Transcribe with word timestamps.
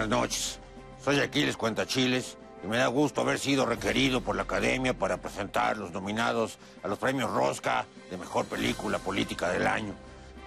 buenas 0.00 0.18
noches. 0.18 0.58
Soy 1.04 1.20
Aquiles 1.20 1.58
Cuentachiles 1.58 2.38
y 2.64 2.66
me 2.66 2.78
da 2.78 2.86
gusto 2.86 3.20
haber 3.20 3.38
sido 3.38 3.66
requerido 3.66 4.22
por 4.22 4.34
la 4.34 4.44
Academia 4.44 4.98
para 4.98 5.18
presentar 5.18 5.76
los 5.76 5.90
nominados 5.92 6.58
a 6.82 6.88
los 6.88 6.98
premios 6.98 7.30
Rosca 7.30 7.84
de 8.10 8.16
Mejor 8.16 8.46
Película 8.46 8.98
Política 8.98 9.50
del 9.50 9.66
Año. 9.66 9.92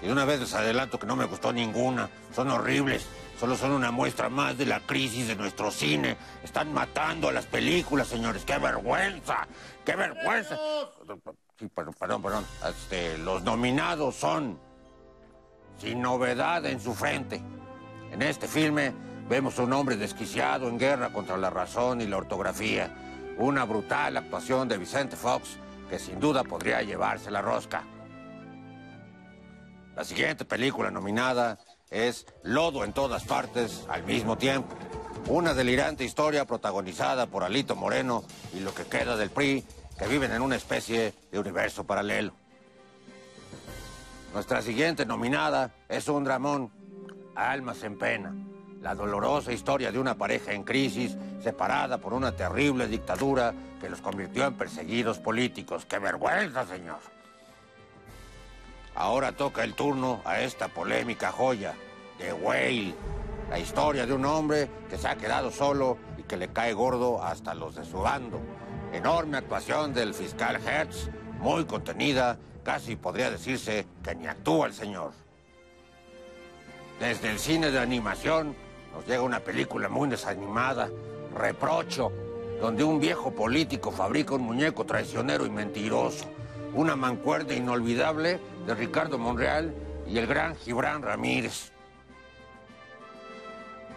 Y 0.02 0.08
de 0.08 0.12
una 0.12 0.26
vez 0.26 0.40
les 0.40 0.56
adelanto 0.56 0.98
que 0.98 1.06
no 1.06 1.16
me 1.16 1.26
gustó 1.26 1.54
ninguna, 1.54 2.10
son 2.36 2.50
horribles, 2.50 3.06
solo 3.40 3.56
son 3.56 3.74
una 3.74 3.92
muestra 3.92 4.28
más 4.28 4.58
de 4.58 4.66
la 4.66 4.80
crisis 4.80 5.28
de 5.28 5.36
nuestro 5.36 5.70
cine. 5.70 6.18
Están 6.44 6.74
matando 6.74 7.30
a 7.30 7.32
las 7.32 7.46
películas, 7.46 8.08
señores, 8.08 8.46
qué 8.46 8.58
vergüenza, 8.58 9.48
qué 9.86 9.96
vergüenza. 9.96 10.58
Sí, 11.60 11.68
perdón, 11.68 11.94
perdón, 12.00 12.22
perdón. 12.24 12.46
Este, 12.68 13.20
los 13.20 13.44
nominados 13.44 14.16
son 14.16 14.58
Sin 15.78 16.02
novedad 16.02 16.66
en 16.66 16.80
su 16.80 16.96
frente. 16.96 17.40
En 18.12 18.24
este 18.24 18.48
filme 18.48 19.13
vemos 19.30 19.58
un 19.60 19.74
hombre 19.74 19.98
desquiciado 19.98 20.68
en 20.68 20.78
guerra 20.78 21.12
contra 21.12 21.38
la 21.38 21.50
razón 21.50 22.02
y 22.02 22.08
la 22.08 22.18
ortografía. 22.18 22.92
Una 23.38 23.66
brutal 23.66 24.18
actuación 24.18 24.68
de 24.68 24.78
Vicente 24.78 25.16
Fox 25.16 25.58
que 25.90 26.00
sin 26.00 26.20
duda 26.20 26.44
podría 26.44 26.82
llevarse 26.82 27.32
la 27.32 27.42
rosca. 27.42 27.84
La 29.96 30.04
siguiente 30.04 30.46
película 30.46 30.90
nominada 30.90 31.60
es 31.90 32.26
Lodo 32.44 32.84
en 32.84 32.94
todas 32.94 33.24
partes 33.24 33.86
al 33.90 34.04
mismo 34.04 34.38
tiempo. 34.38 34.76
Una 35.28 35.54
delirante 35.54 36.04
historia 36.04 36.46
protagonizada 36.46 37.28
por 37.28 37.44
Alito 37.44 37.76
Moreno 37.76 38.24
y 38.54 38.60
lo 38.60 38.74
que 38.74 38.86
queda 38.86 39.16
del 39.16 39.30
PRI 39.30 39.64
que 39.98 40.08
viven 40.08 40.32
en 40.32 40.42
una 40.42 40.56
especie 40.56 41.14
de 41.32 41.40
universo 41.40 41.86
paralelo. 41.86 42.34
Nuestra 44.34 44.64
siguiente 44.64 45.06
nominada 45.06 45.72
es 45.88 46.08
un 46.08 46.24
dramón, 46.24 46.72
Almas 47.36 47.84
en 47.84 47.98
Pena, 47.98 48.34
la 48.84 48.94
dolorosa 48.94 49.54
historia 49.54 49.94
de 49.94 49.98
una 49.98 50.16
pareja 50.16 50.52
en 50.52 50.64
crisis, 50.64 51.16
separada 51.42 51.98
por 51.98 52.14
una 52.14 52.34
terrible 52.34 52.86
dictadura 52.88 53.54
que 53.80 53.90
los 53.90 54.02
convirtió 54.02 54.46
en 54.46 54.56
perseguidos 54.56 55.20
políticos. 55.20 55.86
¡Qué 55.86 56.00
vergüenza, 56.00 56.68
señor! 56.68 57.00
Ahora 58.94 59.32
toca 59.32 59.64
el 59.64 59.74
turno 59.74 60.22
a 60.26 60.42
esta 60.42 60.68
polémica 60.68 61.32
joya, 61.32 61.74
The 62.18 62.34
Whale, 62.34 62.94
la 63.50 63.58
historia 63.58 64.06
de 64.06 64.14
un 64.14 64.26
hombre 64.26 64.70
que 64.90 64.98
se 64.98 65.08
ha 65.08 65.16
quedado 65.16 65.50
solo 65.50 65.98
y 66.18 66.24
que 66.24 66.36
le 66.36 66.50
cae 66.50 66.74
gordo 66.74 67.24
hasta 67.24 67.56
los 67.56 67.76
de 67.76 67.86
su 67.86 68.00
bando. 68.00 68.42
Enorme 68.92 69.38
actuación 69.38 69.94
del 69.94 70.14
fiscal 70.14 70.60
Hertz, 70.62 71.10
muy 71.40 71.64
contenida, 71.64 72.38
casi 72.64 72.98
podría 72.98 73.32
decirse 73.32 73.88
que 74.04 74.14
ni 74.14 74.28
actúa 74.28 74.68
el 74.68 74.74
señor. 74.74 75.14
Desde 77.00 77.32
el 77.32 77.40
cine 77.40 77.72
de 77.72 77.80
animación 77.80 78.56
nos 78.94 79.06
llega 79.06 79.22
una 79.22 79.40
película 79.40 79.90
muy 79.90 80.10
desanimada, 80.10 80.90
Reprocho, 81.36 82.12
donde 82.62 82.84
un 82.84 83.00
viejo 83.00 83.32
político 83.32 83.92
fabrica 83.92 84.36
un 84.36 84.44
muñeco 84.44 84.86
traicionero 84.86 85.46
y 85.46 85.50
mentiroso. 85.50 86.26
Una 86.74 86.96
mancuerda 86.96 87.54
inolvidable 87.54 88.40
de 88.66 88.76
Ricardo 88.76 89.18
Monreal 89.18 89.74
y 90.08 90.18
el 90.18 90.28
gran 90.28 90.56
Gibran 90.56 91.02
Ramírez. 91.02 91.72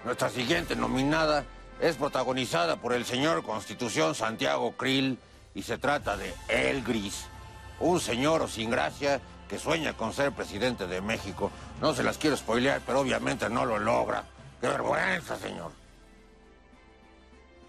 Nuestra 0.05 0.30
siguiente 0.30 0.77
nominada 0.77 1.44
es 1.81 1.97
protagonizada 1.97 2.76
por 2.76 2.92
el 2.92 3.04
señor 3.04 3.42
Constitución 3.42 4.15
Santiago 4.15 4.72
Krill 4.76 5.19
y 5.54 5.62
se 5.62 5.78
trata 5.78 6.16
de 6.16 6.32
El 6.48 6.82
Gris, 6.82 7.26
un 7.81 8.00
señor 8.00 8.48
sin 8.48 8.71
gracia 8.71 9.21
que 9.48 9.59
sueña 9.59 9.94
con 9.94 10.12
ser 10.12 10.32
presidente 10.32 10.87
de 10.87 11.00
México. 11.00 11.50
No 11.81 11.94
se 11.94 12.03
las 12.03 12.19
quiero 12.19 12.37
spoilear, 12.37 12.81
pero 12.87 13.00
obviamente 13.00 13.48
no 13.48 13.65
lo 13.65 13.78
logra. 13.78 14.25
¡Qué 14.61 14.69
vergüenza, 14.69 15.37
señor! 15.37 15.72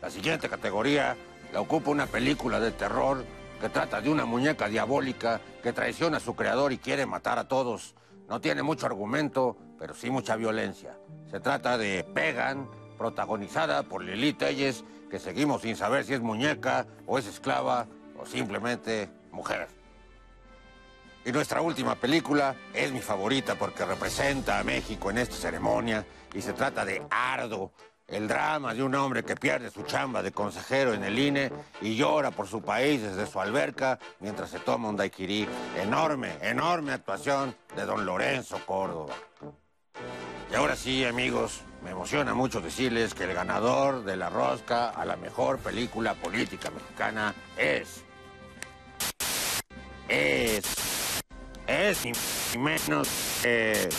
La 0.02 0.10
siguiente 0.10 0.48
categoría 0.48 1.18
la 1.52 1.62
ocupa 1.62 1.92
una 1.92 2.06
película 2.08 2.60
de 2.60 2.72
terror 2.72 3.26
que 3.60 3.70
trata 3.70 4.02
de 4.02 4.10
una 4.10 4.26
muñeca 4.26 4.68
diabólica 4.68 5.42
que 5.64 5.74
traiciona 5.74 6.18
a 6.18 6.22
su 6.22 6.36
creador 6.36 6.72
y 6.72 6.78
quiere 6.78 7.06
matar 7.06 7.40
a 7.40 7.48
todos. 7.48 7.96
No 8.30 8.40
tiene 8.40 8.62
mucho 8.62 8.86
argumento, 8.86 9.58
pero 9.80 9.96
sí 9.96 10.10
mucha 10.10 10.36
violencia. 10.36 10.98
Se 11.32 11.40
trata 11.40 11.78
de 11.78 12.04
Pegan, 12.04 12.70
protagonizada 12.98 13.84
por 13.84 14.04
Lili 14.04 14.34
Telles, 14.34 14.84
que 15.10 15.20
seguimos 15.20 15.62
sin 15.62 15.76
saber 15.76 16.06
si 16.06 16.14
es 16.14 16.22
muñeca 16.22 16.86
o 17.06 17.18
es 17.18 17.26
esclava 17.26 17.88
o 18.20 18.26
simplemente 18.26 19.10
mujer. 19.32 19.68
Y 21.26 21.32
nuestra 21.32 21.62
última 21.62 21.96
película 21.96 22.56
es 22.74 22.92
mi 22.92 23.02
favorita 23.02 23.56
porque 23.56 23.86
representa 23.86 24.60
a 24.60 24.64
México 24.64 25.10
en 25.10 25.18
esta 25.18 25.36
ceremonia 25.36 26.06
y 26.34 26.42
se 26.42 26.54
trata 26.54 26.86
de 26.86 27.06
Ardo, 27.10 27.72
el 28.08 28.28
drama 28.28 28.74
de 28.74 28.84
un 28.84 28.96
hombre 28.96 29.24
que 29.24 29.36
pierde 29.36 29.70
su 29.70 29.84
chamba 29.84 30.24
de 30.24 30.32
consejero 30.32 30.94
en 30.94 31.04
el 31.04 31.20
INE 31.20 31.52
y 31.82 31.96
llora 31.96 32.32
por 32.32 32.48
su 32.48 32.62
país 32.62 33.02
desde 33.02 33.28
su 33.28 33.40
alberca 33.40 34.00
mientras 34.20 34.50
se 34.50 34.60
toma 34.60 34.90
un 34.90 34.96
daiquiri. 34.96 35.48
Enorme, 35.78 36.38
enorme 36.42 36.94
actuación 36.94 37.56
de 37.76 37.86
don 37.86 38.06
Lorenzo 38.06 38.60
Córdoba. 38.66 39.14
Y 40.50 40.56
ahora 40.56 40.78
sí, 40.78 41.04
amigos, 41.04 41.64
me 41.84 41.92
emociona 41.92 42.34
mucho 42.34 42.62
decirles 42.62 43.14
que 43.14 43.26
el 43.26 43.34
ganador 43.34 44.06
de 44.06 44.16
la 44.16 44.30
rosca 44.30 44.90
a 44.90 45.04
la 45.04 45.18
mejor 45.18 45.60
película 45.60 46.14
política 46.14 46.72
mexicana 46.72 47.36
es... 47.58 48.04
Es... 50.08 50.64
Es 51.68 52.06
ni 52.06 52.60
menos 52.60 53.10
que... 53.42 53.90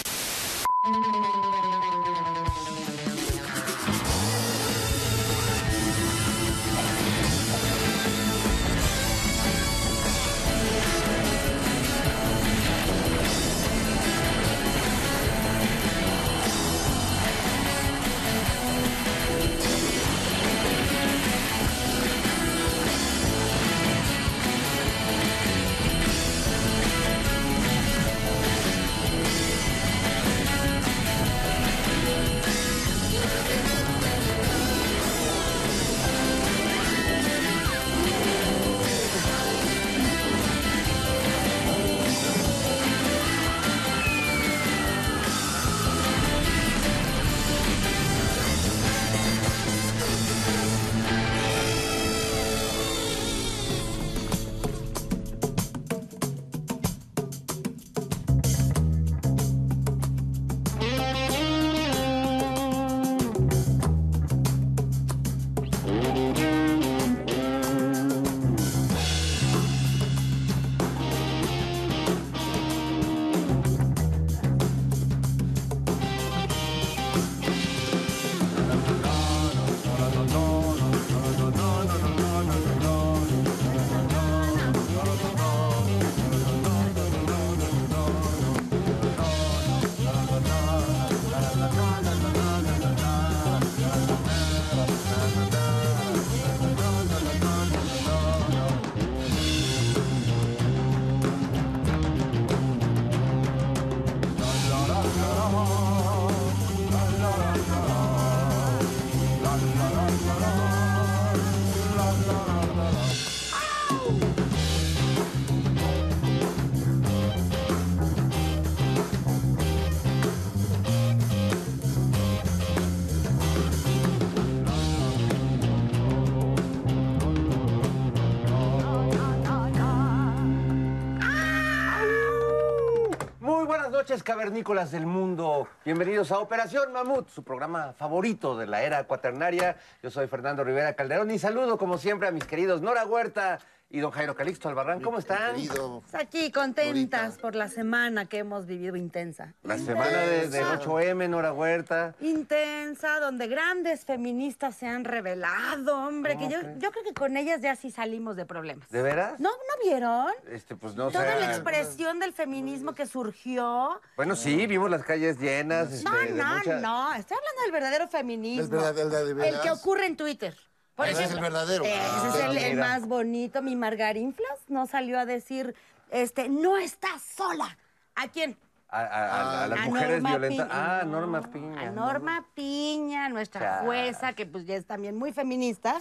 noches, 134.09 134.23
cavernícolas 134.23 134.91
del 134.91 135.05
mundo. 135.05 135.69
Bienvenidos 135.85 136.33
a 136.33 136.39
Operación 136.39 136.95
Mamut, 136.95 137.29
su 137.29 137.45
programa 137.45 137.93
favorito 137.93 138.57
de 138.57 138.67
la 138.67 138.83
era 138.83 139.05
cuaternaria. 139.05 139.77
Yo 140.03 140.11
soy 140.11 140.27
Fernando 140.29 140.65
Rivera 140.65 140.95
Calderón 140.95 141.31
y 141.31 141.39
saludo, 141.39 141.77
como 141.77 141.99
siempre, 141.99 142.27
a 142.27 142.31
mis 142.31 142.45
queridos 142.45 142.81
Nora 142.81 143.05
Huerta 143.05 143.59
y 143.91 144.01
don 144.01 144.11
Jairo 144.11 144.35
Calixto 144.35 144.69
Albarrán. 144.69 145.01
¿Cómo 145.01 145.19
están? 145.19 145.55
Querido. 145.55 146.03
Pues 146.11 146.23
Aquí 146.23 146.51
contentas 146.53 147.23
Norita. 147.23 147.41
por 147.41 147.55
la 147.55 147.69
semana 147.69 148.27
que 148.27 148.39
hemos 148.39 148.67
vivido 148.67 148.97
intensa. 148.97 149.55
La 149.63 149.79
semana 149.79 150.19
de- 150.19 150.49
del 150.49 150.65
8M, 150.65 151.27
Nora 151.29 151.53
Huerta. 151.55 152.15
Intensa, 152.21 153.19
donde 153.21 153.47
grandes 153.47 154.05
feministas 154.05 154.77
se 154.77 154.87
han 154.87 155.05
revelado, 155.05 155.97
hombre, 156.07 156.37
que 156.37 156.49
yo, 156.49 156.59
yo 156.79 156.91
creo 156.91 157.05
que 157.05 157.15
con 157.15 157.37
ellas 157.39 157.63
ya 157.63 157.77
sí 157.77 157.91
salimos 157.91 158.37
de 158.37 158.45
problemas. 158.45 158.89
¿De 158.91 159.01
veras? 159.03 159.41
¿No, 159.41 159.51
¿no 159.51 159.85
vieron? 159.91 160.33
Este, 160.51 160.77
pues 160.77 160.95
no 160.95 161.11
Toda 161.11 161.35
la 161.37 161.47
expresión 161.51 162.19
del 162.19 162.33
feminismo 162.35 162.95
que 162.95 163.07
surgió. 163.07 164.01
Bueno, 164.17 164.37
sí, 164.37 164.67
vimos 164.67 164.91
las 164.91 165.03
calles 165.03 165.39
llenas. 165.39 165.93
este, 165.93 166.11
No, 166.11 166.17
de 166.17 166.31
no, 166.33 166.57
mucha- 166.59 166.81
no. 166.81 167.15
Estoy 167.15 167.37
hablando 167.39 167.63
del 167.63 167.73
verdadero 167.73 168.09
feminismo. 168.09 168.65
El 168.65 168.69
verdadero, 168.71 169.19
el 169.19 169.37
de 169.37 169.49
El 169.49 169.61
que 169.61 169.71
ocurre 169.71 170.07
en 170.07 170.17
Twitter. 170.17 170.55
Por 170.99 171.07
Ese 171.07 171.25
es 171.27 171.31
el 171.31 171.39
verdadero. 171.41 171.85
Ese 171.85 171.95
Ah, 171.97 172.51
es 172.53 172.65
el, 172.65 172.77
más 172.77 173.07
bonito. 173.07 173.63
Mi 173.63 173.77
Margarinflas 173.77 174.59
no 174.67 174.85
salió 174.89 175.21
a 175.21 175.27
decir, 175.27 175.77
este, 176.11 176.49
no 176.49 176.77
estás 176.77 177.23
sola. 177.23 177.79
¿A 178.17 178.27
quién? 178.27 178.57
A, 178.89 178.99
a- 179.03 179.05
a- 179.07 179.65
a 179.65 179.69
las 179.69 179.79
A 179.79 179.85
mujeres 179.85 180.11
Norma 180.23 180.31
violentas. 180.31 180.67
Piña. 180.67 180.99
Ah, 181.01 181.05
No, 181.05 181.11
Norma 181.21 181.41
Piña. 181.53 181.81
A 181.83 181.91
Norma 181.93 182.47
Piña, 182.55 183.29
nuestra 183.29 183.61
Chas. 183.61 183.85
jueza, 183.85 184.33
que 184.33 184.45
pues 184.47 184.67
ya 184.67 184.75
es 184.75 184.87
también 184.87 185.15
muy 185.17 185.33
feminista. 185.33 186.01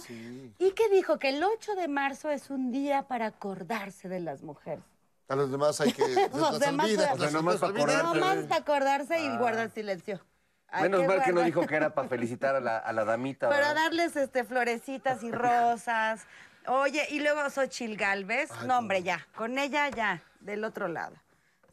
Y 0.58 0.72
que 0.72 0.88
dijo 0.88 1.20
que 1.20 1.28
el 1.28 1.44
8 1.44 1.76
de 1.76 1.86
marzo 1.86 2.30
es 2.30 2.50
un 2.50 2.72
día 2.72 3.02
para 3.06 3.26
acordarse 3.26 4.08
de 4.08 4.18
las 4.18 4.42
mujeres. 4.42 4.82
A 5.28 5.36
los 5.36 5.52
demás 5.52 5.80
hay 5.80 5.92
que. 5.92 6.02
Los 6.34 6.58
demás, 6.58 6.86
olvida, 6.86 7.02
o 7.04 7.06
sea, 7.06 7.14
se 7.14 7.20
las 7.20 7.32
nomás 7.34 7.56
para. 7.58 8.02
No 8.02 8.14
más 8.16 8.36
para 8.46 8.56
acordarse 8.62 9.20
y 9.22 9.36
guardar 9.36 9.70
silencio. 9.70 10.20
Menos 10.80 11.06
mal 11.06 11.22
que 11.22 11.32
no 11.32 11.40
dijo 11.42 11.66
que 11.66 11.76
era 11.76 11.94
para 11.94 12.08
felicitar 12.08 12.56
a 12.56 12.60
la, 12.60 12.78
a 12.78 12.92
la 12.92 13.04
damita. 13.04 13.48
Para 13.48 13.68
¿verdad? 13.68 13.82
darles 13.84 14.16
este, 14.16 14.44
florecitas 14.44 15.22
y 15.22 15.30
rosas. 15.32 16.26
Oye, 16.66 17.06
y 17.10 17.20
luego 17.20 17.48
Xochil 17.48 17.96
Galvez. 17.96 18.50
No, 18.66 18.78
hombre, 18.78 19.02
ya. 19.02 19.26
Con 19.34 19.58
ella 19.58 19.88
ya, 19.88 20.22
del 20.40 20.64
otro 20.64 20.88
lado. 20.88 21.16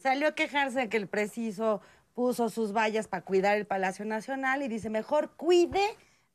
Salió 0.01 0.29
a 0.29 0.31
quejarse 0.35 0.79
de 0.79 0.89
que 0.89 0.97
el 0.97 1.07
preciso 1.07 1.81
puso 2.13 2.49
sus 2.49 2.71
vallas 2.71 3.07
para 3.07 3.23
cuidar 3.23 3.57
el 3.57 3.65
Palacio 3.65 4.05
Nacional 4.05 4.61
y 4.61 4.69
dice, 4.69 4.89
mejor 4.89 5.31
cuide 5.31 5.83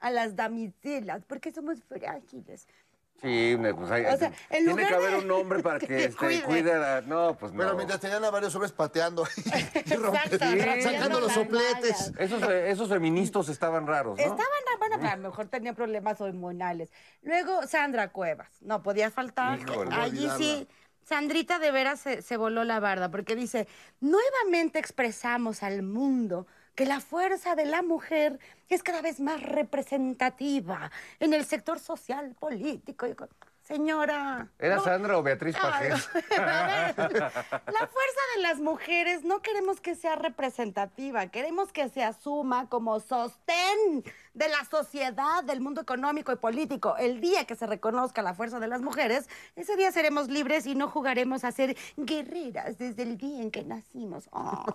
a 0.00 0.10
las 0.10 0.36
damiselas, 0.36 1.24
porque 1.26 1.52
somos 1.52 1.82
frágiles. 1.84 2.68
Sí, 3.22 3.56
pues 3.76 3.90
hay, 3.90 4.04
O 4.06 4.16
sea, 4.16 4.32
en 4.48 4.64
tiene 4.64 4.86
que 4.86 4.94
haber 4.94 5.16
un 5.16 5.30
hombre 5.30 5.62
para 5.62 5.78
que, 5.78 5.86
que 5.86 6.04
este, 6.04 6.16
cuide. 6.16 6.42
cuide 6.42 6.72
a 6.72 6.78
la... 6.78 7.00
No, 7.02 7.36
pues 7.36 7.52
no. 7.52 7.58
Pero 7.58 7.76
mientras 7.76 8.00
tenían 8.00 8.24
a 8.24 8.30
varios 8.30 8.54
hombres 8.54 8.72
pateando 8.72 9.24
y, 9.36 9.40
Exacto, 9.40 9.96
rompiendo 9.98 10.82
sacando 10.82 11.20
los 11.20 11.32
sopletes. 11.32 12.12
Esos, 12.18 12.42
fe- 12.44 12.70
esos 12.70 12.88
feministas 12.88 13.48
estaban 13.50 13.86
raros, 13.86 14.16
¿no? 14.16 14.22
Estaban, 14.22 14.46
bueno, 14.78 15.08
a 15.08 15.16
lo 15.16 15.22
mejor 15.28 15.48
tenía 15.48 15.74
problemas 15.74 16.20
hormonales. 16.20 16.90
Luego, 17.22 17.66
Sandra 17.66 18.08
Cuevas. 18.10 18.48
No 18.62 18.82
podía 18.82 19.10
faltar. 19.10 19.58
Híjole. 19.60 19.94
Allí 19.94 20.28
sí, 20.38 20.68
Sandrita 21.02 21.58
de 21.58 21.70
veras 21.72 22.00
se, 22.00 22.22
se 22.22 22.36
voló 22.36 22.64
la 22.64 22.80
barda, 22.80 23.10
porque 23.10 23.36
dice, 23.36 23.68
nuevamente 24.00 24.78
expresamos 24.78 25.62
al 25.62 25.82
mundo 25.82 26.46
que 26.80 26.86
la 26.86 27.00
fuerza 27.00 27.54
de 27.56 27.66
la 27.66 27.82
mujer 27.82 28.38
es 28.70 28.82
cada 28.82 29.02
vez 29.02 29.20
más 29.20 29.42
representativa 29.42 30.90
en 31.18 31.34
el 31.34 31.44
sector 31.44 31.78
social, 31.78 32.34
político. 32.40 33.06
y 33.06 33.14
co- 33.14 33.28
Señora. 33.70 34.48
¿Era 34.58 34.76
no- 34.76 34.82
Sandra 34.82 35.16
o 35.16 35.22
Beatriz 35.22 35.56
Pajés? 35.56 36.10
la 36.36 36.92
fuerza 36.92 38.20
de 38.34 38.42
las 38.42 38.58
mujeres 38.58 39.22
no 39.22 39.42
queremos 39.42 39.80
que 39.80 39.94
sea 39.94 40.16
representativa, 40.16 41.28
queremos 41.28 41.72
que 41.72 41.88
se 41.88 42.02
asuma 42.02 42.68
como 42.68 42.98
sostén 42.98 44.02
de 44.34 44.48
la 44.48 44.64
sociedad, 44.64 45.44
del 45.44 45.60
mundo 45.60 45.80
económico 45.82 46.32
y 46.32 46.36
político. 46.36 46.96
El 46.96 47.20
día 47.20 47.44
que 47.44 47.54
se 47.54 47.68
reconozca 47.68 48.22
la 48.22 48.34
fuerza 48.34 48.58
de 48.58 48.66
las 48.66 48.82
mujeres, 48.82 49.28
ese 49.54 49.76
día 49.76 49.92
seremos 49.92 50.26
libres 50.28 50.66
y 50.66 50.74
no 50.74 50.88
jugaremos 50.88 51.44
a 51.44 51.52
ser 51.52 51.76
guerreras 51.96 52.76
desde 52.76 53.04
el 53.04 53.18
día 53.18 53.40
en 53.40 53.52
que 53.52 53.62
nacimos. 53.62 54.28
Oh. 54.32 54.66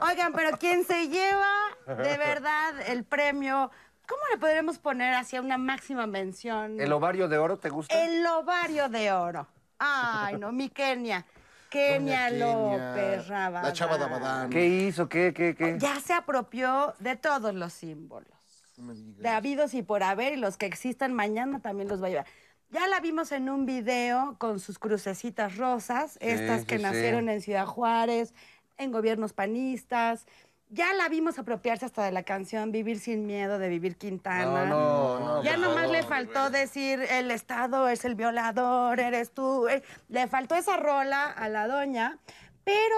Oigan, 0.08 0.32
pero 0.32 0.56
quien 0.56 0.84
se 0.86 1.08
lleva 1.08 1.52
de 1.86 2.16
verdad 2.16 2.72
el 2.86 3.04
premio, 3.04 3.70
¿cómo 4.06 4.22
le 4.32 4.38
podremos 4.38 4.78
poner 4.78 5.14
hacia 5.14 5.40
una 5.40 5.58
máxima 5.58 6.06
mención? 6.06 6.80
¿El 6.80 6.92
ovario 6.92 7.28
de 7.28 7.38
oro 7.38 7.58
te 7.58 7.68
gusta? 7.68 8.02
El 8.04 8.24
ovario 8.26 8.88
de 8.88 9.12
oro. 9.12 9.46
Ay, 9.78 10.36
no, 10.38 10.52
mi 10.52 10.68
Kenia. 10.68 11.24
Kenia 11.70 12.30
López 12.30 13.26
Rabadán. 13.26 13.64
La 13.64 13.72
chava 13.72 13.98
de 13.98 14.04
Abadán. 14.04 14.50
¿Qué 14.50 14.66
hizo? 14.66 15.08
¿Qué, 15.08 15.32
qué, 15.34 15.54
qué? 15.56 15.76
Ya 15.78 15.98
se 16.00 16.12
apropió 16.12 16.94
de 17.00 17.16
todos 17.16 17.52
los 17.54 17.72
símbolos. 17.72 18.28
No 18.76 18.84
me 18.84 18.94
digas. 18.94 19.18
De 19.18 19.28
habidos 19.28 19.74
y 19.74 19.82
por 19.82 20.02
haber, 20.02 20.34
y 20.34 20.36
los 20.36 20.56
que 20.56 20.66
existan 20.66 21.12
mañana 21.12 21.60
también 21.60 21.88
los 21.88 22.00
va 22.00 22.06
a 22.06 22.10
llevar. 22.10 22.26
Ya 22.70 22.86
la 22.88 23.00
vimos 23.00 23.32
en 23.32 23.48
un 23.48 23.66
video 23.66 24.36
con 24.38 24.58
sus 24.58 24.78
crucecitas 24.78 25.56
rosas, 25.56 26.18
estas 26.20 26.64
que 26.64 26.76
sí. 26.76 26.82
nacieron 26.82 27.28
en 27.28 27.40
Ciudad 27.40 27.66
Juárez, 27.66 28.34
en 28.78 28.90
gobiernos 28.90 29.32
panistas. 29.32 30.26
Ya 30.70 30.92
la 30.94 31.08
vimos 31.08 31.38
apropiarse 31.38 31.84
hasta 31.84 32.04
de 32.04 32.10
la 32.10 32.22
canción 32.24 32.72
Vivir 32.72 32.98
sin 32.98 33.26
miedo 33.26 33.58
de 33.58 33.68
Vivir 33.68 33.96
Quintana. 33.96 34.64
No, 34.64 35.18
no, 35.20 35.36
no. 35.36 35.42
Ya 35.44 35.52
por 35.52 35.60
nomás 35.60 35.76
favor. 35.82 35.90
le 35.92 36.02
faltó 36.02 36.50
decir 36.50 37.00
el 37.10 37.30
Estado 37.30 37.88
es 37.88 38.04
el 38.04 38.14
violador, 38.14 38.98
eres 38.98 39.32
tú. 39.32 39.68
eh, 39.68 39.82
Le 40.08 40.26
faltó 40.26 40.56
esa 40.56 40.76
rola 40.76 41.26
a 41.30 41.48
la 41.48 41.68
doña, 41.68 42.18
pero 42.64 42.96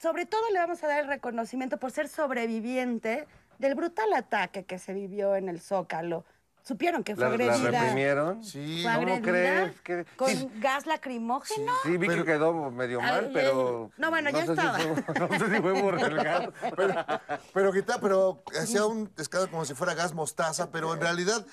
sobre 0.00 0.24
todo 0.24 0.48
le 0.50 0.58
vamos 0.58 0.82
a 0.82 0.86
dar 0.86 1.00
el 1.02 1.08
reconocimiento 1.08 1.78
por 1.78 1.90
ser 1.90 2.08
sobreviviente 2.08 3.26
del 3.58 3.74
brutal 3.74 4.12
ataque 4.14 4.64
que 4.64 4.78
se 4.78 4.94
vivió 4.94 5.36
en 5.36 5.48
el 5.48 5.60
Zócalo. 5.60 6.24
¿Supieron 6.66 7.04
que 7.04 7.14
fue 7.14 7.24
¿La, 7.24 7.28
la 7.28 7.34
agredida? 7.52 7.70
reprimieron? 7.80 8.42
Sí. 8.42 8.80
Fue 8.82 8.94
¿Cómo 8.94 9.14
agredida 9.14 9.22
crees? 9.64 9.80
¿Qué- 9.82 10.06
con 10.16 10.30
sí. 10.30 10.50
gas 10.56 10.86
lacrimógeno. 10.86 11.72
Sí, 11.82 11.98
vi 11.98 12.08
que 12.08 12.24
quedó 12.24 12.70
medio 12.70 13.02
mal, 13.02 13.26
Ay, 13.26 13.30
pero... 13.34 13.90
no, 13.98 14.08
bueno, 14.10 14.30
ya 14.30 14.44
si 14.46 14.50
estaba. 14.52 14.78
fue- 14.78 15.14
no 15.28 15.38
sé 15.38 15.54
si 15.56 15.60
fue 15.60 15.80
por 15.82 16.00
el 16.00 16.16
gas. 16.16 16.48
Pero, 16.76 17.04
pero, 17.52 17.72
quita- 17.72 17.98
pero 18.00 18.42
hacía 18.58 18.86
un 18.86 19.12
escándalo 19.18 19.50
como 19.50 19.64
si 19.66 19.74
fuera 19.74 19.92
gas 19.94 20.14
mostaza, 20.14 20.70
pero 20.72 20.94
en 20.94 21.00
realidad, 21.02 21.44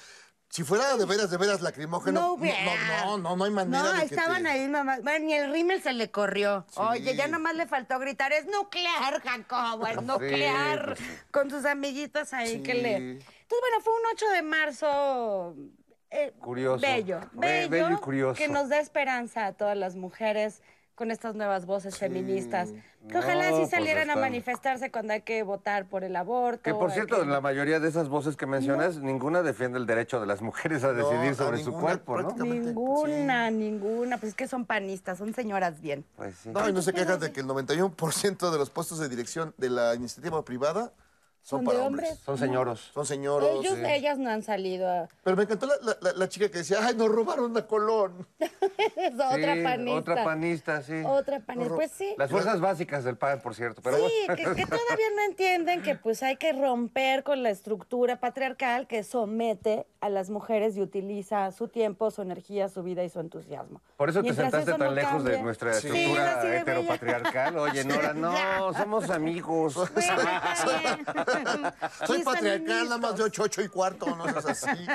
si 0.49 0.63
fuera 0.63 0.95
de 0.95 1.05
veras, 1.05 1.29
de 1.29 1.37
veras 1.37 1.61
lacrimógeno. 1.61 2.19
No 2.19 2.33
hubiera. 2.33 3.03
No, 3.05 3.17
no, 3.17 3.29
no, 3.31 3.35
no 3.35 3.43
hay 3.43 3.51
manera 3.51 3.83
No, 3.83 3.91
de 3.93 3.99
que 3.99 4.15
estaban 4.15 4.43
te- 4.43 4.49
ahí 4.49 4.67
nomás. 4.67 5.01
Bueno, 5.03 5.25
ni 5.25 5.33
el 5.33 5.51
rímel 5.51 5.81
se 5.83 5.91
le 5.93 6.09
corrió. 6.09 6.65
Oye, 6.75 7.15
ya 7.17 7.27
nomás 7.27 7.55
le 7.55 7.67
faltó 7.67 7.99
gritar, 7.99 8.31
es 8.31 8.45
nuclear, 8.47 9.21
Jacobo, 9.21 9.85
es 9.87 10.01
nuclear. 10.01 10.85
pues 10.85 10.99
sí. 10.99 11.05
Con 11.31 11.49
sus 11.49 11.65
amiguitas 11.65 12.33
ahí 12.33 12.53
Sí. 12.57 12.63
que 12.63 12.73
le... 12.75 13.19
Entonces, 13.51 13.59
bueno, 13.59 13.83
fue 13.83 13.93
un 13.93 14.01
8 14.13 14.25
de 14.29 14.41
marzo... 14.43 15.55
eh, 16.09 16.33
Curioso. 16.39 16.81
Bello, 16.81 17.19
Be- 17.33 17.67
bello, 17.67 17.69
bello 17.69 17.91
y 17.91 17.95
curioso. 17.97 18.37
que 18.37 18.47
nos 18.47 18.69
da 18.69 18.79
esperanza 18.79 19.45
a 19.47 19.53
todas 19.53 19.75
las 19.77 19.95
mujeres 19.95 20.61
con 20.95 21.09
estas 21.11 21.35
nuevas 21.35 21.65
voces 21.65 21.97
feministas. 21.97 22.69
Que 23.09 23.17
ojalá 23.17 23.47
sí 23.49 23.55
pues 23.57 23.69
salieran 23.71 24.09
a 24.11 24.15
manifestarse 24.15 24.91
cuando 24.91 25.13
hay 25.13 25.21
que 25.23 25.41
votar 25.41 25.87
por 25.87 26.03
el 26.03 26.15
aborto. 26.15 26.61
Que 26.61 26.73
por 26.75 26.91
cierto, 26.91 27.19
que- 27.21 27.25
la 27.25 27.41
mayoría 27.41 27.79
de 27.79 27.89
esas 27.89 28.07
voces 28.07 28.37
que 28.37 28.45
mencionas, 28.45 28.97
ninguna 28.97 29.41
defiende 29.41 29.79
el 29.79 29.87
derecho 29.87 30.19
de 30.19 30.27
las 30.27 30.41
mujeres 30.41 30.83
a 30.83 30.91
No, 30.91 30.93
decidir 30.93 31.31
a 31.31 31.35
sobre 31.35 31.57
su 31.63 31.73
cuerpo, 31.73 32.21
¿no? 32.21 32.31
Ninguna, 32.37 33.49
ninguna. 33.49 34.17
Pues 34.17 34.29
es 34.31 34.35
que 34.35 34.47
son 34.47 34.65
panistas, 34.65 35.17
son 35.17 35.33
señoras 35.33 35.81
bien. 35.81 36.05
Pues 36.15 36.35
sí. 36.35 36.49
No, 36.49 36.69
y 36.69 36.73
no 36.73 36.81
se 36.83 36.93
quejan 36.93 37.19
de 37.19 37.31
que 37.33 37.39
el 37.41 37.47
91% 37.47 38.51
de 38.51 38.57
los 38.59 38.69
puestos 38.69 38.99
de 38.99 39.09
dirección 39.09 39.53
de 39.57 39.69
la 39.71 39.95
iniciativa 39.95 40.43
privada 40.45 40.93
son, 41.43 41.59
¿Son 41.59 41.65
para 41.65 41.79
de 41.79 41.85
hombres. 41.85 42.09
hombres? 42.09 42.23
Son 42.25 42.37
señoros. 42.37 42.91
Son 42.93 43.05
señoros. 43.05 43.49
Ellos, 43.59 43.73
sí. 43.75 43.83
ellas 43.85 44.17
no 44.19 44.29
han 44.29 44.43
salido 44.43 44.89
a... 44.89 45.07
Pero 45.23 45.35
me 45.37 45.43
encantó 45.43 45.65
la, 45.65 45.75
la- 45.81 45.97
la- 46.01 46.13
la 46.13 46.29
chica 46.29 46.49
que 46.49 46.59
decía, 46.59 46.77
ay, 46.81 46.95
nos 46.95 47.09
robaron 47.09 47.55
a 47.57 47.65
Colón. 47.65 48.27
Es 48.95 49.13
otra 49.13 49.55
Sí, 49.55 49.63
panista. 49.63 49.99
Otra 49.99 50.23
panista, 50.23 50.81
sí. 50.81 51.01
Otra 51.05 51.39
panista. 51.39 51.75
Pues 51.75 51.91
sí. 51.91 52.13
Las 52.17 52.29
fuerzas 52.31 52.59
básicas 52.59 53.03
del 53.03 53.17
PAN, 53.17 53.41
por 53.41 53.55
cierto. 53.55 53.81
Pero 53.81 53.97
sí, 53.97 54.03
bueno. 54.27 54.35
que, 54.35 54.43
que 54.61 54.65
todavía 54.65 55.07
no 55.15 55.21
entienden 55.29 55.81
que 55.81 55.95
pues 55.95 56.21
hay 56.23 56.35
que 56.37 56.53
romper 56.53 57.23
con 57.23 57.41
la 57.43 57.49
estructura 57.49 58.19
patriarcal 58.19 58.87
que 58.87 59.03
somete 59.03 59.85
a 59.99 60.09
las 60.09 60.29
mujeres 60.29 60.77
y 60.77 60.81
utiliza 60.81 61.51
su 61.51 61.67
tiempo, 61.67 62.11
su 62.11 62.21
energía, 62.21 62.69
su 62.69 62.83
vida 62.83 63.03
y 63.03 63.09
su 63.09 63.19
entusiasmo. 63.19 63.81
Por 64.01 64.09
eso 64.09 64.23
te 64.23 64.33
sentaste 64.33 64.71
eso 64.71 64.79
tan 64.79 64.87
no 64.87 64.95
lejos 64.95 65.23
de 65.23 65.39
nuestra 65.43 65.75
Sí. 65.75 65.85
estructura 65.89 66.25
Sí, 66.25 66.31
así 66.31 66.41
de 66.47 66.51
bella. 66.53 66.61
heteropatriarcal. 66.61 67.57
Oye, 67.59 67.83
Nora, 67.85 68.13
no, 68.15 68.73
somos 68.73 69.07
amigos. 69.11 69.75
Soy 72.07 72.23
patriarcal, 72.23 72.85
nada 72.85 72.97
más 72.97 73.15
de 73.15 73.23
8, 73.25 73.43
8 73.43 73.61
y 73.61 73.67
cuarto, 73.67 74.15
no 74.15 74.23
seas 74.25 74.45
así. 74.63 74.87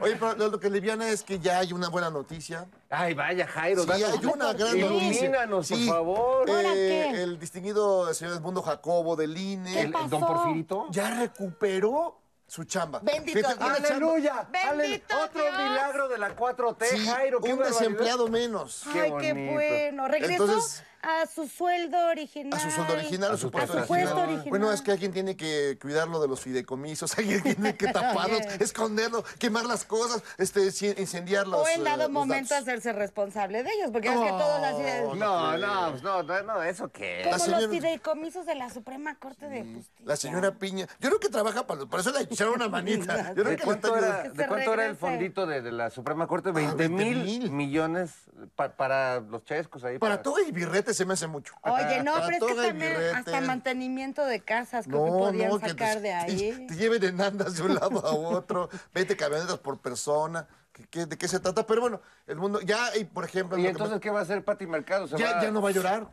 Oye, 0.00 0.16
pero 0.16 0.34
lo, 0.34 0.48
lo 0.48 0.58
que 0.58 0.68
liviana 0.68 1.08
es 1.10 1.22
que 1.22 1.38
ya 1.38 1.60
hay 1.60 1.72
una 1.72 1.90
buena 1.90 2.10
noticia. 2.10 2.66
Ay, 2.90 3.14
vaya, 3.14 3.46
Jairo. 3.46 3.82
Sí, 3.84 3.88
danos- 3.88 4.18
hay 4.18 4.26
una 4.26 4.52
gran 4.52 4.80
noticia. 4.80 5.20
Ilumínanos, 5.26 5.66
Sí, 5.68 5.86
por 5.86 5.94
favor. 5.94 6.50
¿Ahora 6.50 6.72
eh, 6.74 7.08
qué? 7.12 7.22
El 7.22 7.38
distinguido 7.38 8.12
señor 8.14 8.34
Edmundo 8.34 8.62
Jacobo 8.62 9.14
del 9.14 9.38
INE 9.38 9.72
¿Qué 9.74 9.80
El- 9.82 9.92
pasó? 9.92 10.08
¿Don 10.08 10.20
Porfirito? 10.22 10.86
ya 10.90 11.08
recuperó 11.20 12.19
su 12.50 12.64
chamba. 12.64 12.98
Bendito 13.00 13.38
Fíjate, 13.38 13.62
Dios. 13.64 13.90
¡Aleluya! 13.90 14.48
Bendito 14.50 15.16
Otro 15.22 15.40
Dios. 15.40 15.54
milagro 15.56 16.08
de 16.08 16.18
la 16.18 16.34
4T, 16.34 16.84
Sí, 16.84 17.06
Jairo. 17.06 17.40
qué 17.40 17.52
un 17.52 17.58
barbaridad. 17.60 17.78
desempleado 17.80 18.26
menos. 18.26 18.82
Qué 18.92 19.00
Ay, 19.02 19.12
qué 19.20 19.32
bonito. 19.32 19.52
bueno. 19.52 20.08
Regresó, 20.08 20.32
Entonces- 20.46 20.82
A 21.02 21.26
su 21.26 21.48
sueldo 21.48 21.96
original. 22.08 22.52
A 22.58 22.62
su 22.62 22.70
sueldo 22.70 22.92
original, 22.92 23.32
a 23.32 23.36
su 23.38 23.50
puesto 23.50 23.80
su 23.80 23.86
puesto 23.86 24.16
original. 24.18 24.50
Bueno, 24.50 24.70
es 24.70 24.82
que 24.82 24.92
alguien 24.92 25.12
tiene 25.12 25.36
que 25.36 25.78
cuidarlo 25.80 26.20
de 26.20 26.28
los 26.28 26.40
fideicomisos, 26.40 27.16
alguien 27.18 27.42
tiene 27.42 27.74
que 27.76 27.86
taparlos, 27.88 28.40
esconderlo, 28.60 29.24
quemar 29.38 29.64
las 29.64 29.84
cosas, 29.84 30.22
este, 30.36 30.60
ci- 30.68 30.98
incendiar 30.98 31.46
los 31.46 31.60
O 31.60 31.68
en 31.68 31.80
eh, 31.80 31.84
dado 31.84 32.02
los 32.02 32.10
momento 32.10 32.52
datos. 32.54 32.68
hacerse 32.68 32.92
responsable 32.92 33.62
de 33.62 33.70
ellos, 33.72 33.90
porque 33.92 34.08
es 34.08 34.14
que 34.14 34.28
todos 34.28 34.62
así 34.62 34.82
de... 34.82 35.00
No, 35.16 35.56
no, 35.56 35.90
pues 35.90 36.02
no, 36.02 36.22
no, 36.22 36.42
no, 36.42 36.62
¿eso 36.62 36.90
qué? 36.92 37.22
Como 37.24 37.38
señora- 37.38 37.60
los 37.62 37.70
fideicomisos 37.70 38.44
de 38.44 38.54
la 38.56 38.68
Suprema 38.70 39.14
Corte 39.18 39.48
de 39.48 39.62
Justicia. 39.62 40.04
La 40.04 40.16
señora 40.16 40.52
Piña, 40.56 40.86
yo 41.00 41.08
creo 41.08 41.20
que 41.20 41.28
trabaja 41.30 41.66
para 41.66 41.86
por 41.86 42.00
eso 42.00 42.10
le 42.12 42.20
echaron 42.24 42.54
una 42.56 42.68
manita. 42.68 43.28
Yo 43.28 43.34
creo 43.42 43.44
¿De 43.50 43.56
que 43.56 43.64
cuánto, 43.64 43.96
era. 43.96 44.22
Que 44.24 44.28
¿de 44.30 44.46
cuánto 44.46 44.74
era 44.74 44.86
el 44.86 44.96
fondito 44.96 45.46
de, 45.46 45.62
de 45.62 45.72
la 45.72 45.88
Suprema 45.90 46.26
Corte? 46.26 46.50
20 46.50 46.74
20 46.76 47.04
mil 47.04 47.24
mil. 47.24 47.50
millones 47.50 48.10
pa- 48.54 48.76
para 48.76 49.20
los 49.20 49.44
chescos 49.44 49.82
ahí. 49.84 49.98
Para 49.98 50.20
toga 50.22 50.42
y 50.46 50.52
birrete 50.52 50.89
se 50.94 51.04
me 51.04 51.14
hace 51.14 51.26
mucho. 51.26 51.54
Oye, 51.62 52.02
no, 52.02 52.14
pero 52.26 52.46
es 52.46 52.52
que 52.52 52.54
también 52.54 52.78
birrete. 52.78 53.16
hasta 53.16 53.40
mantenimiento 53.40 54.24
de 54.24 54.40
casas 54.40 54.86
creo 54.86 55.04
que 55.04 55.10
podían 55.10 55.60
que 55.60 55.68
sacar 55.68 55.94
te, 55.96 56.00
de 56.00 56.12
ahí. 56.12 56.52
Te, 56.52 56.66
te 56.66 56.76
lleven 56.76 57.04
en 57.04 57.20
andas 57.20 57.56
de 57.56 57.62
un 57.62 57.74
lado 57.74 58.06
a 58.06 58.12
otro, 58.12 58.68
20 58.94 59.16
camionetas 59.16 59.58
por 59.58 59.78
persona. 59.78 60.46
¿Qué- 60.80 60.86
qué- 60.90 61.06
¿De 61.06 61.18
qué 61.18 61.28
se 61.28 61.40
trata? 61.40 61.66
Pero 61.66 61.80
bueno, 61.80 62.00
el 62.26 62.36
mundo, 62.36 62.60
ya, 62.60 62.96
y 62.96 63.04
por 63.04 63.24
ejemplo... 63.24 63.58
¿Y 63.58 63.66
entonces 63.66 63.96
me- 63.96 64.00
qué 64.00 64.10
va 64.10 64.20
a 64.20 64.22
hacer 64.22 64.44
Pati 64.44 64.66
Mercado? 64.66 65.06
¿Se 65.08 65.16
ya, 65.18 65.34
va- 65.36 65.42
ya 65.42 65.50
no 65.50 65.60
va 65.62 65.68
a 65.68 65.72
llorar. 65.72 66.06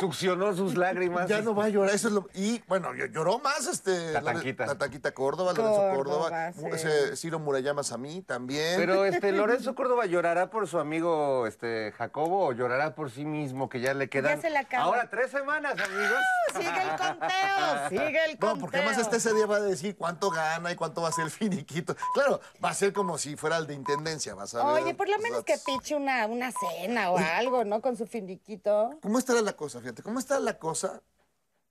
Succionó 0.00 0.54
sus 0.54 0.76
lágrimas. 0.76 1.28
Ya 1.28 1.40
no 1.42 1.54
va 1.54 1.66
a 1.66 1.68
llorar, 1.68 1.94
eso 1.94 2.08
es 2.08 2.14
lo... 2.14 2.28
Y 2.34 2.62
bueno, 2.68 2.92
ll- 2.92 3.12
lloró 3.12 3.38
más 3.38 3.66
este... 3.66 4.12
La 4.12 4.22
Tanquita. 4.22 4.66
La 4.66 4.76
Tanquita 4.78 5.12
Córdoba, 5.12 5.52
Lorenzo 5.52 5.96
Córdoba, 5.96 6.52
sí. 6.52 6.62
Ese 6.72 7.16
Ciro 7.16 7.38
Murayama 7.38 7.82
a 7.90 7.98
mí 7.98 8.22
también. 8.22 8.78
Pero 8.78 9.04
este 9.04 9.32
Lorenzo 9.32 9.74
Córdoba 9.74 10.06
llorará 10.06 10.50
por 10.50 10.66
su 10.68 10.78
amigo 10.78 11.46
este 11.46 11.92
Jacobo 11.96 12.46
o 12.46 12.52
llorará 12.52 12.94
por 12.94 13.10
sí 13.10 13.24
mismo 13.24 13.68
que 13.68 13.80
ya 13.80 13.94
le 13.94 14.08
quedan 14.08 14.40
se 14.40 14.50
le 14.50 14.58
acaba. 14.58 14.84
ahora 14.84 15.08
tres 15.10 15.30
semanas 15.30 15.72
amigos 15.78 16.18
Sigue 16.54 16.68
el 16.82 16.88
conteo, 16.98 17.88
sigue 17.88 18.24
el 18.24 18.30
conteo. 18.38 18.54
No, 18.54 18.60
porque 18.60 18.76
además 18.78 18.98
este 18.98 19.16
ese 19.16 19.32
día 19.34 19.46
va 19.46 19.56
a 19.56 19.60
decir 19.60 19.96
cuánto 19.96 20.30
gana 20.30 20.70
y 20.72 20.76
cuánto 20.76 21.00
va 21.02 21.08
a 21.08 21.12
ser 21.12 21.24
el 21.24 21.30
finiquito. 21.30 21.94
Claro, 22.14 22.40
va 22.62 22.70
a 22.70 22.74
ser 22.74 22.92
como 22.92 23.16
si 23.18 23.36
fuera 23.36 23.56
el 23.56 23.66
de 23.72 23.78
intendencia, 23.78 24.34
vas 24.34 24.54
a 24.54 24.64
ver. 24.72 24.82
Oye, 24.84 24.94
por 24.94 25.08
lo 25.08 25.14
los 25.14 25.22
menos 25.22 25.44
que 25.44 25.54
piche 25.64 25.94
una, 25.94 26.26
una 26.26 26.52
cena 26.52 27.10
o 27.10 27.18
algo, 27.18 27.64
¿no? 27.64 27.80
Con 27.80 27.96
su 27.96 28.06
finiquito. 28.06 28.98
¿Cómo 29.02 29.18
estará 29.18 29.40
la 29.42 29.54
cosa? 29.54 29.80
Fíjate, 29.80 30.02
¿cómo 30.02 30.18
está 30.18 30.38
la 30.38 30.58
cosa 30.58 31.02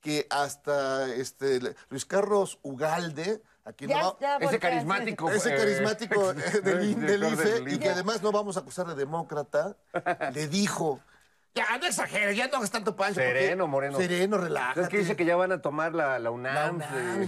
que 0.01 0.25
hasta 0.29 1.13
este 1.13 1.59
Luis 1.89 2.05
Carlos 2.05 2.57
Ugalde, 2.63 3.41
aquí 3.63 3.85
no 3.85 3.93
va- 3.93 4.17
ya 4.19 4.35
ese 4.37 4.45
volteaste. 4.45 4.59
carismático 4.59 5.29
ese 5.29 5.53
eh, 5.53 5.57
carismático 5.57 6.31
eh, 6.31 6.61
del, 6.63 6.83
I- 6.89 6.93
del 6.95 7.23
IFE, 7.23 7.49
del 7.51 7.73
y 7.73 7.77
que 7.77 7.89
además 7.89 8.21
no 8.23 8.31
vamos 8.31 8.57
a 8.57 8.61
acusar 8.61 8.87
de 8.87 8.95
demócrata, 8.95 9.77
le 10.33 10.47
dijo, 10.47 10.99
ya 11.53 11.77
no 11.77 11.85
exageres, 11.85 12.35
ya 12.35 12.47
no 12.47 12.57
hagas 12.57 12.71
tanto 12.71 12.95
pancho. 12.95 13.15
porque- 13.21 13.27
Sereno, 13.31 13.67
Moreno. 13.67 13.97
Sereno, 13.99 14.37
relájate. 14.39 14.81
es 14.81 14.89
que 14.89 14.97
dice 14.97 15.15
que 15.15 15.25
ya 15.25 15.35
van 15.35 15.51
a 15.51 15.61
tomar 15.61 15.93
la, 15.93 16.13
la 16.13 16.19
La 16.19 16.31
UNAM, 16.31 16.79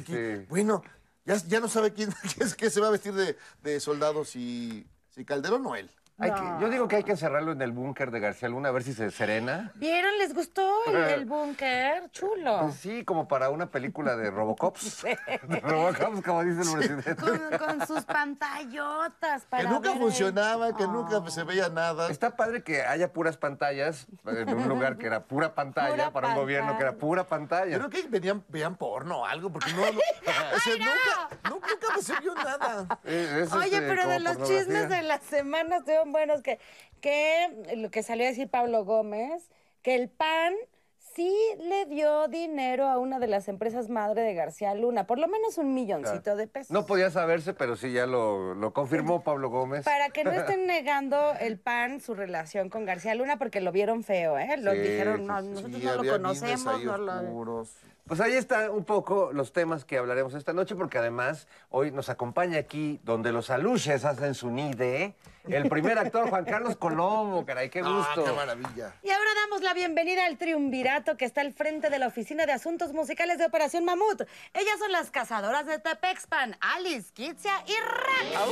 que- 0.03 0.33
este, 0.33 0.45
Bueno, 0.49 0.81
ya, 1.25 1.35
ya 1.47 1.59
no 1.59 1.67
sabe 1.67 1.93
quién, 1.93 2.11
quién 2.33 2.47
es 2.47 2.55
que 2.55 2.69
se 2.69 2.81
va 2.81 2.87
a 2.87 2.91
vestir 2.91 3.13
de, 3.13 3.37
de 3.61 3.79
soldado, 3.79 4.25
si, 4.25 4.85
si 5.09 5.25
Calderón 5.25 5.65
o 5.65 5.75
él. 5.75 5.89
Hay 6.19 6.31
que- 6.31 6.61
yo 6.61 6.69
digo 6.69 6.87
que 6.87 6.97
hay 6.97 7.03
que 7.03 7.11
encerrarlo 7.11 7.51
en 7.53 7.61
el 7.61 7.71
búnker 7.71 8.11
de 8.11 8.19
García 8.19 8.47
Luna 8.49 8.69
a 8.69 8.71
ver 8.71 8.83
si 8.83 8.93
se 8.93 9.09
serena 9.11 9.71
¿Vieron? 9.75 10.17
¿Les 10.19 10.33
gustó 10.33 10.69
el, 10.87 10.95
el 11.19 11.25
búnker? 11.25 12.09
Chulo. 12.11 12.59
pues 12.63 12.75
sí 12.75 13.03
como 13.03 13.27
para 13.27 13.49
una 13.49 13.67
película 13.71 14.15
de 14.15 14.29
Robocops 14.31 15.03
de 15.47 15.59
Robocops 15.61 16.21
como 16.21 16.43
dice 16.43 16.61
el 16.61 16.77
presidente 16.77 17.15
Con, 17.15 17.39
con 17.57 17.87
sus 17.87 18.05
pantallotas 18.05 19.45
para 19.45 19.63
Que 19.63 19.69
nunca 19.69 19.89
ver 19.89 19.99
funcionaba, 19.99 20.67
el- 20.69 20.75
que 20.75 20.87
nunca 20.87 21.21
se 21.29 21.43
veía 21.43 21.69
nada. 21.69 22.09
Está 22.09 22.35
padre 22.35 22.63
que 22.63 22.81
haya 22.83 23.11
puras 23.11 23.37
pantallas 23.37 24.07
en 24.25 24.49
un 24.53 24.67
lugar 24.69 24.97
que 24.97 25.07
era 25.07 25.23
pura 25.23 25.55
pantalla, 25.55 25.91
Pura 25.91 26.11
para 26.11 26.27
un 26.29 26.35
gobierno 26.35 26.77
que 26.77 26.83
era 26.83 26.93
pura 26.93 27.23
pantalla. 27.25 27.77
Creo 27.77 27.89
que 27.89 28.07
venían, 28.07 28.43
veían 28.49 28.75
porno 28.75 29.21
o 29.21 29.25
algo, 29.25 29.51
porque 29.51 29.71
no, 29.73 29.81
no- 29.81 29.99
o 29.99 30.59
sea, 30.59 30.73
nunca, 30.77 31.37
nunca, 31.49 31.67
nunca 31.81 31.95
me 31.95 32.01
sirvió 32.01 32.35
nada. 32.35 32.99
Eh, 33.03 33.41
es, 33.43 33.53
Oye, 33.53 33.65
este, 33.77 33.81
pero 33.87 34.07
de 34.07 34.17
como 34.23 34.29
los 34.39 34.47
chismes 34.47 34.89
de 34.89 35.01
la 35.01 35.17
semana 35.19 35.79
buenos 36.11 36.41
que, 36.41 36.59
que 37.01 37.75
lo 37.77 37.89
que 37.91 38.03
salió 38.03 38.25
a 38.25 38.29
decir 38.29 38.49
Pablo 38.49 38.83
Gómez, 38.85 39.49
que 39.81 39.95
el 39.95 40.09
PAN 40.09 40.53
sí 41.15 41.31
le 41.59 41.85
dio 41.85 42.27
dinero 42.27 42.87
a 42.87 42.97
una 42.97 43.19
de 43.19 43.27
las 43.27 43.47
empresas 43.47 43.87
madre 43.87 44.23
de 44.23 44.33
García 44.33 44.73
Luna, 44.73 45.05
por 45.05 45.19
lo 45.19 45.27
menos 45.27 45.59
un 45.59 45.73
milloncito 45.75 46.35
de 46.35 46.47
pesos. 46.47 46.71
No 46.71 46.85
podía 46.87 47.11
saberse, 47.11 47.53
pero 47.53 47.75
sí 47.75 47.91
ya 47.91 48.07
lo, 48.07 48.55
lo 48.55 48.73
confirmó 48.73 49.23
Pablo 49.23 49.49
Gómez. 49.51 49.85
Para 49.85 50.09
que 50.09 50.23
no 50.23 50.31
estén 50.31 50.65
negando 50.65 51.33
el 51.39 51.59
PAN 51.59 52.01
su 52.01 52.15
relación 52.15 52.69
con 52.69 52.85
García 52.85 53.13
Luna, 53.13 53.37
porque 53.37 53.61
lo 53.61 53.71
vieron 53.71 54.03
feo, 54.03 54.39
¿eh? 54.39 54.57
Lo 54.57 54.71
Sí, 54.71 54.79
dijeron, 54.79 55.27
no, 55.27 55.39
sí. 55.41 55.47
nosotros 55.49 55.75
Sí, 55.81 55.85
no 55.85 56.03
lo 56.03 56.11
conocemos, 56.11 56.83
no 56.83 56.97
lo... 56.97 57.67
Pues 58.05 58.19
ahí 58.19 58.33
están 58.33 58.69
un 58.71 58.83
poco 58.83 59.31
los 59.31 59.53
temas 59.53 59.85
que 59.85 59.97
hablaremos 59.97 60.33
esta 60.33 60.51
noche, 60.51 60.75
porque 60.75 60.97
además 60.97 61.47
hoy 61.69 61.89
nos 61.89 62.09
acompaña 62.09 62.59
aquí, 62.59 62.99
donde 63.03 63.31
los 63.31 63.49
aluches 63.49 64.03
hacen 64.03 64.33
su 64.35 64.51
nide, 64.51 65.15
el 65.47 65.69
primer 65.69 65.97
actor 65.97 66.29
Juan 66.29 66.43
Carlos 66.43 66.75
Colombo, 66.75 67.45
caray, 67.45 67.69
qué 67.69 67.79
Ah, 67.79 67.89
gusto. 68.13 68.25
qué 68.25 68.31
maravilla. 68.33 68.93
Y 69.03 69.09
ahora 69.09 69.29
damos 69.45 69.61
la 69.61 69.73
bienvenida 69.73 70.25
al 70.25 70.37
triunvirato 70.37 71.15
que 71.15 71.23
está 71.23 71.39
al 71.39 71.53
frente 71.53 71.89
de 71.89 71.97
la 71.97 72.07
Oficina 72.07 72.45
de 72.45 72.51
Asuntos 72.51 72.91
Musicales 72.91 73.37
de 73.37 73.45
Operación 73.45 73.85
Mamut. 73.85 74.23
Ellas 74.53 74.79
son 74.79 74.91
las 74.91 75.09
cazadoras 75.09 75.65
de 75.65 75.79
Tepexpan, 75.79 76.57
Alice, 76.59 77.09
Kitsia 77.13 77.53
y 77.65 77.73
Rack. 77.79 78.49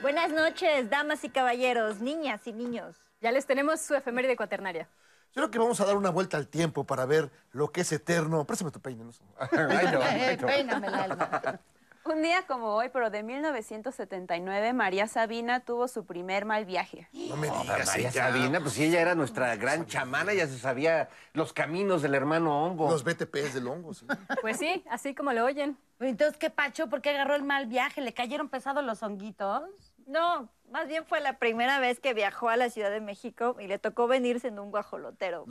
Buenas 0.00 0.30
noches, 0.30 0.88
damas 0.90 1.24
y 1.24 1.28
caballeros, 1.28 1.98
niñas 1.98 2.46
y 2.46 2.52
niños. 2.52 2.94
Ya 3.20 3.32
les 3.32 3.46
tenemos 3.46 3.80
su 3.80 3.96
efeméride 3.96 4.36
cuaternaria. 4.36 4.88
Yo 5.34 5.42
creo 5.42 5.50
que 5.50 5.58
vamos 5.58 5.80
a 5.80 5.84
dar 5.84 5.96
una 5.96 6.10
vuelta 6.10 6.36
al 6.36 6.46
tiempo 6.46 6.84
para 6.84 7.06
ver 7.06 7.28
lo 7.50 7.72
que 7.72 7.80
es 7.80 7.90
eterno. 7.90 8.44
Préstame 8.44 8.70
tu 8.70 8.80
peine, 8.80 9.02
no 9.02 9.12
sé. 9.12 9.24
Ay, 9.50 9.86
no, 9.92 10.00
ay, 10.00 10.36
no. 10.40 10.46
Peíname 10.46 10.86
el 10.86 10.94
alma. 10.94 11.60
Un 12.04 12.22
día 12.22 12.46
como 12.46 12.74
hoy, 12.74 12.90
pero 12.92 13.08
de 13.08 13.22
1979, 13.22 14.74
María 14.74 15.08
Sabina 15.08 15.60
tuvo 15.60 15.88
su 15.88 16.04
primer 16.04 16.44
mal 16.44 16.66
viaje. 16.66 17.08
No 17.12 17.36
me 17.36 17.48
digas, 17.48 17.86
María. 17.86 18.12
Sabina, 18.12 18.60
pues 18.60 18.74
sí, 18.74 18.84
ella 18.84 19.00
era 19.00 19.14
nuestra 19.14 19.56
gran 19.56 19.86
chamana, 19.86 20.34
ya 20.34 20.46
se 20.46 20.58
sabía 20.58 21.08
los 21.32 21.54
caminos 21.54 22.02
del 22.02 22.14
hermano 22.14 22.62
hongo. 22.62 22.90
Los 22.90 23.04
BTPs 23.04 23.54
del 23.54 23.66
hongo, 23.66 23.94
sí. 23.94 24.06
Pues 24.42 24.58
sí, 24.58 24.84
así 24.90 25.14
como 25.14 25.32
lo 25.32 25.46
oyen. 25.46 25.78
Entonces, 25.98 26.36
¿qué 26.36 26.50
pacho? 26.50 26.88
¿Por 26.88 27.00
qué 27.00 27.10
agarró 27.10 27.36
el 27.36 27.42
mal 27.42 27.66
viaje? 27.66 28.02
¿Le 28.02 28.12
cayeron 28.12 28.50
pesados 28.50 28.84
los 28.84 29.02
honguitos? 29.02 29.62
No, 30.06 30.48
más 30.70 30.86
bien 30.88 31.04
fue 31.06 31.20
la 31.20 31.38
primera 31.38 31.78
vez 31.80 31.98
que 32.00 32.14
viajó 32.14 32.48
a 32.48 32.56
la 32.56 32.68
Ciudad 32.70 32.90
de 32.90 33.00
México 33.00 33.56
y 33.58 33.66
le 33.66 33.78
tocó 33.78 34.06
venirse 34.06 34.48
en 34.48 34.58
un 34.58 34.70
guajolotero. 34.70 35.44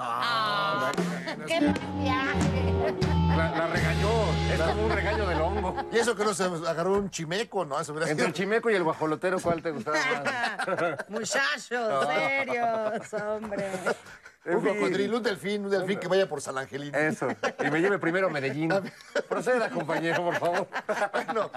¡Qué 1.47 1.61
mal 1.61 1.73
viaje! 1.99 2.93
La, 3.35 3.49
la 3.49 3.67
regañó, 3.67 4.09
es 4.53 4.61
como 4.61 4.85
un 4.85 4.91
regaño 4.91 5.25
del 5.27 5.41
hongo. 5.41 5.75
Y 5.91 5.97
eso 5.97 6.15
que 6.15 6.23
no 6.23 6.33
se 6.35 6.43
agarró 6.43 6.93
un 6.93 7.09
chimeco, 7.09 7.65
¿no? 7.65 7.79
Eso 7.79 7.93
Entre 7.93 8.13
sido- 8.13 8.27
el 8.27 8.33
chimeco 8.33 8.69
y 8.69 8.75
el 8.75 8.83
guajolotero, 8.83 9.39
¿cuál 9.39 9.61
te 9.63 9.71
gustaba 9.71 9.97
más? 9.97 10.97
Muchachos, 11.09 12.07
serios, 12.07 13.13
hombre. 13.13 13.65
Un 14.45 14.61
fin. 14.61 14.73
cocodrilo, 14.73 15.17
un 15.17 15.23
delfín, 15.23 15.65
un 15.65 15.71
delfín 15.71 15.99
que 15.99 16.07
vaya 16.07 16.27
por 16.27 16.41
San 16.41 16.57
Angelino. 16.57 16.97
Eso. 16.97 17.27
Y 17.65 17.71
me 17.71 17.79
lleve 17.79 17.97
primero 17.97 18.27
a 18.27 18.29
Medellín. 18.29 18.71
Proceda, 19.29 19.69
compañero, 19.69 20.23
por 20.23 20.35
favor. 20.35 20.67
Bueno, 21.13 21.51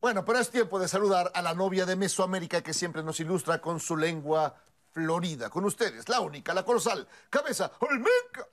bueno, 0.00 0.24
pero 0.24 0.38
es 0.40 0.50
tiempo 0.50 0.78
de 0.80 0.88
saludar 0.88 1.30
a 1.34 1.42
la 1.42 1.54
novia 1.54 1.86
de 1.86 1.94
Mesoamérica 1.96 2.62
que 2.62 2.74
siempre 2.74 3.02
nos 3.02 3.20
ilustra 3.20 3.60
con 3.60 3.78
su 3.78 3.96
lengua 3.96 4.56
florida. 4.90 5.50
Con 5.50 5.64
ustedes, 5.64 6.08
la 6.08 6.20
única, 6.20 6.52
la 6.52 6.64
colosal, 6.64 7.06
cabeza 7.28 7.70
Olmeca. 7.78 8.48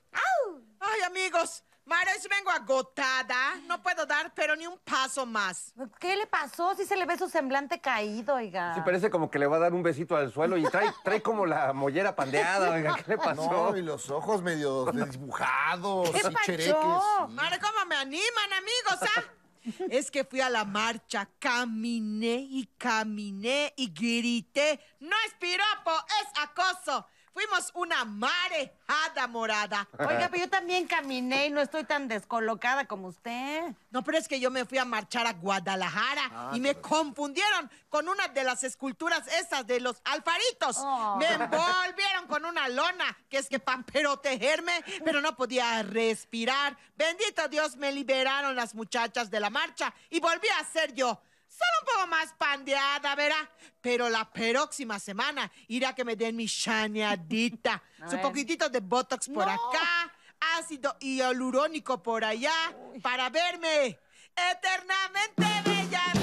Ay, 0.80 1.00
amigos, 1.06 1.64
Mares, 1.88 2.28
vengo 2.28 2.50
agotada. 2.50 3.56
No 3.66 3.82
puedo 3.82 4.04
dar, 4.04 4.32
pero 4.34 4.54
ni 4.54 4.66
un 4.66 4.78
paso 4.78 5.24
más. 5.24 5.72
¿Qué 5.98 6.16
le 6.16 6.26
pasó? 6.26 6.74
Si 6.74 6.84
se 6.84 6.94
le 6.96 7.06
ve 7.06 7.16
su 7.16 7.30
semblante 7.30 7.80
caído, 7.80 8.34
oiga. 8.34 8.74
Sí, 8.74 8.82
parece 8.84 9.08
como 9.08 9.30
que 9.30 9.38
le 9.38 9.46
va 9.46 9.56
a 9.56 9.60
dar 9.60 9.72
un 9.72 9.82
besito 9.82 10.14
al 10.14 10.30
suelo 10.30 10.58
y 10.58 10.64
trae, 10.64 10.92
trae 11.02 11.22
como 11.22 11.46
la 11.46 11.72
mollera 11.72 12.14
pandeada, 12.14 12.72
oiga, 12.72 12.94
¿qué 12.96 13.12
le 13.12 13.16
pasó? 13.16 13.50
No, 13.50 13.76
y 13.76 13.80
los 13.80 14.10
ojos 14.10 14.42
medio 14.42 14.84
dibujados, 14.92 16.10
¿Qué 16.12 16.18
y 16.18 16.22
pacho? 16.22 16.36
chereques. 16.44 16.74
sí. 16.74 17.58
¿cómo 17.58 17.86
me 17.88 17.96
animan, 17.96 18.52
amigos, 18.58 19.10
ah? 19.16 19.22
Es 19.90 20.10
que 20.10 20.24
fui 20.24 20.40
a 20.40 20.50
la 20.50 20.64
marcha, 20.64 21.28
caminé 21.38 22.36
y 22.36 22.66
caminé 22.76 23.72
y 23.76 23.92
grité. 23.92 24.80
No 25.00 25.16
es 25.26 25.34
piropo, 25.34 25.92
es 26.22 26.42
acoso. 26.42 27.06
Fuimos 27.32 27.70
una 27.74 28.04
marejada 28.04 29.26
morada. 29.28 29.88
Oiga, 29.98 30.28
pero 30.30 30.44
yo 30.44 30.50
también 30.50 30.86
caminé 30.86 31.46
y 31.46 31.50
no 31.50 31.60
estoy 31.60 31.84
tan 31.84 32.08
descolocada 32.08 32.86
como 32.86 33.08
usted. 33.08 33.74
No, 33.90 34.02
pero 34.02 34.18
es 34.18 34.28
que 34.28 34.40
yo 34.40 34.50
me 34.50 34.64
fui 34.64 34.78
a 34.78 34.84
marchar 34.84 35.26
a 35.26 35.32
Guadalajara 35.32 36.50
y 36.52 36.60
me 36.60 36.74
confundieron 36.76 37.70
con 37.88 38.08
una 38.08 38.28
de 38.28 38.44
las 38.44 38.64
esculturas 38.64 39.26
esas 39.28 39.66
de 39.66 39.80
los 39.80 40.00
alfaritos. 40.04 40.78
Oh. 40.78 41.16
Me 41.16 41.26
envolvieron 41.26 42.26
con 42.28 42.44
una 42.44 42.68
lona, 42.68 43.16
que 43.28 43.38
es 43.38 43.48
que 43.48 43.58
para 43.58 43.82
protegerme, 43.82 44.84
pero 45.04 45.20
no 45.20 45.36
podía 45.36 45.82
respirar. 45.82 46.76
Bendito 46.96 47.48
Dios, 47.48 47.76
me 47.76 47.92
liberaron 47.92 48.56
las 48.56 48.74
muchachas 48.74 49.30
de 49.30 49.40
la 49.40 49.50
marcha 49.50 49.94
y 50.10 50.20
volví 50.20 50.48
a 50.60 50.64
ser 50.64 50.94
yo. 50.94 51.20
Solo 51.58 51.74
un 51.80 51.86
poco 51.86 52.06
más 52.06 52.32
pandeada, 52.38 53.14
verá. 53.14 53.50
Pero 53.80 54.08
la 54.08 54.30
próxima 54.30 54.98
semana 54.98 55.50
irá 55.68 55.94
que 55.94 56.04
me 56.04 56.16
den 56.16 56.36
mi 56.36 56.46
chaneadita. 56.46 57.82
Su 58.10 58.20
poquitito 58.20 58.68
de 58.68 58.80
botox 58.80 59.28
por 59.28 59.48
acá, 59.48 60.12
ácido 60.58 60.96
hialurónico 61.00 62.02
por 62.02 62.24
allá, 62.24 62.74
para 63.02 63.28
verme 63.30 63.98
eternamente 64.36 65.44
bella. 65.64 66.17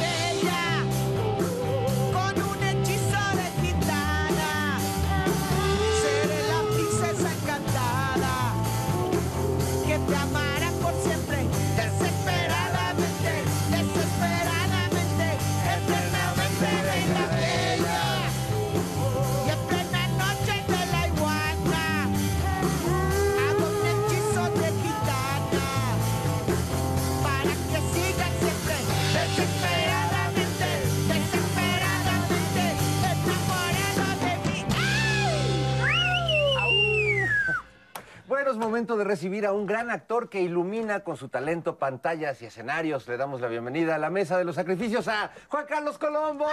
Es 38.56 38.60
momento 38.60 38.96
de 38.96 39.04
recibir 39.04 39.46
a 39.46 39.52
un 39.52 39.66
gran 39.66 39.92
actor 39.92 40.30
que 40.30 40.40
ilumina 40.40 41.02
con 41.02 41.18
su 41.18 41.28
talento 41.28 41.78
pantallas 41.78 42.42
y 42.42 42.46
escenarios. 42.46 43.06
Le 43.06 43.18
damos 43.18 43.42
la 43.42 43.50
bienvenida 43.50 43.96
a 43.96 43.98
la 43.98 44.10
mesa 44.10 44.38
de 44.38 44.46
los 44.46 44.56
sacrificios 44.56 45.10
a 45.10 45.30
Juan 45.50 45.66
Carlos 45.68 45.98
Colombo. 45.98 46.46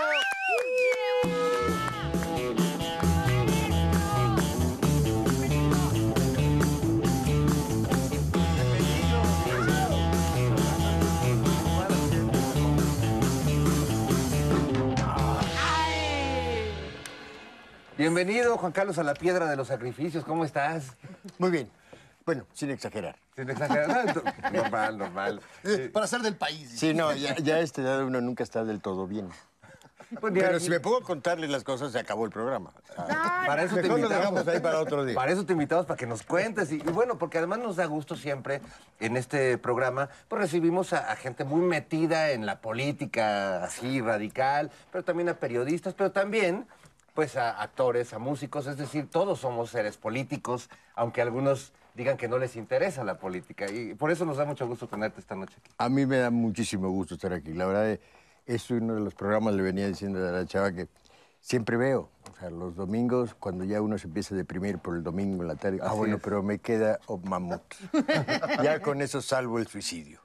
Bienvenido, 17.96 18.58
Juan 18.58 18.72
Carlos, 18.72 18.98
a 18.98 19.04
la 19.04 19.14
piedra 19.14 19.48
de 19.48 19.54
los 19.54 19.68
sacrificios. 19.68 20.24
¿Cómo 20.24 20.44
estás? 20.44 20.96
Muy 21.38 21.52
bien. 21.52 21.81
Bueno, 22.24 22.46
sin 22.52 22.70
exagerar. 22.70 23.16
Sin 23.34 23.50
exagerar. 23.50 24.22
normal, 24.52 24.98
normal. 24.98 25.40
Eh, 25.64 25.90
para 25.92 26.06
ser 26.06 26.20
del 26.22 26.36
país. 26.36 26.70
Sí, 26.70 26.94
no, 26.94 27.12
ya, 27.14 27.36
ya 27.36 27.56
a 27.56 27.60
esta 27.60 27.82
edad 27.82 28.04
uno 28.04 28.20
nunca 28.20 28.44
está 28.44 28.64
del 28.64 28.80
todo 28.80 29.06
bien. 29.06 29.28
Pues 30.20 30.32
Pero 30.34 30.60
si 30.60 30.68
me 30.68 30.78
pongo 30.78 30.98
a 30.98 31.02
contarles 31.02 31.48
las 31.48 31.64
cosas, 31.64 31.92
se 31.92 31.98
acabó 31.98 32.26
el 32.26 32.30
programa. 32.30 32.70
Para 32.96 33.62
eso 33.62 33.76
te 33.76 33.88
lo 33.88 33.96
invitamos. 33.96 34.10
dejamos 34.10 34.48
ahí 34.48 34.60
para 34.60 34.80
otro 34.80 35.04
día. 35.04 35.14
Para 35.14 35.32
eso 35.32 35.46
te 35.46 35.54
invitamos, 35.54 35.86
para 35.86 35.96
que 35.96 36.06
nos 36.06 36.22
cuentes. 36.22 36.70
Y, 36.70 36.76
y 36.76 36.90
bueno, 36.92 37.16
porque 37.16 37.38
además 37.38 37.60
nos 37.60 37.76
da 37.76 37.86
gusto 37.86 38.14
siempre 38.14 38.60
en 39.00 39.16
este 39.16 39.56
programa, 39.56 40.10
pues 40.28 40.42
recibimos 40.42 40.92
a, 40.92 41.10
a 41.10 41.16
gente 41.16 41.44
muy 41.44 41.62
metida 41.62 42.32
en 42.32 42.44
la 42.44 42.60
política, 42.60 43.64
así 43.64 44.02
radical, 44.02 44.70
pero 44.90 45.02
también 45.02 45.30
a 45.30 45.34
periodistas, 45.34 45.94
pero 45.94 46.12
también 46.12 46.66
pues 47.14 47.36
a 47.36 47.62
actores, 47.62 48.12
a 48.12 48.18
músicos, 48.18 48.66
es 48.66 48.76
decir, 48.76 49.08
todos 49.10 49.40
somos 49.40 49.70
seres 49.70 49.96
políticos, 49.96 50.70
aunque 50.94 51.20
algunos 51.20 51.72
digan 51.94 52.16
que 52.16 52.28
no 52.28 52.38
les 52.38 52.56
interesa 52.56 53.04
la 53.04 53.18
política. 53.18 53.70
Y 53.70 53.94
por 53.94 54.10
eso 54.10 54.24
nos 54.24 54.36
da 54.36 54.44
mucho 54.44 54.66
gusto 54.66 54.86
tenerte 54.86 55.20
esta 55.20 55.34
noche 55.34 55.56
aquí. 55.58 55.70
A 55.78 55.88
mí 55.88 56.06
me 56.06 56.18
da 56.18 56.30
muchísimo 56.30 56.88
gusto 56.90 57.14
estar 57.14 57.32
aquí. 57.32 57.52
La 57.52 57.66
verdad, 57.66 57.98
es 58.46 58.70
uno 58.70 58.94
de 58.94 59.00
los 59.00 59.14
programas, 59.14 59.54
le 59.54 59.62
venía 59.62 59.86
diciendo 59.86 60.26
a 60.26 60.32
la 60.32 60.46
chava 60.46 60.72
que 60.72 60.88
siempre 61.40 61.76
veo. 61.76 62.08
O 62.32 62.36
sea, 62.38 62.50
los 62.50 62.74
domingos, 62.76 63.34
cuando 63.34 63.64
ya 63.64 63.80
uno 63.82 63.98
se 63.98 64.06
empieza 64.06 64.34
a 64.34 64.38
deprimir 64.38 64.78
por 64.78 64.96
el 64.96 65.02
domingo 65.02 65.42
en 65.42 65.48
la 65.48 65.56
tarde, 65.56 65.78
ah, 65.82 65.88
Así 65.88 65.96
bueno, 65.98 66.16
es. 66.16 66.22
pero 66.22 66.42
me 66.42 66.58
queda 66.58 66.98
oh, 67.06 67.18
mamut. 67.18 67.62
ya 68.62 68.80
con 68.80 69.02
eso 69.02 69.20
salvo 69.20 69.58
el 69.58 69.66
suicidio. 69.66 70.20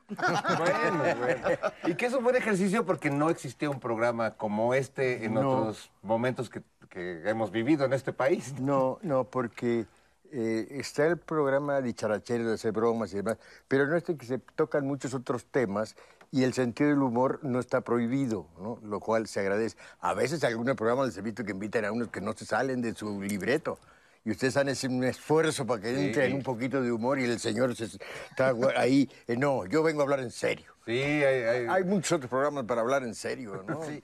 Bueno, 0.58 1.04
bueno. 1.20 1.48
Y 1.88 1.96
que 1.96 2.06
es 2.06 2.14
un 2.14 2.24
buen 2.24 2.36
ejercicio 2.36 2.86
porque 2.86 3.10
no 3.10 3.30
existía 3.30 3.70
un 3.70 3.80
programa 3.80 4.32
como 4.36 4.74
este 4.74 5.26
en 5.26 5.34
No. 5.36 5.40
otros 5.52 5.92
momentos 6.02 6.50
que, 6.50 6.62
que 6.90 7.28
hemos 7.30 7.52
vivido 7.52 7.86
en 7.86 7.94
este 7.94 8.14
país. 8.14 8.54
No, 8.60 9.00
no, 9.02 9.24
porque 9.26 9.86
eh, 10.32 10.68
está 10.72 11.06
el 11.08 11.18
programa 11.18 11.82
dicharachero 11.82 12.48
de 12.48 12.54
hacer 12.56 12.72
bromas 12.72 13.14
y 13.14 13.18
demás, 13.18 13.38
pero 13.68 13.88
no 13.88 13.96
es 13.96 14.04
que 14.04 14.16
se 14.26 14.40
tocan 14.40 14.86
muchos 14.86 15.14
otros 15.14 15.46
temas 15.46 15.96
y 16.32 16.44
el 16.44 16.54
sentido 16.54 16.90
del 16.90 17.02
humor 17.02 17.40
no 17.44 17.60
está 17.60 17.82
prohibido, 17.82 18.48
¿no? 18.60 18.80
lo 18.84 19.00
cual 19.00 19.28
se 19.28 19.40
agradece. 19.40 19.78
A 20.02 20.14
veces 20.14 20.44
algunos 20.44 20.76
programas 20.76 21.08
les 21.08 21.18
he 21.18 21.22
visto 21.22 21.44
que 21.46 21.52
invitan 21.52 21.86
a 21.86 21.92
unos 21.92 22.10
que 22.10 22.20
no 22.22 22.34
se 22.34 22.46
salen 22.46 22.82
de 22.82 22.94
su 22.94 23.22
libreto. 23.22 23.80
Y 24.26 24.32
ustedes 24.32 24.58
han 24.58 24.68
hecho 24.68 24.88
un 24.90 25.06
esfuerzo 25.06 25.66
para 25.66 25.82
que 25.82 25.90
entre 25.92 26.26
en 26.26 26.34
un 26.36 26.44
poquito 26.44 26.82
de 26.82 26.92
humor 26.92 27.18
y 27.18 27.24
el 27.24 27.40
señor 27.40 27.74
se 27.78 27.86
está 27.86 28.54
ahí. 28.76 29.10
eh, 29.26 29.38
no, 29.38 29.66
yo 29.68 29.84
vengo 29.84 30.02
a 30.02 30.04
hablar 30.04 30.20
en 30.20 30.32
serio. 30.32 30.74
Sí, 30.86 31.00
hay, 31.02 31.44
hay- 31.44 31.68
Hay 31.70 31.84
muchos 31.86 32.12
otros 32.14 32.30
programas 32.30 32.66
para 32.66 32.82
hablar 32.82 33.04
en 33.04 33.16
serio, 33.16 33.64
¿no? 33.66 33.82
sí, 33.88 34.04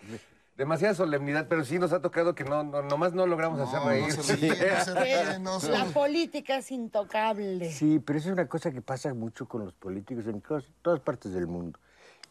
demasiada 0.58 0.94
solemnidad, 0.94 1.48
pero 1.50 1.66
sí 1.66 1.80
nos 1.80 1.94
ha 1.94 2.02
tocado 2.02 2.36
que 2.36 2.44
no, 2.44 2.64
no 2.64 2.82
nomás 2.84 3.14
no 3.14 3.26
logramos 3.26 3.60
hacer 3.60 3.80
No, 3.80 3.90
reír. 3.90 4.16
no 4.16 4.24
se 4.24 4.36
ríe, 4.36 4.50
no 4.50 4.84
se 4.86 4.94
ríe, 5.04 5.40
no 5.40 5.60
se- 5.60 5.72
La 5.72 5.86
política 5.86 6.58
es 6.58 6.72
intocable. 6.72 7.72
Sí, 7.72 8.00
pero 8.00 8.20
eso 8.20 8.30
es 8.30 8.34
una 8.34 8.48
cosa 8.48 8.72
que 8.72 8.82
pasa 8.82 9.14
mucho 9.14 9.48
con 9.48 9.66
los 9.66 9.74
políticos 9.74 10.26
en 10.28 10.42
todas 10.82 11.00
partes 11.00 11.34
del 11.34 11.48
mundo. 11.48 11.80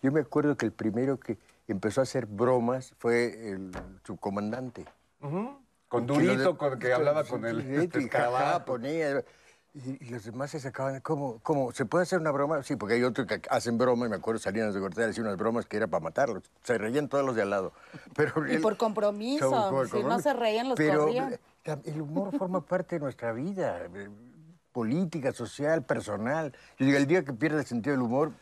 Yo 0.03 0.11
me 0.13 0.21
acuerdo 0.21 0.57
que 0.57 0.67
el 0.67 0.73
primero 0.73 1.19
que 1.19 1.39
empezó 1.69 2.01
a 2.01 2.05
hacer 2.05 2.27
bromas 2.27 2.95
fue 2.99 3.51
el 3.51 3.71
subcomandante. 4.05 4.85
Con 5.89 6.07
Durito, 6.07 6.53
de- 6.53 6.57
con 6.57 6.79
que 6.79 6.93
hablaba 6.93 7.25
con 7.25 7.45
el 7.45 7.63
Durito 7.65 8.01
y 8.01 8.05
escarabajo. 8.05 8.65
ponía. 8.65 9.23
Y, 9.75 10.05
y 10.05 10.09
los 10.11 10.25
demás 10.25 10.51
se 10.51 10.61
sacaban, 10.61 11.01
¿cómo, 11.01 11.39
¿cómo? 11.43 11.73
¿Se 11.73 11.87
puede 11.87 12.03
hacer 12.03 12.19
una 12.21 12.31
broma? 12.31 12.63
Sí, 12.63 12.77
porque 12.77 12.95
hay 12.97 13.05
otros 13.05 13.27
que 13.27 13.41
hacen 13.49 13.79
broma, 13.79 14.05
y 14.05 14.11
me 14.11 14.17
acuerdo 14.17 14.39
Salinas 14.39 14.75
de 14.75 14.81
Gortari 14.81 15.11
hacía 15.11 15.25
unas 15.25 15.39
bromas 15.39 15.65
que 15.65 15.79
era 15.79 15.87
para 15.87 16.05
matarlos. 16.05 16.43
Se 16.63 16.77
reían 16.77 17.09
todos 17.09 17.25
los 17.25 17.35
de 17.35 17.41
al 17.43 17.51
lado. 17.51 17.73
Pero 18.15 18.47
Y 18.47 18.57
él- 18.57 18.61
por 18.61 18.77
compromiso. 18.77 19.49
Como- 19.51 19.69
como- 19.71 19.87
si 19.87 20.03
no 20.03 20.21
se 20.21 20.35
reían, 20.35 20.69
los 20.69 20.77
Pero 20.77 21.05
corrían. 21.05 21.33
eh, 21.65 21.77
el 21.85 22.03
humor 22.03 22.37
forma 22.37 22.61
parte 22.67 22.97
de 22.97 23.01
nuestra 23.01 23.33
vida, 23.33 23.81
eh, 23.95 24.11
política, 24.73 25.33
social, 25.33 25.83
personal. 25.85 26.53
Yo 26.79 26.85
digo, 26.87 26.99
el 26.99 27.07
día 27.07 27.25
que 27.25 27.33
pierda 27.33 27.59
el 27.61 27.67
sentido 27.67 27.95
del 27.97 28.03
humor, 28.03 28.33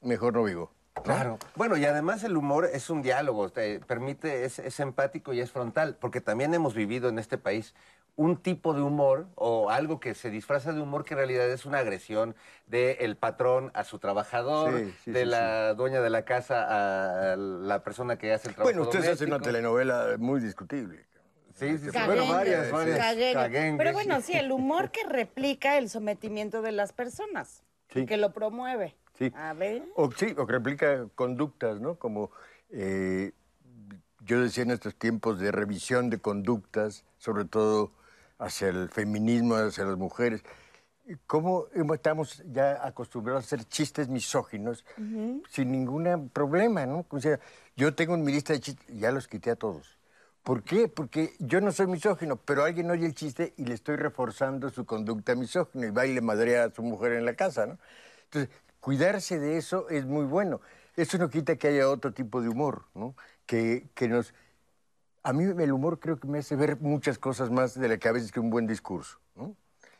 mejor 0.00 0.32
no 0.34 0.42
vivo. 0.42 0.72
¿no? 0.96 1.02
Claro. 1.04 1.38
Bueno, 1.54 1.76
y 1.76 1.84
además 1.84 2.24
el 2.24 2.36
humor 2.36 2.68
es 2.72 2.90
un 2.90 3.00
diálogo, 3.00 3.48
te 3.50 3.78
permite, 3.78 4.44
es, 4.44 4.58
es 4.58 4.80
empático 4.80 5.32
y 5.32 5.40
es 5.40 5.52
frontal, 5.52 5.96
porque 6.00 6.20
también 6.20 6.52
hemos 6.52 6.74
vivido 6.74 7.08
en 7.08 7.18
este 7.20 7.38
país 7.38 7.74
un 8.20 8.36
tipo 8.36 8.74
de 8.74 8.82
humor 8.82 9.28
o 9.34 9.70
algo 9.70 9.98
que 9.98 10.12
se 10.12 10.28
disfraza 10.28 10.74
de 10.74 10.80
humor 10.82 11.06
que 11.06 11.14
en 11.14 11.18
realidad 11.18 11.50
es 11.50 11.64
una 11.64 11.78
agresión 11.78 12.36
del 12.66 13.16
patrón 13.16 13.70
a 13.72 13.82
su 13.82 13.98
trabajador, 13.98 14.78
Sí, 14.78 14.94
sí, 15.04 15.10
de 15.12 15.20
sí, 15.20 15.26
la 15.26 15.72
dueña 15.72 16.02
de 16.02 16.10
la 16.10 16.26
casa 16.26 17.32
a 17.32 17.36
la 17.36 17.82
persona 17.82 18.18
que 18.18 18.30
hace 18.34 18.48
el 18.48 18.54
trabajo 18.54 18.74
Bueno, 18.76 18.90
ustedes 18.90 19.08
hacen 19.08 19.28
una 19.28 19.40
telenovela 19.40 20.16
muy 20.18 20.38
discutible. 20.38 21.06
Sí, 21.54 21.78
sí, 21.78 21.86
sí. 21.86 21.90
Caguengue, 21.92 22.26
Bueno, 22.26 22.34
varias, 22.34 22.70
varias. 22.70 23.78
Pero 23.78 23.92
bueno, 23.94 24.20
sí, 24.20 24.34
el 24.34 24.52
humor 24.52 24.90
que 24.90 25.02
replica 25.08 25.78
el 25.78 25.88
sometimiento 25.88 26.60
de 26.60 26.72
las 26.72 26.92
personas. 26.92 27.62
Sí. 27.88 28.04
Que 28.04 28.18
lo 28.18 28.34
promueve. 28.34 28.96
Sí. 29.18 29.32
A 29.34 29.54
ver. 29.54 29.82
O 29.96 30.10
sí, 30.12 30.34
o 30.36 30.46
que 30.46 30.52
replica 30.52 31.06
conductas, 31.14 31.80
¿no? 31.80 31.94
Como 31.94 32.30
eh, 32.68 33.32
yo 34.20 34.42
decía 34.42 34.64
en 34.64 34.72
estos 34.72 34.94
tiempos 34.94 35.40
de 35.40 35.52
revisión 35.52 36.10
de 36.10 36.18
conductas, 36.18 37.06
sobre 37.16 37.46
todo 37.46 37.92
hacia 38.40 38.68
el 38.68 38.88
feminismo, 38.88 39.54
hacia 39.54 39.84
las 39.84 39.96
mujeres. 39.96 40.42
¿Cómo 41.26 41.66
estamos 41.94 42.42
ya 42.52 42.84
acostumbrados 42.86 43.44
a 43.44 43.46
hacer 43.46 43.64
chistes 43.64 44.08
misóginos 44.08 44.84
sin 45.48 45.72
ningún 45.72 46.30
problema, 46.30 46.86
¿no? 46.86 47.04
O 47.08 47.20
sea, 47.20 47.38
yo 47.76 47.94
tengo 47.94 48.14
en 48.14 48.22
mi 48.22 48.32
lista 48.32 48.52
de 48.52 48.60
chistes, 48.60 48.86
ya 48.98 49.10
los 49.10 49.26
quité 49.26 49.50
a 49.50 49.56
todos. 49.56 49.98
¿Por 50.42 50.62
qué? 50.62 50.88
Porque 50.88 51.34
yo 51.38 51.60
no 51.60 51.70
soy 51.72 51.86
misógino, 51.86 52.36
pero 52.36 52.64
alguien 52.64 52.90
oye 52.90 53.06
el 53.06 53.14
chiste 53.14 53.52
y 53.56 53.64
le 53.64 53.74
estoy 53.74 53.96
reforzando 53.96 54.70
su 54.70 54.86
conducta 54.86 55.34
misógina 55.34 55.86
y 55.86 55.90
va 55.90 56.06
y 56.06 56.14
le 56.14 56.20
madrea 56.20 56.64
a 56.64 56.70
su 56.70 56.82
mujer 56.82 57.12
en 57.12 57.24
la 57.24 57.34
casa, 57.34 57.66
¿no? 57.66 57.78
Entonces, 58.24 58.50
cuidarse 58.80 59.38
de 59.38 59.58
eso 59.58 59.88
es 59.90 60.06
muy 60.06 60.24
bueno. 60.24 60.60
Eso 60.96 61.18
no 61.18 61.28
quita 61.28 61.56
que 61.56 61.68
haya 61.68 61.88
otro 61.88 62.12
tipo 62.12 62.40
de 62.40 62.48
humor, 62.48 62.84
¿no? 62.94 63.14
Que, 63.46 63.88
que 63.94 64.08
nos... 64.08 64.32
A 65.22 65.32
mí 65.32 65.44
el 65.44 65.72
humor 65.72 66.00
creo 66.00 66.18
que 66.18 66.26
me 66.26 66.38
hace 66.38 66.56
ver 66.56 66.80
muchas 66.80 67.18
cosas 67.18 67.50
más 67.50 67.78
de 67.78 67.88
las 67.88 67.98
que 67.98 68.08
a 68.08 68.12
veces 68.12 68.32
que 68.32 68.40
un 68.40 68.48
buen 68.50 68.66
discurso, 68.66 69.18
¿no? 69.36 69.54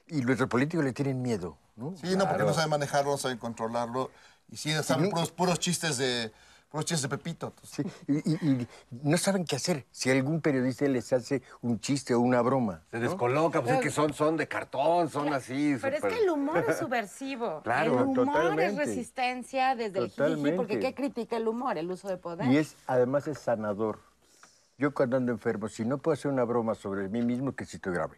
Y 0.07 0.23
nuestros 0.23 0.49
políticos 0.49 0.85
le 0.85 0.93
tienen 0.93 1.21
miedo, 1.23 1.57
¿no? 1.77 1.95
Sí, 1.97 2.17
no, 2.17 2.27
porque 2.29 2.43
no 2.43 2.53
saben 2.55 2.71
manejarlo, 2.71 3.13
no 3.13 3.19
saben 3.19 3.39
controlarlo. 3.39 4.11
Y 4.51 4.57
sí, 4.57 4.73
saben 4.83 5.11
puros, 5.11 5.31
puros 5.31 5.59
chistes 5.61 5.99
de, 5.99 6.33
Unos 6.73 6.85
chistes 6.85 7.03
de 7.03 7.17
Pepito. 7.17 7.53
Sí, 7.63 7.83
y, 8.09 8.31
y- 8.33 8.39
y 8.63 8.69
no 9.03 9.17
saben 9.19 9.45
qué 9.45 9.57
hacer 9.57 9.87
si 9.91 10.09
algún 10.11 10.41
periodista 10.41 10.85
les 10.87 11.13
hace 11.13 11.43
un 11.63 11.81
chiste 11.81 12.15
o 12.15 12.21
una 12.21 12.41
broma. 12.43 12.83
Se 12.93 12.99
descoloca, 13.01 13.61
pues 13.61 13.75
es 13.75 13.81
que 13.81 13.91
son, 13.91 14.15
son 14.15 14.37
de 14.37 14.47
cartón, 14.49 15.11
son 15.11 15.35
así. 15.35 15.77
Pero 15.81 15.97
es 15.97 16.03
que 16.03 16.19
el 16.23 16.31
humor 16.31 16.65
es 16.67 16.79
subversivo. 16.79 17.61
Claro, 17.63 17.99
el 17.99 18.07
humor 18.07 18.27
totalmente. 18.27 18.67
es 18.67 18.77
resistencia 18.89 19.75
desde 19.77 19.99
el 19.99 20.11
jiji, 20.11 20.53
porque. 20.53 20.79
¿qué 20.79 20.95
critica 20.95 21.37
el 21.37 21.47
humor? 21.49 21.77
El 21.77 21.91
uso 21.91 22.09
de 22.09 22.17
poder. 22.17 22.47
Y 22.49 22.57
es, 22.57 22.77
además 22.87 23.27
es 23.29 23.39
sanador. 23.39 23.99
Yo 24.81 24.95
cuando 24.95 25.19
ando 25.19 25.31
enfermo, 25.31 25.69
si 25.69 25.85
no 25.85 25.99
puedo 25.99 26.15
hacer 26.15 26.33
una 26.33 26.43
broma 26.45 26.75
sobre 26.75 27.07
mí 27.11 27.21
mismo, 27.21 27.55
que 27.55 27.67
si 27.67 27.77
estoy 27.77 27.93
grave. 27.93 28.17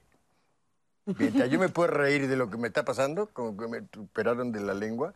Mientras 1.18 1.50
yo 1.50 1.58
me 1.58 1.68
puedo 1.68 1.90
reír 1.90 2.28
de 2.28 2.36
lo 2.36 2.48
que 2.50 2.56
me 2.56 2.68
está 2.68 2.84
pasando, 2.84 3.26
como 3.26 3.56
que 3.56 3.66
me 3.66 3.78
operaron 4.00 4.52
de 4.52 4.60
la 4.60 4.72
lengua, 4.72 5.12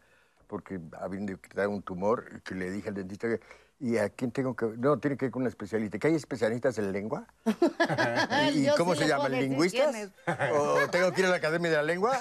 porque 0.49 0.81
habiendo 1.01 1.33
de 1.33 1.39
quitar 1.39 1.69
un 1.69 1.83
tumor, 1.83 2.43
que 2.43 2.57
le 2.57 2.73
dije 2.73 2.89
al 2.89 2.97
dentista 2.97 3.29
que, 3.29 3.41
¿y 3.79 3.99
a 3.99 4.09
quién 4.09 4.31
tengo 4.33 4.55
que...? 4.57 4.67
No, 4.79 4.99
tiene 4.99 5.17
que 5.17 5.27
ir 5.27 5.31
con 5.31 5.43
un 5.43 5.49
especialista. 5.49 5.99
¿Que 5.99 6.09
hay 6.09 6.15
especialistas 6.15 6.79
en 6.79 6.93
lengua? 6.93 7.27
¿Y, 8.55 8.67
cómo 8.77 8.95
sí 8.95 9.03
se 9.03 9.09
llaman? 9.09 9.33
¿Lingüistas? 9.33 10.11
¿O 10.53 10.79
tengo 10.91 11.12
que 11.12 11.21
ir 11.21 11.27
a 11.27 11.31
la 11.31 11.37
Academia 11.37 11.71
de 11.71 11.77
la 11.77 11.83
Lengua? 11.83 12.19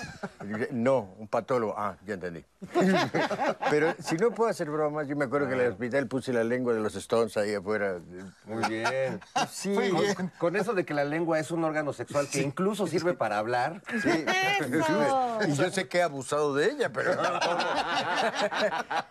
No, 0.72 1.13
un 1.18 1.28
patólogo. 1.28 1.74
Ah, 1.78 1.96
ya 2.06 2.15
entendí. 2.15 2.44
Pero 3.70 3.96
si 4.00 4.15
no 4.15 4.32
puedo 4.32 4.50
hacer 4.50 4.70
bromas, 4.70 5.08
yo 5.08 5.15
me 5.15 5.26
acuerdo 5.26 5.48
que 5.48 5.54
en 5.54 5.62
el 5.62 5.72
hospital 5.72 6.08
puse 6.08 6.34
la 6.34 6.44
lengua 6.44 6.74
de 6.74 6.80
los 6.80 6.96
Stones 6.96 7.38
ahí 7.38 7.54
afuera. 7.54 8.00
Muy 8.46 8.63
bien. 8.70 9.20
Sí, 9.50 9.74
Con- 9.76 10.13
Con, 10.15 10.32
con 10.38 10.56
eso 10.56 10.74
de 10.74 10.86
que 10.86 10.94
la 10.94 11.04
lengua 11.06 11.39
es 11.39 11.52
un 11.52 11.63
órgano 11.63 11.94
sexual 11.94 12.28
que 12.28 12.41
incluso 12.41 12.88
sirve 12.88 13.13
para 13.13 13.38
hablar. 13.38 13.82
sí. 14.02 14.26
¡Eso! 14.60 15.39
Y 15.48 15.54
yo 15.54 15.70
sé 15.70 15.88
que 15.88 16.00
he 16.00 16.02
abusado 16.02 16.54
de 16.56 16.72
ella, 16.72 16.91
pero 16.91 17.15
tampoco, 17.18 17.58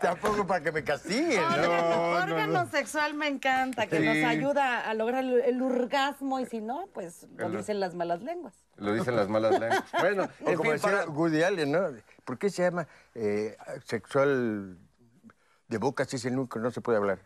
tampoco 0.00 0.46
para 0.46 0.62
que 0.62 0.72
me 0.72 0.84
castiguen. 0.84 1.42
No, 1.62 2.26
no, 2.26 2.33
órgano 2.34 2.64
no. 2.64 2.70
sexual 2.70 3.14
me 3.14 3.28
encanta, 3.28 3.86
que 3.86 3.98
Sí. 3.98 4.04
nos 4.04 4.16
ayuda 4.28 4.80
a 4.88 4.94
lograr 4.94 5.24
el, 5.24 5.40
el 5.40 5.62
orgasmo 5.62 6.40
y 6.40 6.46
si 6.46 6.60
no, 6.60 6.86
pues 6.92 7.26
lo 7.36 7.50
dicen 7.50 7.80
las 7.80 7.94
malas 7.94 8.22
lenguas. 8.22 8.54
Lo 8.76 8.92
dicen 8.92 9.16
las 9.16 9.28
malas 9.28 9.58
lenguas. 9.58 9.84
Bueno, 10.00 10.28
O 10.44 10.50
en 10.50 10.56
como 10.56 10.62
fin, 10.70 10.72
decía 10.72 10.90
para- 10.90 11.10
Woody 11.10 11.42
Allen, 11.42 11.72
¿no? 11.72 11.80
¿Por 12.24 12.38
qué 12.38 12.50
se 12.50 12.62
llama 12.62 12.86
eh, 13.14 13.56
sexual 13.84 14.76
de 15.68 15.78
boca 15.78 16.04
si 16.04 16.16
es 16.16 16.24
el 16.24 16.38
único 16.38 16.58
no 16.58 16.70
se 16.70 16.80
puede 16.80 16.98
hablar? 16.98 17.18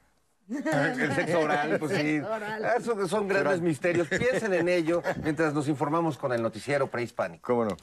el 0.49 1.15
sexo 1.15 1.41
oral, 1.41 1.79
pues 1.79 1.93
sí. 1.93 2.17
Sexo 2.19 2.33
oral. 2.33 2.65
Ah, 2.65 2.81
Son, 2.81 3.09
son 3.09 3.29
grandes 3.29 3.61
misterios. 3.61 4.09
Piensen 4.09 4.55
en 4.55 4.69
ello 4.69 5.03
mientras 5.23 5.53
nos 5.53 5.69
informamos 5.69 6.17
con 6.17 6.33
el 6.33 6.41
noticiero 6.43 6.87
prehispánico. 6.87 7.47
¿Cómo 7.55 7.65
no? 7.67 7.77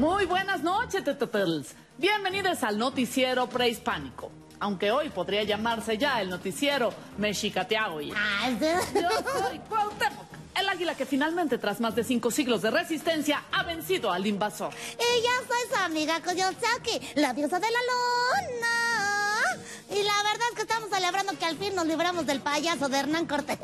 Muy 0.00 0.24
buenas 0.24 0.62
noches, 0.62 1.04
Tetetels. 1.04 1.74
Bienvenidos 1.98 2.62
al 2.62 2.78
noticiero 2.78 3.46
prehispánico. 3.50 4.32
Aunque 4.58 4.90
hoy 4.90 5.10
podría 5.10 5.42
llamarse 5.42 5.98
ya 5.98 6.22
el 6.22 6.30
noticiero 6.30 6.90
mexicateado. 7.18 8.00
Yo 8.00 8.14
soy 8.14 9.58
Cuauhtémoc, 9.68 10.24
el 10.58 10.68
águila 10.70 10.94
que 10.94 11.04
finalmente, 11.04 11.58
tras 11.58 11.80
más 11.80 11.94
de 11.94 12.04
cinco 12.04 12.30
siglos 12.30 12.62
de 12.62 12.70
resistencia, 12.70 13.44
ha 13.52 13.62
vencido 13.62 14.10
al 14.10 14.26
invasor. 14.26 14.72
Y 14.94 15.20
yo 15.22 15.46
soy 15.46 15.68
su 15.68 15.84
amiga 15.84 16.22
Koyosaki, 16.22 16.98
la 17.16 17.34
diosa 17.34 17.60
de 17.60 17.66
la 17.70 17.78
luna. 17.78 19.09
Y 19.90 20.02
la 20.04 20.16
verdad 20.22 20.46
es 20.50 20.54
que 20.54 20.62
estamos 20.62 20.88
celebrando 20.88 21.36
que 21.36 21.44
al 21.44 21.56
fin 21.56 21.74
nos 21.74 21.84
libramos 21.84 22.24
del 22.24 22.40
payaso 22.40 22.88
de 22.88 22.98
Hernán 22.98 23.26
Cortés. 23.26 23.58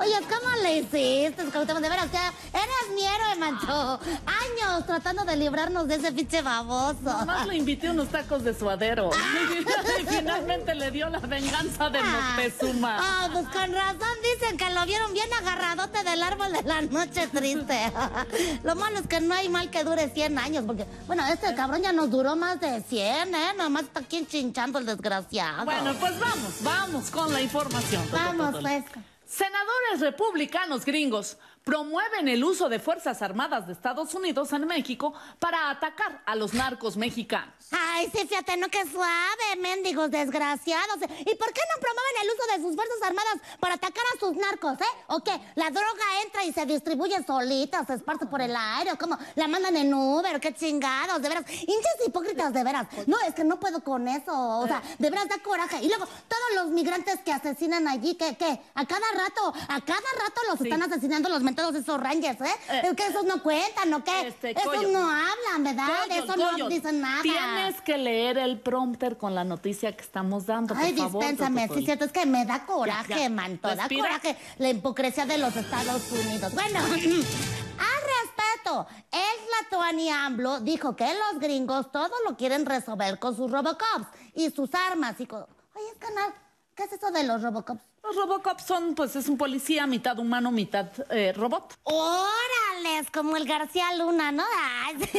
Oye, 0.00 0.14
¿cómo 0.22 0.56
le 0.62 0.78
hiciste, 0.78 1.44
Cuauhtémoc? 1.52 1.82
De 1.82 1.88
veras, 1.88 2.06
o 2.06 2.10
sea, 2.10 2.32
eres 2.52 2.94
mi 2.94 3.04
héroe, 3.04 3.36
mancho. 3.38 4.00
Años 4.26 4.86
tratando 4.86 5.24
de 5.24 5.36
librarnos 5.36 5.86
de 5.86 5.94
ese 5.96 6.10
pinche 6.10 6.42
baboso. 6.42 7.00
Nomás 7.02 7.46
le 7.46 7.56
invité 7.56 7.90
unos 7.90 8.08
tacos 8.08 8.42
de 8.42 8.54
suadero. 8.54 9.10
y 10.00 10.06
finalmente 10.06 10.74
le 10.74 10.90
dio 10.90 11.08
la 11.08 11.20
venganza 11.20 11.90
de 11.90 12.00
Moctezuma. 12.02 12.96
Ah, 13.00 13.28
pues 13.32 13.46
con 13.46 13.72
razón 13.72 14.16
dicen 14.34 14.56
que 14.56 14.68
lo 14.70 14.84
vieron 14.84 15.12
bien 15.12 15.32
agarradote 15.32 16.02
del 16.02 16.22
árbol 16.24 16.52
de 16.52 16.62
la 16.62 16.82
noche 16.82 17.28
triste. 17.28 17.92
lo 18.64 18.74
malo 18.74 18.98
es 18.98 19.06
que 19.06 19.20
no 19.20 19.34
hay 19.34 19.48
mal 19.48 19.70
que 19.70 19.84
dure 19.84 20.10
100 20.10 20.38
años, 20.38 20.64
porque, 20.66 20.86
bueno, 21.06 21.24
este 21.26 21.54
cabrón 21.54 21.82
ya 21.82 21.92
nos 21.92 22.10
duró 22.10 22.34
más 22.34 22.60
de 22.60 22.82
100, 22.82 23.34
¿eh? 23.34 23.38
Nomás 23.56 23.84
está 23.84 24.00
aquí 24.00 24.16
enchinchando 24.16 24.80
el 24.80 24.86
desgraciado. 24.86 25.51
Bueno, 25.64 25.94
pues 26.00 26.18
vamos, 26.18 26.62
vamos 26.62 27.10
con 27.10 27.32
la 27.32 27.40
información. 27.40 28.02
Vamos, 28.10 28.56
pues. 28.60 28.84
Senadores 29.26 30.00
republicanos 30.00 30.84
gringos 30.84 31.38
promueven 31.64 32.28
el 32.28 32.42
uso 32.44 32.68
de 32.68 32.78
Fuerzas 32.78 33.22
Armadas 33.22 33.66
de 33.66 33.72
Estados 33.72 34.14
Unidos 34.14 34.52
en 34.52 34.66
México 34.66 35.14
para 35.38 35.70
atacar 35.70 36.22
a 36.26 36.34
los 36.34 36.54
narcos 36.54 36.96
mexicanos. 36.96 37.54
Ay, 37.70 38.10
sí, 38.12 38.26
fíjate, 38.26 38.56
no, 38.56 38.68
qué 38.68 38.84
suave, 38.90 39.56
mendigos 39.60 40.10
desgraciados. 40.10 40.96
¿Y 40.96 41.34
por 41.36 41.52
qué 41.52 41.60
no 41.62 41.80
promueven 41.80 42.22
el 42.22 42.28
uso 42.28 42.56
de 42.56 42.62
sus 42.62 42.74
Fuerzas 42.74 43.02
Armadas 43.02 43.38
para 43.60 43.74
atacar 43.74 44.04
a 44.14 44.18
sus 44.18 44.36
narcos, 44.36 44.80
eh? 44.80 45.04
¿O 45.08 45.22
qué? 45.22 45.40
¿La 45.54 45.70
droga 45.70 46.22
entra 46.24 46.44
y 46.44 46.52
se 46.52 46.66
distribuye 46.66 47.22
solita, 47.24 47.84
se 47.86 47.94
esparce 47.94 48.26
por 48.26 48.40
el 48.40 48.54
aire? 48.54 48.92
¿O 48.92 48.98
cómo? 48.98 49.16
¿La 49.36 49.48
mandan 49.48 49.76
en 49.76 49.94
Uber? 49.94 50.40
¿Qué 50.40 50.54
chingados? 50.54 51.22
De 51.22 51.28
veras, 51.28 51.44
hinchas 51.48 51.96
hipócritas, 52.06 52.52
de 52.52 52.64
veras. 52.64 52.86
No, 53.06 53.18
es 53.20 53.34
que 53.34 53.44
no 53.44 53.58
puedo 53.58 53.82
con 53.82 54.08
eso. 54.08 54.32
O 54.34 54.66
sea, 54.66 54.82
de 54.98 55.10
veras 55.10 55.28
da 55.28 55.38
coraje. 55.38 55.82
Y 55.82 55.88
luego, 55.88 56.06
todos 56.06 56.54
los 56.56 56.70
migrantes 56.72 57.20
que 57.24 57.32
asesinan 57.32 57.88
allí, 57.88 58.14
¿qué? 58.16 58.36
¿Qué? 58.36 58.60
A 58.74 58.86
cada 58.86 59.06
rato, 59.12 59.54
a 59.68 59.80
cada 59.80 60.08
rato 60.18 60.40
los 60.50 60.60
están 60.60 60.82
asesinando 60.82 61.28
los 61.28 61.42
mentados 61.52 61.74
esos 61.74 62.00
rangers, 62.00 62.40
¿eh? 62.40 62.44
Eh, 62.70 62.80
es 62.84 62.96
que 62.96 63.06
esos 63.06 63.24
no 63.24 63.42
cuentan, 63.42 63.92
¿o 63.92 64.02
qué? 64.02 64.28
Este, 64.28 64.50
esos 64.58 64.88
no 64.90 65.00
hablan, 65.00 65.62
¿verdad? 65.62 65.86
Coyol, 66.08 66.24
Eso 66.24 66.36
no 66.58 66.68
dicen 66.68 67.00
nada. 67.02 67.20
Tienes 67.22 67.80
que 67.82 67.98
leer 67.98 68.38
el 68.38 68.58
prompter 68.58 69.18
con 69.18 69.34
la 69.34 69.44
noticia 69.44 69.94
que 69.94 70.02
estamos 70.02 70.46
dando, 70.46 70.74
Ay, 70.76 70.92
dispénsame, 70.92 71.68
sí, 71.68 71.84
cierto, 71.84 72.06
es 72.06 72.12
que 72.12 72.24
me 72.24 72.46
da 72.46 72.64
coraje, 72.64 73.10
Ya, 73.10 73.18
ya. 73.18 73.28
manto, 73.30 73.68
da 73.68 73.74
Respira. 73.74 74.02
coraje 74.02 74.36
la 74.58 74.70
hipocresía 74.70 75.26
de 75.26 75.36
los 75.38 75.54
Estados 75.54 76.10
Unidos. 76.10 76.54
Bueno, 76.54 76.80
al 76.80 76.92
respeto, 76.94 78.86
el 79.10 79.46
Tlatoani 79.68 80.08
AMLO 80.08 80.60
dijo 80.60 80.96
que 80.96 81.04
los 81.12 81.38
gringos 81.40 81.92
todo 81.92 82.12
lo 82.26 82.36
quieren 82.36 82.64
resolver 82.64 83.18
con 83.18 83.36
sus 83.36 83.50
Robocops 83.50 84.06
y 84.34 84.50
sus 84.50 84.74
armas 84.74 85.20
y 85.20 85.26
con... 85.26 85.42
Oye, 85.42 85.98
canal, 85.98 86.32
¿qué 86.74 86.84
es 86.84 86.92
eso 86.92 87.10
de 87.10 87.24
los 87.24 87.42
Robocops? 87.42 87.82
Los 88.02 88.16
Robocops 88.16 88.64
son, 88.66 88.94
pues, 88.96 89.14
es 89.14 89.28
un 89.28 89.38
policía 89.38 89.86
mitad 89.86 90.18
humano, 90.18 90.50
mitad 90.50 90.86
eh, 91.10 91.32
robot. 91.36 91.78
¡Órales! 91.84 93.08
Como 93.12 93.36
el 93.36 93.46
García 93.46 93.94
Luna, 93.94 94.32
¿no? 94.32 94.42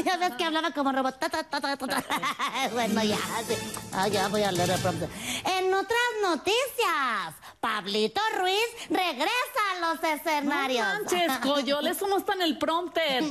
Ya 0.04 0.18
ves 0.18 0.34
que 0.38 0.44
hablaba 0.44 0.72
como 0.72 0.92
robot. 0.92 1.16
Bueno, 2.74 3.04
ya, 3.04 3.18
sí. 3.48 3.56
Ah, 3.94 4.08
ya 4.10 4.28
voy 4.28 4.44
a 4.44 4.52
leer 4.52 4.70
el 4.72 4.80
prompter. 4.82 5.10
En 5.46 5.74
otras 5.74 6.00
noticias, 6.22 7.34
Pablito 7.62 8.22
Ruiz 8.38 8.68
regresa 8.90 9.62
a 9.72 9.80
los 9.80 10.04
escenarios. 10.04 10.86
No 10.86 10.94
manches, 10.94 11.38
Coyol, 11.40 11.88
eso 11.88 12.08
no 12.08 12.18
está 12.18 12.34
en 12.34 12.42
el 12.42 12.58
prompter. 12.58 13.24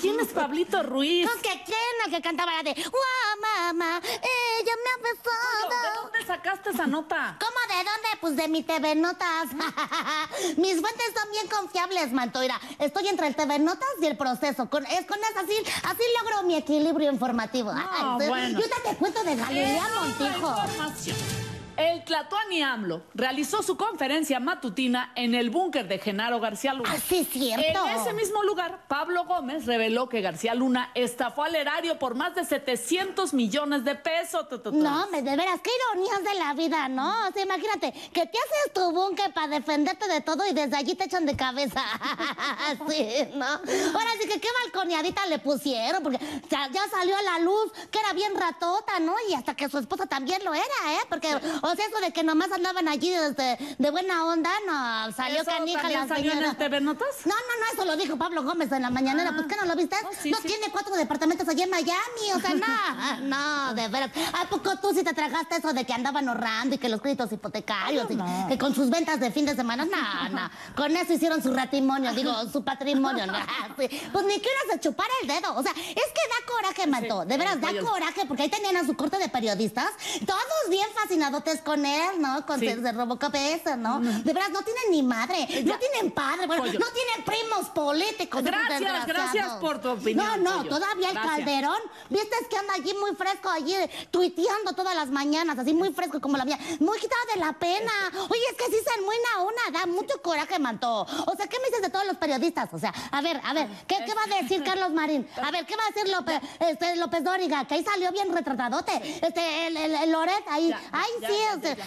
¿Quién 0.00 0.20
es 0.20 0.28
Pablito 0.28 0.82
Ruiz? 0.82 1.26
¿Con 1.30 1.40
que 1.40 1.62
quién? 1.64 1.78
El 2.06 2.10
que 2.12 2.20
cantaba 2.20 2.52
la 2.52 2.62
de 2.62 2.74
¡Guau, 2.74 3.72
mamá! 3.72 4.00
¡Ella 4.04 4.72
me 4.84 4.90
ha 4.90 5.14
Coyo, 5.22 5.70
¿De 5.70 5.76
besado! 5.76 6.02
dónde 6.02 6.26
sacaste 6.26 6.70
esa 6.70 6.86
nota? 6.86 7.38
¿Cómo 7.40 7.58
de 7.68 7.76
dónde? 7.84 8.08
Pues 8.20 8.36
de 8.36 8.48
mi 8.48 8.62
TV 8.62 8.81
Notas. 8.94 9.48
Mis 10.56 10.80
fuentes 10.80 11.06
son 11.14 11.30
bien 11.30 11.46
confiables, 11.48 12.12
Mantoira. 12.12 12.60
Estoy 12.78 13.08
entre 13.08 13.28
el 13.28 13.36
TV 13.36 13.58
Notas 13.58 13.88
y 14.00 14.06
el 14.06 14.16
proceso. 14.16 14.68
Con, 14.68 14.84
es 14.86 15.06
con 15.06 15.18
eso 15.18 15.40
así, 15.44 15.54
así 15.84 16.02
logro 16.20 16.42
mi 16.44 16.56
equilibrio 16.56 17.10
informativo. 17.10 17.72
No, 17.72 18.18
bueno. 18.18 18.60
Yo 18.60 18.66
te 18.84 18.96
cuento 18.96 19.22
de 19.24 19.36
Galilea 19.36 19.86
Esa 19.86 20.00
Montijo. 20.00 21.51
El 21.76 22.04
Tlatuani 22.04 22.62
AMLO 22.62 23.02
realizó 23.14 23.62
su 23.62 23.76
conferencia 23.76 24.40
matutina 24.40 25.12
en 25.14 25.34
el 25.34 25.50
búnker 25.50 25.88
de 25.88 25.98
Genaro 25.98 26.40
García 26.40 26.74
Luna. 26.74 26.90
Ah, 26.92 26.98
sí, 26.98 27.24
cierto. 27.24 27.86
En 27.86 28.00
ese 28.00 28.12
mismo 28.12 28.42
lugar, 28.42 28.84
Pablo 28.88 29.24
Gómez 29.24 29.66
reveló 29.66 30.08
que 30.08 30.20
García 30.20 30.54
Luna 30.54 30.90
estafó 30.94 31.44
al 31.44 31.54
erario 31.54 31.98
por 31.98 32.14
más 32.14 32.34
de 32.34 32.44
700 32.44 33.32
millones 33.34 33.84
de 33.84 33.94
pesos. 33.94 34.46
No, 34.72 35.04
hombre, 35.04 35.22
de 35.22 35.36
veras, 35.36 35.60
qué 35.62 35.70
ironías 35.92 36.22
de 36.22 36.34
la 36.38 36.54
vida, 36.54 36.88
¿no? 36.88 37.28
O 37.28 37.32
sea, 37.32 37.42
imagínate, 37.42 37.92
que 38.12 38.26
te 38.26 38.38
haces 38.38 38.72
tu 38.74 38.92
búnker 38.92 39.32
para 39.32 39.48
defenderte 39.48 40.08
de 40.08 40.20
todo 40.20 40.46
y 40.46 40.52
desde 40.52 40.76
allí 40.76 40.94
te 40.94 41.04
echan 41.04 41.26
de 41.26 41.36
cabeza. 41.36 41.82
sí, 42.88 43.06
¿no? 43.34 43.46
Ahora 43.46 44.10
sí 44.20 44.28
que 44.28 44.40
qué 44.40 44.48
balconeadita 44.64 45.26
le 45.26 45.38
pusieron, 45.38 46.02
porque 46.02 46.18
ya, 46.50 46.68
ya 46.70 46.82
salió 46.90 47.16
a 47.16 47.22
la 47.22 47.38
luz 47.38 47.72
que 47.90 47.98
era 47.98 48.12
bien 48.12 48.34
ratota, 48.34 48.98
¿no? 49.00 49.14
Y 49.28 49.34
hasta 49.34 49.54
que 49.54 49.68
su 49.68 49.78
esposa 49.78 50.06
también 50.06 50.44
lo 50.44 50.52
era, 50.52 50.64
¿eh? 50.64 51.06
Porque 51.08 51.28
O 51.62 51.74
sea, 51.76 51.86
eso 51.86 52.00
de 52.00 52.12
que 52.12 52.24
nomás 52.24 52.50
andaban 52.50 52.88
allí 52.88 53.08
de, 53.10 53.74
de 53.78 53.90
buena 53.90 54.26
onda, 54.26 54.50
no, 54.66 55.12
salió 55.12 55.42
¿Eso 55.42 55.50
canija 55.50 55.88
la 55.88 56.08
salió 56.08 56.32
en 56.32 56.42
el 56.42 56.56
TV 56.56 56.80
Notas? 56.80 57.24
No, 57.24 57.34
no, 57.34 57.64
no, 57.64 57.72
eso 57.72 57.84
lo 57.84 57.96
dijo 57.96 58.16
Pablo 58.16 58.42
Gómez 58.42 58.72
en 58.72 58.82
la 58.82 58.90
mañanera. 58.90 59.32
¿Pues 59.32 59.46
qué 59.46 59.54
no 59.54 59.64
lo 59.64 59.76
viste? 59.76 59.94
sí, 60.20 60.32
no 60.32 60.38
sí. 60.38 60.48
tiene 60.48 60.72
cuatro 60.72 60.94
departamentos 60.96 61.48
allí 61.48 61.62
en 61.62 61.70
Miami, 61.70 62.32
o 62.34 62.40
sea, 62.40 62.50
no, 62.54 63.20
no, 63.22 63.74
de 63.74 63.86
veras. 63.86 64.10
¿A 64.40 64.48
poco 64.48 64.76
tú 64.78 64.92
sí 64.92 65.04
te 65.04 65.14
tragaste 65.14 65.56
eso 65.56 65.72
de 65.72 65.84
que 65.84 65.92
andaban 65.92 66.28
ahorrando 66.28 66.74
y 66.74 66.78
que 66.78 66.88
los 66.88 67.00
créditos 67.00 67.30
hipotecarios 67.30 68.08
y 68.10 68.48
que 68.48 68.58
con 68.58 68.74
sus 68.74 68.90
ventas 68.90 69.20
de 69.20 69.30
fin 69.30 69.46
de 69.46 69.54
semana? 69.54 69.84
No, 69.84 70.28
no. 70.30 70.50
Con 70.74 70.96
eso 70.96 71.12
hicieron 71.12 71.40
su 71.40 71.54
patrimonio, 71.54 72.12
digo, 72.12 72.34
su 72.50 72.64
patrimonio. 72.64 73.24
No, 73.26 73.34
sí. 73.78 73.88
Pues 74.12 74.24
ni 74.26 74.40
que 74.40 74.48
uno 74.64 74.72
se 74.72 74.80
chupara 74.80 75.10
el 75.22 75.28
dedo. 75.28 75.54
O 75.54 75.62
sea, 75.62 75.70
es 75.72 75.76
que 75.78 75.92
da 75.94 76.46
coraje, 76.46 76.86
Manto. 76.88 77.24
De 77.24 77.36
veras, 77.36 77.60
da 77.60 77.70
coraje 77.80 78.26
porque 78.26 78.42
ahí 78.42 78.48
tenían 78.48 78.76
a 78.76 78.84
su 78.84 78.96
corte 78.96 79.18
de 79.18 79.28
periodistas, 79.28 79.90
todos 80.26 80.42
bien 80.68 80.88
fascinadotes 80.94 81.51
con 81.60 81.84
él, 81.84 82.20
¿no? 82.20 82.44
Con 82.46 82.58
Sí. 82.60 82.68
se, 82.68 82.80
se 82.82 82.92
robó 82.92 83.18
cabeza, 83.18 83.76
¿no? 83.76 84.00
De 84.00 84.32
veras, 84.32 84.50
no 84.50 84.62
tienen 84.62 84.84
ni 84.90 85.02
madre, 85.02 85.46
no 85.64 85.78
tienen 85.78 86.10
padre, 86.12 86.46
bueno, 86.46 86.64
no 86.64 86.70
tienen 86.70 87.24
primos 87.24 87.68
políticos. 87.70 88.42
Gracias, 88.42 89.06
gracias 89.06 89.52
por 89.54 89.80
tu 89.80 89.90
opinión, 89.90 90.42
No, 90.42 90.62
no, 90.62 90.68
todavía 90.68 91.08
el 91.08 91.14
Gracias. 91.14 91.36
Calderón, 91.36 91.80
viste 92.08 92.36
que 92.48 92.56
anda 92.56 92.74
allí 92.74 92.94
muy 92.94 93.14
fresco, 93.16 93.48
allí 93.50 93.74
tuiteando 94.10 94.72
todas 94.74 94.94
las 94.94 95.08
mañanas, 95.10 95.58
así 95.58 95.74
muy 95.74 95.92
fresco 95.92 96.20
como 96.20 96.36
la 96.36 96.44
mía, 96.44 96.58
muy 96.80 96.98
quitado 96.98 97.22
de 97.34 97.40
la 97.40 97.52
pena. 97.54 97.92
Oye, 98.28 98.42
es 98.50 98.56
que 98.56 98.64
sí 98.66 98.78
se 98.84 98.98
enmuina 99.00 99.28
una, 99.42 99.78
da 99.80 99.86
mucho 99.86 100.20
coraje, 100.22 100.58
Manto. 100.58 101.02
O 101.02 101.36
sea, 101.36 101.46
¿qué 101.46 101.58
me 101.58 101.66
dices 101.66 101.82
de 101.82 101.90
todos 101.90 102.06
los 102.06 102.16
periodistas? 102.16 102.68
O 102.72 102.78
sea, 102.78 102.92
a 103.10 103.20
ver, 103.20 103.40
a 103.44 103.52
ver, 103.52 103.68
¿qué, 103.86 103.96
qué 104.06 104.14
va 104.14 104.22
a 104.24 104.40
decir 104.42 104.62
Carlos 104.62 104.90
Marín? 104.92 105.28
A 105.42 105.50
ver, 105.50 105.66
¿qué 105.66 105.76
va 105.76 105.82
a 105.84 105.90
decir 105.92 106.08
López, 106.10 106.40
este, 106.60 106.96
López 106.96 107.24
Dóriga? 107.24 107.64
Que 107.66 107.74
ahí 107.74 107.84
salió 107.84 108.12
bien 108.12 108.32
retratadote. 108.32 108.92
Este, 109.26 109.66
el, 109.66 109.76
el, 109.76 109.94
el 109.94 110.12
Loret 110.12 110.44
ahí. 110.48 110.68
Ya, 110.68 110.80
Ay, 110.92 111.10
sí, 111.26 111.34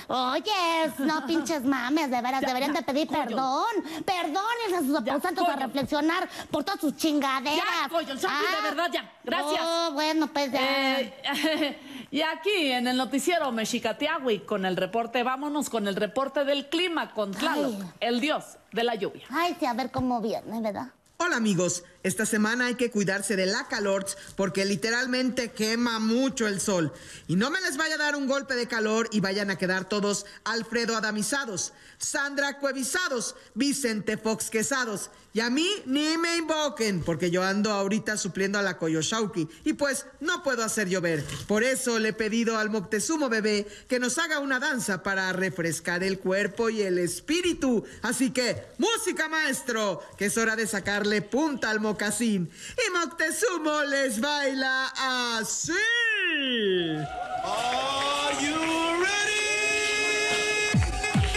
oye, 0.07 0.51
no 0.99 1.25
pinches 1.25 1.63
mames, 1.63 2.09
de 2.09 2.21
veras, 2.21 2.41
Ya, 2.41 2.47
deberían 2.47 2.73
de 2.73 2.81
pedir 2.81 3.07
perdón. 3.07 3.65
Perdónense 4.05 4.75
a 4.75 4.81
sus 4.81 4.95
aposantos 4.95 5.47
a 5.47 5.55
reflexionar 5.55 6.29
por 6.51 6.63
todas 6.63 6.79
sus 6.81 6.95
chingaderas. 6.95 7.57
Ya, 7.57 7.99
el 7.99 8.17
shopping, 8.17 8.55
de 8.55 8.61
verdad, 8.63 8.89
ya. 8.91 9.11
Gracias. 9.23 9.61
Oh, 9.63 9.91
bueno, 9.93 10.27
pues 10.27 10.51
ya. 10.51 10.99
Eh, 10.99 11.79
y 12.11 12.21
aquí 12.21 12.71
en 12.71 12.87
el 12.87 12.97
noticiero 12.97 13.51
Mexicatiagui 13.51 14.39
con 14.39 14.65
el 14.65 14.77
reporte, 14.77 15.23
vámonos 15.23 15.69
con 15.69 15.87
el 15.87 15.95
reporte 15.95 16.45
del 16.45 16.69
clima 16.69 17.13
con 17.13 17.31
Tlaloc, 17.31 17.73
Ay. 17.81 17.91
el 18.01 18.19
dios 18.19 18.57
de 18.71 18.83
la 18.83 18.95
lluvia. 18.95 19.25
Ay, 19.29 19.55
sí, 19.59 19.65
a 19.65 19.73
ver 19.73 19.91
cómo 19.91 20.21
viene, 20.21 20.61
¿verdad? 20.61 20.87
Hola 21.17 21.37
amigos, 21.37 21.83
esta 22.05 22.27
semana 22.27 22.67
hay 22.67 22.75
que 22.75 22.91
cuidarse 22.91 23.35
de 23.35 23.47
la 23.47 23.67
calor 23.67 24.05
porque 24.35 24.63
literalmente 24.63 25.51
quema 25.51 25.97
mucho 25.97 26.47
el 26.47 26.61
sol. 26.61 26.93
Y 27.27 27.35
no 27.35 27.49
me 27.49 27.59
les 27.61 27.77
vaya 27.77 27.95
a 27.95 27.97
dar 27.97 28.15
un 28.15 28.27
golpe 28.27 28.53
de 28.53 28.67
calor 28.67 29.09
y 29.11 29.21
vayan 29.21 29.49
a 29.49 29.57
quedar 29.57 29.89
todos 29.89 30.27
Alfredo 30.43 30.95
Adamizados, 30.95 31.73
Sandra 31.97 32.59
Cuevizados, 32.59 33.35
Vicente 33.55 34.17
Fox 34.17 34.51
Quesados. 34.51 35.09
Y 35.33 35.41
a 35.41 35.49
mí 35.49 35.67
ni 35.85 36.17
me 36.17 36.37
invoquen 36.37 37.03
porque 37.03 37.29
yo 37.29 37.43
ando 37.43 37.69
ahorita 37.69 38.15
supliendo 38.15 38.57
a 38.57 38.61
la 38.61 38.77
Coyoshauki 38.77 39.49
y 39.65 39.73
pues 39.73 40.05
no 40.21 40.43
puedo 40.43 40.63
hacer 40.63 40.87
llover. 40.87 41.25
Por 41.45 41.65
eso 41.65 41.99
le 41.99 42.09
he 42.09 42.13
pedido 42.13 42.57
al 42.57 42.69
Moctezuma 42.69 43.27
bebé 43.27 43.67
que 43.89 43.99
nos 43.99 44.17
haga 44.17 44.39
una 44.39 44.61
danza 44.61 45.03
para 45.03 45.33
refrescar 45.33 46.03
el 46.03 46.19
cuerpo 46.19 46.69
y 46.69 46.83
el 46.83 46.99
espíritu. 46.99 47.83
Así 48.01 48.31
que, 48.31 48.63
música 48.77 49.27
maestro, 49.27 50.01
que 50.17 50.27
es 50.27 50.37
hora 50.37 50.55
de 50.55 50.67
sacarle 50.67 51.21
punta 51.21 51.69
al 51.69 51.81
mocasín. 51.95 52.49
Y 52.75 52.91
Moctezumo 52.91 53.83
les 53.83 54.19
baila 54.19 54.91
así. 55.37 55.71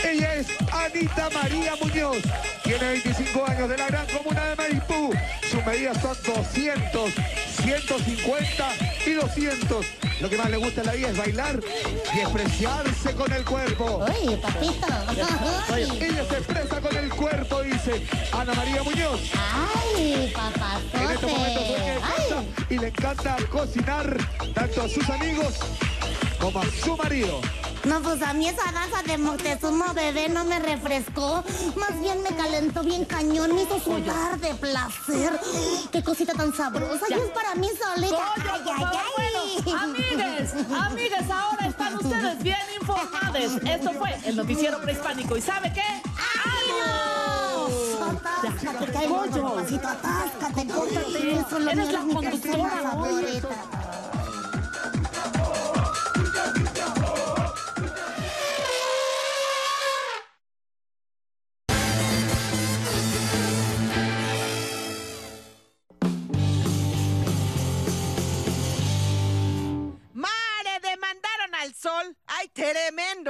Ella 0.05 0.35
es 0.35 0.49
Anita 0.73 1.31
María 1.31 1.77
Muñoz. 1.81 2.19
Tiene 2.65 2.85
25 2.85 3.47
años 3.47 3.69
de 3.69 3.77
la 3.77 3.87
gran 3.87 4.07
comuna 4.07 4.47
de 4.47 4.57
Maipú. 4.57 5.13
Sus 5.49 5.65
medidas 5.65 6.03
son 6.03 6.17
200, 6.25 7.13
150 7.63 8.69
y 9.07 9.13
200. 9.13 9.87
Lo 10.21 10.29
que 10.29 10.37
más 10.37 10.51
le 10.51 10.57
gusta 10.57 10.81
en 10.81 10.87
la 10.87 10.93
vida 10.95 11.09
es 11.11 11.17
bailar 11.17 11.61
y 12.15 12.19
expresarse 12.21 13.13
con 13.15 13.33
el 13.33 13.45
cuerpo. 13.45 14.05
Uy, 14.25 14.37
papito. 14.37 14.87
Ella 15.77 16.25
se 16.29 16.37
expresa 16.39 16.81
con 16.81 16.97
el 16.97 17.09
cuerpo, 17.11 17.63
dice 17.63 18.03
Ana 18.33 18.55
María 18.55 18.83
Muñoz. 18.83 19.21
Ay, 19.35 20.33
En 20.93 21.21
dueña 21.21 21.45
de 21.45 21.53
papazote. 21.55 22.01
casa 22.01 22.39
Ay, 22.39 22.67
y 22.71 22.79
le 22.79 22.89
encanta 22.89 23.37
cocinar 23.51 24.17
tanto 24.55 24.83
a 24.83 24.89
sus 24.89 25.09
amigos 25.11 25.55
como 26.41 26.61
a 26.61 26.65
su 26.83 26.97
marido. 26.97 27.41
No, 27.85 28.01
pues 28.03 28.23
a 28.23 28.33
mí 28.35 28.49
esa 28.49 28.71
danza 28.73 29.03
de 29.03 29.19
Moctezuma 29.19 29.93
bebé 29.93 30.29
no 30.29 30.45
me 30.45 30.59
refrescó. 30.59 31.43
Más 31.77 32.01
bien 32.01 32.23
me 32.23 32.31
calentó 32.37 32.83
bien 32.83 33.05
cañón, 33.05 33.55
me 33.55 33.63
hizo 33.63 33.79
sudar 33.81 34.39
de 34.39 34.55
placer. 34.55 35.39
Qué 35.93 36.03
cosita 36.03 36.35
tan 36.35 36.55
sabrosa. 36.55 37.07
Y 37.09 37.15
es 37.15 37.31
para 37.31 37.55
mí 37.55 37.69
solita. 37.69 38.35
Pollo, 38.35 38.51
Ay, 38.53 38.63
ay, 38.77 38.85
ay. 38.85 39.63
bueno, 39.65 39.81
amigues, 39.81 40.53
amigues, 40.75 41.31
ahora 41.31 41.67
están 41.67 41.97
ustedes 41.97 42.43
bien 42.43 42.59
informados. 42.81 43.63
Esto 43.65 43.93
fue 43.93 44.17
el 44.25 44.37
noticiero 44.37 44.81
prehispánico. 44.81 45.37
¿Y 45.37 45.41
sabe 45.43 45.73
qué? 45.73 45.83
Atáscate, 48.09 48.87
que 48.93 48.99
hay 48.99 49.07
atáscate, 49.77 50.67
córtate. 50.67 51.33
Eres 51.73 51.93
la 51.93 52.01
conductora 52.01 53.78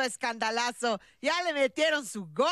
escandalazo! 0.03 1.01
Ya 1.21 1.43
le 1.43 1.53
metieron 1.53 2.07
su 2.07 2.27
gol, 2.33 2.49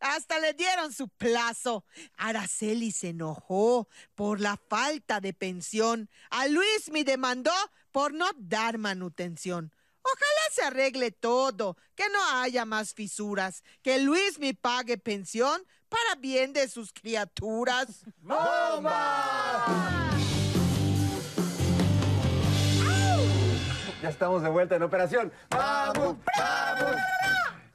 hasta 0.00 0.38
le 0.38 0.54
dieron 0.54 0.92
su 0.92 1.08
plazo. 1.08 1.84
Araceli 2.16 2.92
se 2.92 3.10
enojó 3.10 3.88
por 4.14 4.40
la 4.40 4.56
falta 4.68 5.20
de 5.20 5.32
pensión. 5.32 6.08
A 6.30 6.46
Luis 6.46 6.90
me 6.90 7.04
demandó 7.04 7.52
por 7.92 8.12
no 8.12 8.28
dar 8.36 8.78
manutención. 8.78 9.72
Ojalá 10.02 10.54
se 10.54 10.62
arregle 10.62 11.10
todo, 11.10 11.76
que 11.94 12.08
no 12.08 12.40
haya 12.40 12.64
más 12.64 12.94
fisuras, 12.94 13.62
que 13.82 13.98
Luis 13.98 14.38
me 14.38 14.54
pague 14.54 14.96
pensión 14.96 15.62
para 15.88 16.14
bien 16.16 16.52
de 16.52 16.68
sus 16.68 16.92
criaturas. 16.92 18.04
Ya 24.02 24.08
estamos 24.08 24.42
de 24.42 24.48
vuelta 24.48 24.76
en 24.76 24.82
operación. 24.82 25.32
¡Vamos! 25.50 26.16
¡Vamos! 26.38 26.96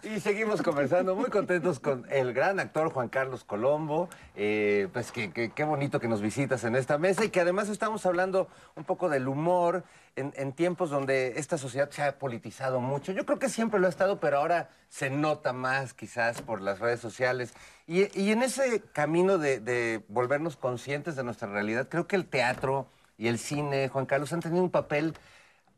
Y 0.04 0.20
seguimos 0.20 0.62
conversando, 0.62 1.16
muy 1.16 1.32
contentos 1.32 1.80
con 1.80 2.06
el 2.12 2.32
gran 2.34 2.60
actor 2.60 2.92
Juan 2.92 3.10
Carlos 3.10 3.44
Colombo. 3.44 4.08
Eh, 4.36 4.88
pues 4.94 5.12
que, 5.12 5.32
que- 5.32 5.50
qué 5.52 5.64
bonito 5.64 6.00
que 6.00 6.08
nos 6.08 6.22
visitas 6.22 6.64
en 6.64 6.76
esta 6.76 6.98
mesa 7.00 7.26
y 7.26 7.30
que 7.30 7.42
además 7.42 7.70
estamos 7.70 8.06
hablando 8.06 8.48
un 8.76 8.84
poco 8.84 9.10
del 9.10 9.28
humor 9.28 9.84
en, 10.16 10.32
en 10.36 10.54
tiempos 10.54 10.92
donde 10.92 11.34
esta 11.40 11.58
sociedad 11.58 11.90
se 11.90 12.04
ha 12.04 12.18
politizado 12.20 12.80
mucho. 12.82 13.12
Yo 13.14 13.26
creo 13.26 13.40
que 13.40 13.50
siempre 13.50 13.80
lo 13.80 13.88
ha 13.88 13.90
estado, 13.90 14.20
pero 14.20 14.38
ahora 14.38 14.70
se 14.90 15.10
nota 15.10 15.54
más 15.54 15.94
quizás 15.96 16.42
por 16.44 16.62
las 16.62 16.80
redes 16.80 17.00
sociales. 17.00 17.54
Y, 17.88 18.08
y 18.20 18.32
en 18.32 18.44
ese 18.44 18.82
camino 18.94 19.38
de, 19.40 19.60
de 19.60 20.04
volvernos 20.08 20.56
conscientes 20.56 21.16
de 21.16 21.24
nuestra 21.24 21.48
realidad, 21.50 21.88
creo 21.90 22.08
que 22.08 22.16
el 22.16 22.26
teatro 22.28 22.88
y 23.18 23.28
el 23.28 23.40
cine, 23.40 23.90
Juan 23.90 24.06
Carlos, 24.06 24.34
han 24.34 24.42
tenido 24.42 24.64
un 24.64 24.70
papel 24.72 25.16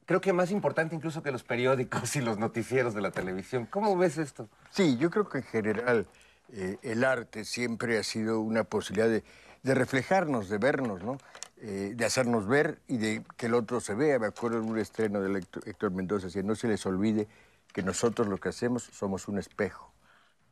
creo 0.07 0.21
que 0.21 0.33
más 0.33 0.49
importante 0.49 0.95
incluso 0.95 1.21
que 1.21 1.31
los 1.31 1.43
periódicos 1.43 2.15
y 2.15 2.21
los 2.21 2.39
noticieros 2.39 2.95
de 2.95 3.01
la 3.01 3.11
televisión. 3.11 3.67
¿Cómo 3.67 3.95
ves 3.95 4.17
esto? 4.17 4.49
Sí, 4.71 4.97
yo 4.97 5.11
creo 5.11 5.29
que 5.29 5.39
en 5.39 5.43
general 5.43 6.07
eh, 6.53 6.77
el 6.81 7.03
arte 7.03 7.45
siempre 7.45 7.99
ha 7.99 8.03
sido 8.03 8.39
una 8.39 8.63
posibilidad 8.63 9.09
de, 9.09 9.23
de 9.61 9.75
reflejarnos, 9.75 10.49
de 10.49 10.57
vernos, 10.57 11.03
¿no? 11.03 11.17
Eh, 11.59 11.93
de 11.95 12.05
hacernos 12.05 12.47
ver 12.47 12.79
y 12.87 12.97
de 12.97 13.23
que 13.35 13.47
el 13.47 13.53
otro 13.53 13.81
se 13.81 13.95
vea. 13.95 14.17
Me 14.17 14.27
acuerdo 14.27 14.59
en 14.59 14.69
un 14.69 14.79
estreno 14.79 15.19
de 15.19 15.43
Héctor, 15.65 15.91
Mendoza, 15.91 16.27
decía, 16.27 16.43
no 16.43 16.55
se 16.55 16.67
les 16.67 16.85
olvide 16.85 17.27
que 17.73 17.83
nosotros 17.83 18.27
lo 18.27 18.37
que 18.37 18.49
hacemos 18.49 18.83
somos 18.83 19.27
un 19.27 19.39
espejo. 19.39 19.91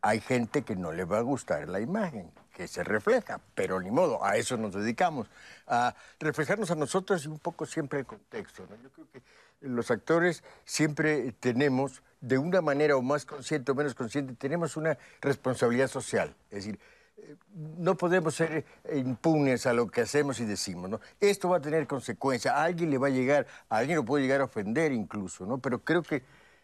Hay 0.06 0.20
gente 0.20 0.62
que 0.62 0.76
no 0.76 0.92
le 0.92 1.04
va 1.04 1.18
a 1.18 1.22
gustar 1.22 1.68
la 1.68 1.80
imagen, 1.80 2.32
que 2.54 2.68
se 2.68 2.84
refleja, 2.84 3.42
pero 3.56 3.82
ni 3.82 3.90
modo, 3.90 4.24
a 4.24 4.38
eso 4.38 4.56
nos 4.56 4.76
dedicamos, 4.76 5.32
a 5.66 5.96
reflejarnos 6.20 6.70
a 6.70 6.76
nosotros 6.76 7.26
y 7.26 7.28
un 7.28 7.40
poco 7.40 7.66
siempre 7.66 8.02
el 8.02 8.06
contexto. 8.06 8.68
¿no? 8.70 8.76
Yo 8.84 8.92
creo 8.92 9.08
que 9.12 9.24
los 9.62 9.90
actores 9.90 10.44
siempre 10.64 11.32
tenemos, 11.40 12.04
de 12.22 12.38
una 12.38 12.62
manera 12.62 12.96
o 12.96 13.02
más 13.02 13.26
consciente 13.26 13.72
o 13.72 13.76
menos 13.76 13.96
consciente, 13.96 14.36
tenemos 14.36 14.78
una 14.78 14.96
responsabilidad 15.22 15.88
social. 15.88 16.36
Es 16.52 16.66
decir, 16.66 16.80
eh, 17.18 17.36
no 17.76 17.98
podemos 17.98 18.36
ser 18.36 18.64
eh, 18.84 18.98
impunes 19.00 19.66
a 19.66 19.74
lo 19.74 19.88
que 19.88 20.02
hacemos 20.02 20.40
y 20.40 20.46
decimos, 20.46 20.88
¿no? 20.88 21.00
Esto 21.20 21.50
va 21.50 21.58
a 21.58 21.62
tener 21.62 21.88
consecuencias, 21.88 22.54
a 22.54 22.64
alguien 22.64 22.92
le 22.92 23.00
va 23.00 23.08
a 23.08 23.10
llegar, 23.10 23.48
a 23.70 23.78
alguien 23.78 23.98
lo 23.98 24.06
puede 24.06 24.22
llegar 24.22 24.42
a 24.42 24.44
ofender 24.44 24.92
incluso, 24.92 25.48
¿no? 25.48 25.58
Pero 25.58 25.84
creo 25.84 26.04
que 26.04 26.22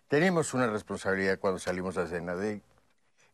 tenemos 0.08 0.54
una 0.54 0.68
responsabilidad 0.68 1.40
cuando 1.40 1.58
salimos 1.58 1.98
a 1.98 2.06
cena 2.06 2.36
de 2.36 2.62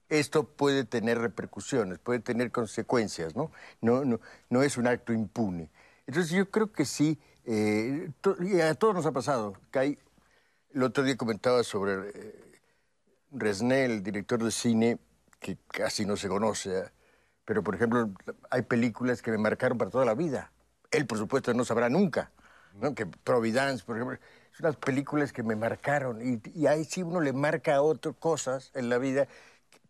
esto 0.10 0.44
puede 0.48 0.86
tener 0.86 1.20
repercusiones, 1.20 2.00
puede 2.00 2.20
tener 2.20 2.52
consecuencias, 2.52 3.36
¿no? 3.36 3.52
No, 3.82 4.06
no, 4.06 4.20
no 4.50 4.64
es 4.64 4.78
un 4.78 4.88
acto 4.88 5.14
impune. 5.14 5.70
Entonces 6.08 6.32
yo 6.32 6.50
creo 6.50 6.72
que 6.72 6.86
sí, 6.86 7.20
eh, 7.46 8.10
to- 8.22 8.38
y 8.42 8.62
a 8.62 8.74
todos 8.76 8.96
nos 8.96 9.06
ha 9.06 9.12
pasado, 9.12 9.54
que 9.72 9.80
hay, 9.80 10.00
el 10.74 10.84
otro 10.84 11.04
día 11.04 11.18
comentaba 11.18 11.64
sobre 11.64 11.94
eh, 12.16 12.62
Resné, 13.32 13.86
el 13.86 14.04
director 14.04 14.44
de 14.44 14.52
cine, 14.52 15.00
que 15.40 15.58
casi 15.68 16.06
no 16.06 16.16
se 16.16 16.30
conoce, 16.30 16.80
¿eh? 16.80 16.84
pero 17.46 17.64
por 17.64 17.76
ejemplo 17.76 18.10
hay 18.50 18.62
películas 18.64 19.22
que 19.22 19.32
me 19.32 19.38
marcaron 19.38 19.78
para 19.78 19.92
toda 19.92 20.06
la 20.06 20.16
vida. 20.16 20.52
Él, 20.92 21.06
por 21.06 21.18
supuesto, 21.18 21.54
no 21.54 21.66
sabrá 21.66 21.90
nunca, 21.90 22.32
¿no? 22.76 22.96
Que 22.96 23.06
Providence, 23.06 23.84
por 23.84 23.98
ejemplo, 23.98 24.18
son 24.54 24.66
unas 24.68 24.78
películas 24.78 25.34
que 25.34 25.44
me 25.44 25.56
marcaron 25.56 26.22
y, 26.26 26.42
y 26.56 26.68
ahí 26.68 26.86
sí 26.86 27.04
uno 27.04 27.20
le 27.22 27.34
marca 27.34 27.76
a 27.76 27.82
otro 27.82 28.14
cosas 28.14 28.72
en 28.74 28.90
la 28.90 28.98
vida 28.98 29.28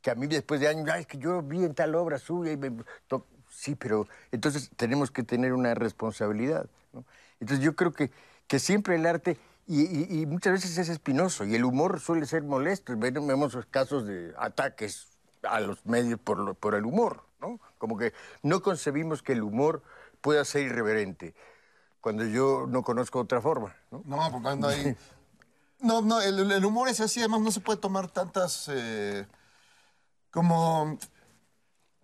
que 0.02 0.12
a 0.12 0.16
mí 0.16 0.28
después 0.28 0.60
de 0.60 0.68
años, 0.68 0.88
"Ay, 0.92 1.02
es 1.02 1.08
que 1.08 1.18
yo 1.18 1.42
vi 1.42 1.64
en 1.64 1.74
tal 1.74 1.96
obra 1.96 2.18
suya 2.20 2.52
y 2.52 2.58
me 2.58 2.72
to-". 3.08 3.26
Sí, 3.50 3.76
pero 3.76 4.08
entonces 4.32 4.70
tenemos 4.76 5.10
que 5.12 5.24
tener 5.24 5.54
una 5.54 5.74
responsabilidad. 5.74 6.68
¿no? 6.94 7.06
Entonces 7.40 7.64
yo 7.64 7.76
creo 7.76 7.92
que, 7.94 8.12
que 8.48 8.60
siempre 8.60 8.96
el 8.96 9.06
arte, 9.06 9.38
y, 9.66 9.82
y- 9.84 10.22
y 10.22 10.26
muchas 10.26 10.54
veces 10.54 10.78
es 10.78 10.90
espinoso, 10.90 11.44
y 11.44 11.56
el 11.56 11.66
humor 11.66 12.00
suele 12.00 12.26
ser 12.26 12.44
molesto. 12.44 12.94
Ve- 12.98 13.12
Vemos 13.12 13.58
casos 13.72 14.06
de 14.06 14.34
ataques 14.38 15.08
a 15.44 15.60
los 15.60 15.86
medios 15.86 16.20
por, 16.20 16.38
lo- 16.40 16.54
por 16.54 16.76
el 16.76 16.86
humor, 16.86 17.24
¿no? 17.42 17.60
Como 17.78 17.98
que 17.98 18.14
no 18.44 18.62
concebimos 18.62 19.22
que 19.24 19.34
el 19.34 19.44
humor 19.44 19.82
pueda 20.22 20.44
ser 20.46 20.64
irreverente, 20.64 21.34
cuando 22.02 22.26
yo 22.26 22.66
no 22.68 22.84
conozco 22.84 23.20
otra 23.20 23.42
forma. 23.42 23.76
¿no? 23.92 24.02
No, 24.06 24.32
porque 24.32 24.56
no 24.56 24.68
hay... 24.68 24.96
No, 25.80 26.02
no, 26.02 26.20
el, 26.22 26.52
el 26.52 26.66
humor 26.66 26.90
es 26.90 27.00
así, 27.02 27.20
además 27.20 27.42
no 27.42 27.52
se 27.52 27.60
puede 27.60 27.80
tomar 27.80 28.10
tantas... 28.10 28.68
eh, 28.74 29.28
como... 30.32 30.98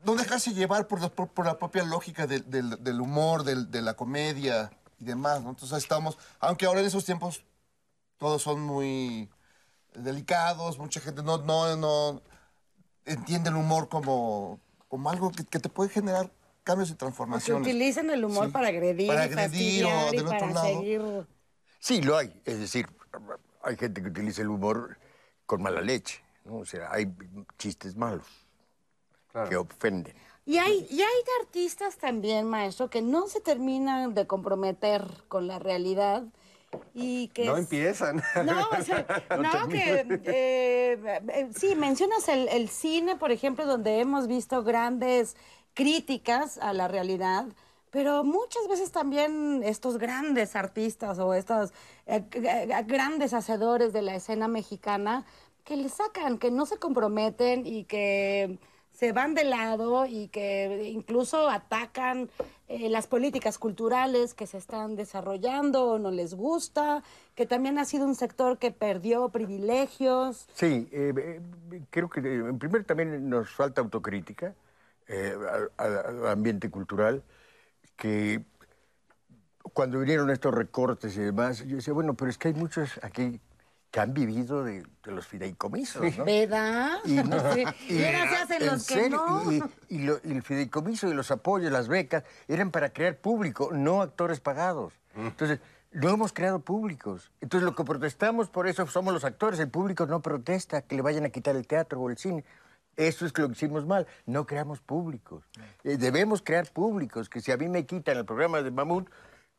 No 0.05 0.15
dejarse 0.15 0.53
llevar 0.53 0.87
por 0.87 0.99
la, 1.01 1.07
por, 1.09 1.29
por 1.29 1.45
la 1.45 1.57
propia 1.57 1.83
lógica 1.85 2.27
del, 2.27 2.49
del- 2.49 2.83
del 2.83 2.99
humor, 2.99 3.43
del- 3.43 3.71
de 3.71 3.81
la 3.81 3.93
comedia 3.93 4.69
y 4.99 5.05
demás, 5.05 5.41
¿no? 5.41 5.51
Entonces 5.51 5.71
ahí 5.73 5.79
estamos, 5.79 6.17
aunque 6.41 6.65
ahora 6.65 6.81
en 6.81 6.87
esos 6.87 7.05
tiempos 7.05 7.45
todos 8.17 8.41
son 8.41 8.59
muy 8.61 9.29
delicados, 9.93 10.77
mucha 10.77 10.99
gente 10.99 11.23
no, 11.23 11.37
no, 11.37 11.77
no 11.77 12.21
entiende 13.05 13.49
el 13.49 13.55
humor 13.55 13.87
como, 13.87 14.59
como 14.89 15.09
algo 15.09 15.31
que, 15.31 15.45
que 15.45 15.59
te 15.59 15.69
puede 15.69 15.89
generar 15.89 16.29
cambios 16.63 16.89
y 16.89 16.93
Que 16.93 16.97
transformaciones. 16.99 17.61
utilicen 17.61 18.09
el 18.09 18.25
humor 18.25 18.47
Sí. 18.47 18.51
para 18.51 18.67
agredir, 18.69 19.07
Para 19.07 19.25
y 19.25 19.29
agredir 19.29 19.85
o 19.85 20.11
del 20.11 20.25
otro 20.25 20.39
para 20.39 20.51
lado. 20.51 20.67
seguir... 20.67 21.27
Sí, 21.79 22.01
lo 22.01 22.17
hay. 22.17 22.41
Es 22.43 22.59
decir, 22.59 22.89
hay 23.63 23.77
gente 23.77 24.01
que 24.01 24.09
utiliza 24.09 24.41
el 24.41 24.49
humor 24.49 24.97
con 25.45 25.61
mala 25.61 25.79
leche. 25.81 26.22
¿No? 26.45 26.57
O 26.59 26.65
sea, 26.65 26.89
hay 26.91 27.11
chistes 27.57 27.95
malos 27.95 28.27
que 29.49 29.55
ofenden. 29.55 30.15
Y 30.45 30.57
hay, 30.57 30.85
y 30.89 31.01
hay 31.01 31.23
de 31.25 31.31
artistas 31.45 31.97
también, 31.97 32.47
maestro, 32.47 32.89
que 32.89 33.01
no 33.01 33.27
se 33.27 33.39
terminan 33.39 34.13
de 34.13 34.27
comprometer 34.27 35.05
con 35.29 35.47
la 35.47 35.57
realidad 35.57 36.23
y 36.93 37.29
que... 37.29 37.45
No 37.45 37.53
es- 37.53 37.61
empiezan. 37.61 38.21
No, 38.45 38.67
o 38.77 38.81
sea, 38.83 39.05
no, 39.39 39.69
que 39.69 40.05
eh, 40.25 41.21
eh, 41.29 41.49
sí, 41.55 41.75
mencionas 41.75 42.27
el, 42.27 42.47
el 42.49 42.67
cine, 42.69 43.15
por 43.15 43.31
ejemplo, 43.31 43.65
donde 43.65 43.99
hemos 43.99 44.27
visto 44.27 44.63
grandes 44.63 45.35
críticas 45.73 46.57
a 46.57 46.73
la 46.73 46.87
realidad, 46.87 47.45
pero 47.89 48.23
muchas 48.23 48.67
veces 48.67 48.91
también 48.91 49.61
estos 49.63 49.97
grandes 49.97 50.55
artistas 50.55 51.19
o 51.19 51.33
estos 51.33 51.71
eh, 52.05 52.23
grandes 52.85 53.33
hacedores 53.33 53.93
de 53.93 54.01
la 54.01 54.15
escena 54.15 54.47
mexicana 54.47 55.25
que 55.63 55.77
le 55.77 55.89
sacan, 55.89 56.37
que 56.37 56.51
no 56.51 56.65
se 56.65 56.77
comprometen 56.77 57.65
y 57.65 57.85
que 57.85 58.59
se 58.91 59.11
van 59.11 59.33
de 59.33 59.43
lado 59.43 60.05
y 60.05 60.27
que 60.27 60.89
incluso 60.93 61.49
atacan 61.49 62.29
eh, 62.67 62.89
las 62.89 63.07
políticas 63.07 63.57
culturales 63.57 64.33
que 64.33 64.45
se 64.45 64.57
están 64.57 64.95
desarrollando 64.95 65.85
o 65.85 65.99
no 65.99 66.11
les 66.11 66.35
gusta, 66.35 67.03
que 67.33 67.45
también 67.45 67.79
ha 67.79 67.85
sido 67.85 68.05
un 68.05 68.15
sector 68.15 68.59
que 68.59 68.71
perdió 68.71 69.29
privilegios. 69.29 70.47
Sí, 70.53 70.87
eh, 70.91 71.13
eh, 71.17 71.81
creo 71.89 72.09
que 72.09 72.19
en 72.19 72.59
primer 72.59 72.83
también 72.83 73.29
nos 73.29 73.49
falta 73.49 73.81
autocrítica 73.81 74.53
al 75.77 76.27
ambiente 76.27 76.69
cultural, 76.69 77.23
que 77.97 78.41
cuando 79.73 79.99
vinieron 79.99 80.29
estos 80.29 80.53
recortes 80.53 81.15
y 81.17 81.19
demás, 81.19 81.65
yo 81.65 81.75
decía, 81.75 81.93
bueno, 81.93 82.13
pero 82.13 82.31
es 82.31 82.37
que 82.37 82.47
hay 82.49 82.53
muchos 82.53 82.99
aquí 83.03 83.39
que 83.93 83.99
han 83.99 84.11
vivido 84.11 84.63
de, 84.63 84.81
de 85.03 85.11
los 85.11 85.27
fideicomisos, 85.27 86.17
¿no? 86.17 86.25
¿Verdad? 86.25 86.97
Y, 87.05 87.13
no- 87.17 87.53
Sí. 87.53 87.63
y- 87.89 87.93
Y 87.93 88.03
ahora 88.05 88.27
se 88.27 88.35
hacen 88.37 88.61
en 88.63 88.67
los 88.69 88.87
que 88.87 88.93
serio, 88.95 89.23
no. 89.23 89.51
Y, 89.51 89.63
y 89.89 89.99
lo- 89.99 90.19
y 90.23 90.31
el 90.31 90.41
fideicomiso 90.41 91.07
y 91.09 91.13
los 91.13 91.29
apoyos, 91.29 91.71
las 91.71 91.87
becas, 91.87 92.23
eran 92.47 92.71
para 92.71 92.89
crear 92.89 93.17
público, 93.17 93.69
no 93.71 94.01
actores 94.01 94.39
pagados. 94.39 94.93
Entonces, 95.15 95.59
no 95.91 96.09
hemos 96.09 96.33
creado 96.33 96.57
públicos. 96.61 97.31
Entonces, 97.39 97.63
lo 97.63 97.75
que 97.75 97.83
protestamos 97.83 98.49
por 98.49 98.65
eso 98.67 98.87
somos 98.87 99.13
los 99.13 99.25
actores. 99.25 99.59
El 99.59 99.69
público 99.69 100.07
no 100.07 100.23
protesta 100.23 100.81
que 100.81 100.95
le 100.95 101.03
vayan 101.03 101.25
a 101.25 101.29
quitar 101.29 101.55
el 101.55 101.67
teatro 101.67 102.01
o 102.01 102.09
el 102.09 102.17
cine. 102.17 102.43
Eso 102.97 103.27
es 103.27 103.37
lo 103.37 103.45
que 103.47 103.53
hicimos 103.53 103.85
mal. 103.85 104.07
No 104.25 104.47
creamos 104.47 104.79
públicos. 104.81 105.43
Eh, 105.83 105.97
debemos 105.97 106.41
crear 106.41 106.65
públicos. 106.71 107.29
Que 107.29 107.41
si 107.41 107.51
a 107.51 107.57
mí 107.57 107.69
me 107.69 107.85
quitan 107.85 108.17
el 108.17 108.25
programa 108.25 108.63
de 108.63 108.71
Mamut, 108.71 109.07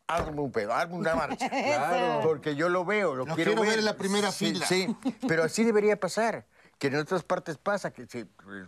hazme 0.07 0.41
un 0.41 0.53
pedo, 0.53 0.73
hazme 0.75 0.97
una 0.97 1.15
marcha. 1.15 1.49
Claro. 1.51 2.21
Porque 2.23 2.55
yo 2.55 2.69
lo 2.69 2.85
veo, 2.85 3.15
lo, 3.15 3.27
Lo 3.27 3.35
quiero, 3.35 3.53
quiero 3.53 3.69
ver 3.69 3.79
en 3.79 3.85
la 3.85 3.97
primera 3.97 4.31
Sí, 4.31 4.53
fila. 4.53 4.67
Sí, 4.67 4.97
pero 5.27 5.45
así 5.45 5.65
debería 5.65 5.99
pasar. 5.99 6.47
Que 6.79 6.89
en 6.89 6.97
otras 6.97 7.23
partes 7.23 7.57
pasa, 7.57 7.93
que 7.93 8.07
si 8.07 8.19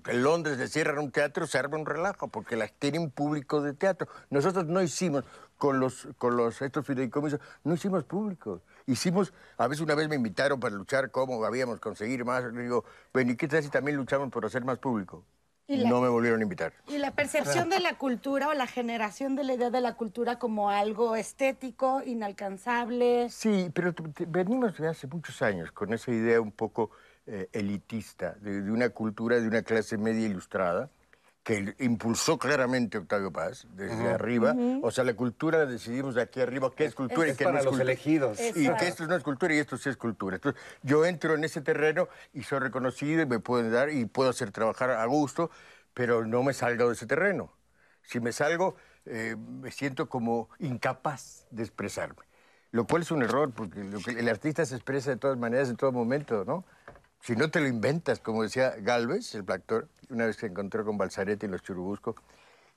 en 0.06 0.22
Londres 0.22 0.58
le 0.58 0.68
cierran 0.68 0.98
un 0.98 1.10
teatro, 1.10 1.46
se 1.46 1.58
arma 1.58 1.76
un 1.76 1.84
relajo, 1.84 2.28
porque 2.28 2.54
las 2.54 2.72
tiene 2.72 3.00
un 3.00 3.10
público 3.10 3.60
de 3.60 3.74
teatro. 3.74 4.06
Nosotros 4.30 4.66
no 4.66 4.80
hicimos, 4.80 5.24
con 5.58 5.80
los, 5.80 6.08
con 6.16 6.36
los 6.36 6.62
estos 6.62 6.86
fideicomisos, 6.86 7.40
no 7.64 7.74
hicimos 7.74 8.04
públicos. 8.04 8.62
Hicimos, 8.86 9.32
a 9.58 9.66
veces 9.66 9.82
una 9.82 9.96
vez 9.96 10.08
me 10.08 10.14
invitaron 10.14 10.60
para 10.60 10.74
luchar 10.74 11.10
cómo 11.10 11.44
habíamos 11.44 11.80
conseguir 11.80 12.24
más. 12.24 12.44
Le 12.44 12.62
digo, 12.62 12.84
bueno, 13.12 13.32
¿y 13.32 13.36
qué 13.36 13.48
tal 13.48 13.62
si 13.64 13.70
también 13.70 13.96
luchamos 13.96 14.30
por 14.30 14.46
hacer 14.46 14.64
más 14.64 14.78
público? 14.78 15.24
Y 15.68 15.78
la- 15.78 15.90
No 15.90 16.00
me 16.00 16.08
volvieron 16.08 16.40
a 16.40 16.42
invitar. 16.44 16.72
Y 16.86 16.98
la 16.98 17.10
percepción 17.10 17.68
de 17.70 17.80
la 17.80 17.98
cultura 17.98 18.48
o 18.48 18.54
la 18.54 18.66
generación 18.68 19.34
de 19.34 19.42
la 19.44 19.54
idea 19.54 19.70
de 19.70 19.80
la 19.80 19.94
cultura 19.96 20.38
como 20.38 20.70
algo 20.70 21.16
estético, 21.16 22.02
inalcanzable. 22.04 23.28
Sí, 23.30 23.70
pero 23.74 23.92
t- 23.92 24.04
t- 24.10 24.26
venimos 24.28 24.76
de 24.78 24.88
hace 24.88 25.06
muchos 25.06 25.42
años 25.42 25.72
con 25.72 25.92
esa 25.92 26.10
idea 26.12 26.40
un 26.40 26.52
poco 26.52 26.90
eh, 27.26 27.48
elitista 27.52 28.34
de, 28.40 28.62
de 28.62 28.70
una 28.70 28.90
cultura 28.90 29.40
de 29.40 29.48
una 29.48 29.62
clase 29.62 29.98
media 29.98 30.26
ilustrada 30.26 30.90
que 31.46 31.76
impulsó 31.78 32.38
claramente 32.40 32.98
Octavio 32.98 33.30
Paz 33.30 33.68
desde 33.70 33.94
Ujú. 33.94 34.08
arriba. 34.08 34.50
Ujú. 34.50 34.80
O 34.84 34.90
sea, 34.90 35.04
la 35.04 35.14
cultura 35.14 35.58
la 35.58 35.66
decidimos 35.66 36.16
de 36.16 36.22
aquí 36.22 36.40
arriba 36.40 36.72
qué 36.74 36.86
es 36.86 36.94
cultura 36.96 37.28
Es 37.28 37.34
y 37.34 37.36
qué 37.36 37.44
para 37.44 37.52
no 37.52 37.58
es 37.60 37.64
los 37.66 37.70
cultura. 37.74 37.92
elegidos. 37.92 38.40
Y 38.40 38.42
Exacto. 38.48 38.76
que 38.80 38.88
esto 38.88 39.06
no 39.06 39.14
es 39.14 39.22
cultura 39.22 39.54
y 39.54 39.58
esto 39.58 39.76
sí 39.76 39.88
es 39.88 39.96
cultura. 39.96 40.34
Entonces, 40.36 40.60
yo 40.82 41.04
entro 41.04 41.34
en 41.36 41.44
ese 41.44 41.60
terreno 41.60 42.08
y 42.34 42.42
soy 42.42 42.58
reconocido 42.58 43.22
y 43.22 43.26
me 43.26 43.38
pueden 43.38 43.70
dar 43.70 43.90
y 43.90 44.06
puedo 44.06 44.30
hacer 44.30 44.50
trabajar 44.50 44.90
a 44.90 45.06
gusto, 45.06 45.52
pero 45.94 46.26
no 46.26 46.42
me 46.42 46.52
salgo 46.52 46.88
de 46.88 46.94
ese 46.94 47.06
terreno. 47.06 47.52
Si 48.02 48.18
me 48.18 48.32
salgo, 48.32 48.74
eh, 49.04 49.36
me 49.38 49.70
siento 49.70 50.08
como 50.08 50.48
incapaz 50.58 51.46
de 51.52 51.62
expresarme. 51.62 52.24
Lo 52.72 52.88
cual 52.88 53.02
es 53.02 53.12
un 53.12 53.22
error, 53.22 53.52
porque 53.54 53.84
lo 53.84 54.00
que- 54.00 54.18
el 54.18 54.28
artista 54.28 54.66
se 54.66 54.74
expresa 54.74 55.10
de 55.10 55.16
todas 55.16 55.38
maneras, 55.38 55.68
en 55.68 55.76
todo 55.76 55.92
momento, 55.92 56.44
¿no? 56.44 56.64
Si 57.26 57.34
no 57.34 57.50
te 57.50 57.58
lo 57.58 57.66
inventas, 57.66 58.20
como 58.20 58.44
decía 58.44 58.76
Galvez, 58.78 59.34
el 59.34 59.50
actor, 59.50 59.88
una 60.10 60.26
vez 60.26 60.36
se 60.36 60.46
encontró 60.46 60.84
con 60.84 60.96
Balzaretti 60.96 61.46
en 61.46 61.50
los 61.50 61.60
Churubusco, 61.60 62.14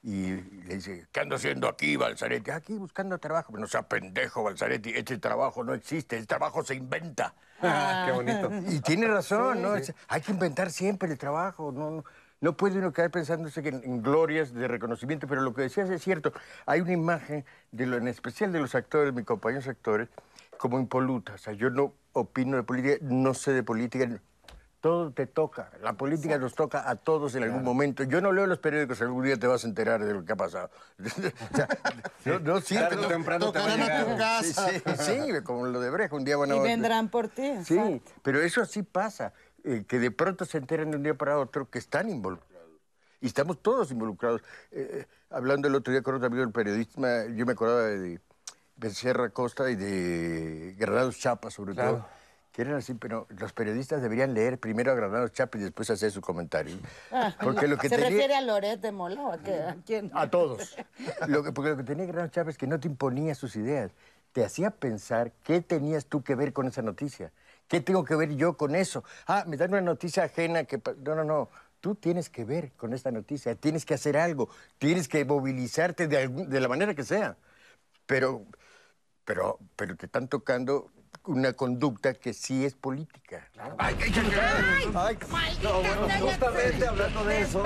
y 0.01 0.37
le 0.37 0.73
dice, 0.73 1.05
¿qué 1.11 1.19
ando 1.19 1.35
haciendo 1.35 1.67
aquí, 1.67 1.97
Balzaretti? 1.97 2.49
Aquí 2.49 2.73
buscando 2.73 3.19
trabajo. 3.19 3.55
No 3.55 3.67
sea 3.67 3.83
pendejo, 3.83 4.41
Balzaretti, 4.41 4.89
este 4.89 5.19
trabajo 5.19 5.63
no 5.63 5.75
existe, 5.75 6.17
el 6.17 6.25
trabajo 6.25 6.63
se 6.65 6.73
inventa. 6.73 7.35
Ah, 7.61 8.05
qué 8.07 8.13
bonito. 8.13 8.49
Y 8.73 8.79
tiene 8.79 9.05
razón, 9.07 9.57
Sí, 9.57 9.61
¿no? 9.61 9.77
sí. 9.83 9.91
Hay 10.07 10.21
que 10.21 10.31
inventar 10.31 10.71
siempre 10.71 11.11
el 11.11 11.17
trabajo, 11.17 11.71
no, 11.71 11.91
no, 11.91 12.05
no 12.39 12.57
puede 12.57 12.79
uno 12.79 12.91
quedar 12.91 13.11
pensándose 13.11 13.61
que 13.61 13.69
en, 13.69 13.83
en 13.83 14.01
glorias 14.01 14.53
de 14.53 14.67
reconocimiento, 14.67 15.27
pero 15.27 15.41
lo 15.41 15.53
que 15.53 15.63
decías 15.63 15.89
es 15.91 16.01
cierto. 16.01 16.31
Hay 16.65 16.79
una 16.81 16.93
imagen, 16.93 17.45
de 17.71 17.85
lo, 17.85 17.97
en 17.97 18.07
especial 18.07 18.51
de 18.51 18.61
los 18.61 18.73
actores, 18.73 19.13
mis 19.13 19.25
compañeros 19.25 19.67
actores, 19.67 20.07
como 20.57 20.79
impoluta. 20.79 21.33
O 21.33 21.37
sea, 21.37 21.51
yo 21.53 21.69
no 21.69 21.93
opino 22.13 22.55
de 22.57 22.63
política, 22.63 22.95
no 23.01 23.33
sé 23.35 23.51
de 23.51 23.61
política. 23.61 24.07
Todo 24.81 25.11
te 25.11 25.27
toca. 25.27 25.71
La 25.81 25.93
política 25.93 26.37
nos 26.37 26.55
toca 26.55 26.89
a 26.89 26.95
todos 26.95 27.35
en 27.35 27.43
algún 27.43 27.63
momento. 27.63 28.03
Yo 28.03 28.21
no 28.21 28.31
leo 28.31 28.47
los 28.47 28.59
periódicos, 28.59 29.01
algún 29.01 29.25
día 29.25 29.37
te 29.37 29.45
vas 29.45 29.65
a 29.65 29.67
enterar 29.67 30.03
de 30.03 30.13
lo 30.13 30.23
que 30.23 30.31
ha 30.31 30.37
pasado. 30.37 30.69
O 30.99 31.55
sea, 31.55 31.67
no, 32.25 32.39
no 32.39 32.61
siempre. 32.61 32.95
Tarde 32.95 33.05
o 33.05 33.09
temprano 33.09 33.51
te 33.51 33.59
a 33.59 34.05
tu 34.05 34.17
casa. 34.17 34.69
Sí, 34.69 34.81
sí, 34.85 35.21
sí, 35.33 35.43
como 35.43 35.65
lo 35.65 35.81
de 35.81 35.89
Brejo, 35.89 36.15
un 36.15 36.23
día 36.23 36.37
van 36.37 36.51
a 36.51 36.55
Y 36.55 36.59
vendrán 36.59 37.09
por 37.09 37.27
ti. 37.27 37.51
Sí, 37.65 37.77
exacto. 37.77 38.11
pero 38.21 38.39
eso 38.41 38.65
sí 38.65 38.83
pasa, 38.83 39.33
eh, 39.63 39.83
que 39.87 39.99
de 39.99 40.11
pronto 40.11 40.45
se 40.45 40.57
enteran 40.57 40.91
de 40.91 40.97
un 40.97 41.03
día 41.03 41.13
para 41.15 41.37
otro 41.39 41.69
que 41.69 41.79
están 41.79 42.09
involucrados. 42.09 42.49
Y 43.19 43.27
estamos 43.27 43.61
todos 43.61 43.91
involucrados. 43.91 44.41
Eh, 44.71 44.89
eh, 45.01 45.07
hablando 45.29 45.67
el 45.67 45.75
otro 45.75 45.91
día 45.91 46.01
con 46.01 46.15
otro 46.15 46.27
amigo 46.27 46.41
del 46.41 46.53
periodista, 46.53 47.25
yo 47.27 47.45
me 47.45 47.51
acordaba 47.51 47.81
de 47.83 48.21
Becerra 48.77 49.29
Costa 49.31 49.69
y 49.69 49.75
de 49.75 50.75
Granados 50.77 51.17
Chapa, 51.19 51.51
sobre 51.51 51.73
Claro. 51.73 51.91
todo, 51.97 52.07
que 52.59 52.63
eran 52.63 52.75
así, 52.75 52.93
pero 52.93 53.25
los 53.29 53.53
periodistas 53.53 54.01
deberían 54.01 54.33
leer 54.33 54.59
primero 54.59 54.91
a 54.91 54.95
Granados 54.95 55.31
Chapa 55.31 55.57
y 55.57 55.61
después 55.61 55.89
hacer 55.91 56.11
su 56.11 56.19
comentario. 56.19 56.75
Porque 57.41 57.69
lo 57.69 57.77
que 57.77 57.87
¿Se 57.87 57.95
tenía- 57.95 58.09
refiere 58.09 58.35
a 58.35 58.41
Loret 58.41 58.81
de 58.81 58.91
Mola 58.91 59.21
o 59.21 59.31
a, 59.31 59.37
qué? 59.37 59.53
¿A 59.61 59.77
quién? 59.85 60.11
A 60.13 60.29
todos. 60.29 60.75
Lo 61.27 61.41
que, 61.41 61.53
porque 61.53 61.69
lo 61.69 61.77
que 61.77 61.83
tenía 61.83 62.05
Granados 62.05 62.31
Chapa 62.31 62.49
es 62.49 62.57
que 62.57 62.67
no 62.67 62.77
te 62.77 62.89
imponía 62.89 63.33
sus 63.33 63.55
ideas. 63.55 63.91
Te 64.33 64.43
hacía 64.43 64.71
pensar 64.71 65.31
qué 65.43 65.61
tenías 65.61 66.05
tú 66.07 66.21
que 66.21 66.35
ver 66.35 66.51
con 66.51 66.67
esa 66.67 66.81
noticia. 66.81 67.31
¿Qué 67.69 67.79
tengo 67.79 68.03
que 68.03 68.15
ver 68.15 68.35
yo 68.35 68.57
con 68.57 68.75
eso? 68.75 69.05
Ah, 69.25 69.45
me 69.47 69.55
dan 69.55 69.69
una 69.71 69.79
noticia 69.81 70.23
ajena 70.23 70.65
que... 70.65 70.81
No, 71.05 71.15
no, 71.15 71.23
no. 71.23 71.49
Tú 71.79 71.95
tienes 71.95 72.29
que 72.29 72.43
ver 72.43 72.73
con 72.73 72.91
esta 72.93 73.09
noticia. 73.09 73.55
Tienes 73.55 73.85
que 73.85 73.93
hacer 73.93 74.17
algo. 74.17 74.49
Tienes 74.79 75.07
que 75.07 75.23
movilizarte 75.23 76.09
de, 76.09 76.17
algún- 76.17 76.49
de 76.49 76.59
la 76.59 76.67
manera 76.67 76.93
que 76.93 77.05
sea. 77.05 77.37
Pero, 78.05 78.43
pero, 79.23 79.59
pero 79.77 79.95
te 79.95 80.07
están 80.07 80.27
tocando 80.27 80.91
una 81.25 81.53
conducta 81.53 82.13
que 82.13 82.33
sí 82.33 82.65
es 82.65 82.73
política. 82.75 83.47
Ay, 83.77 83.95
no, 85.61 85.81
bueno, 85.81 86.07
justamente 86.21 86.87
hablando 86.87 87.23
de 87.25 87.41
eso. 87.41 87.63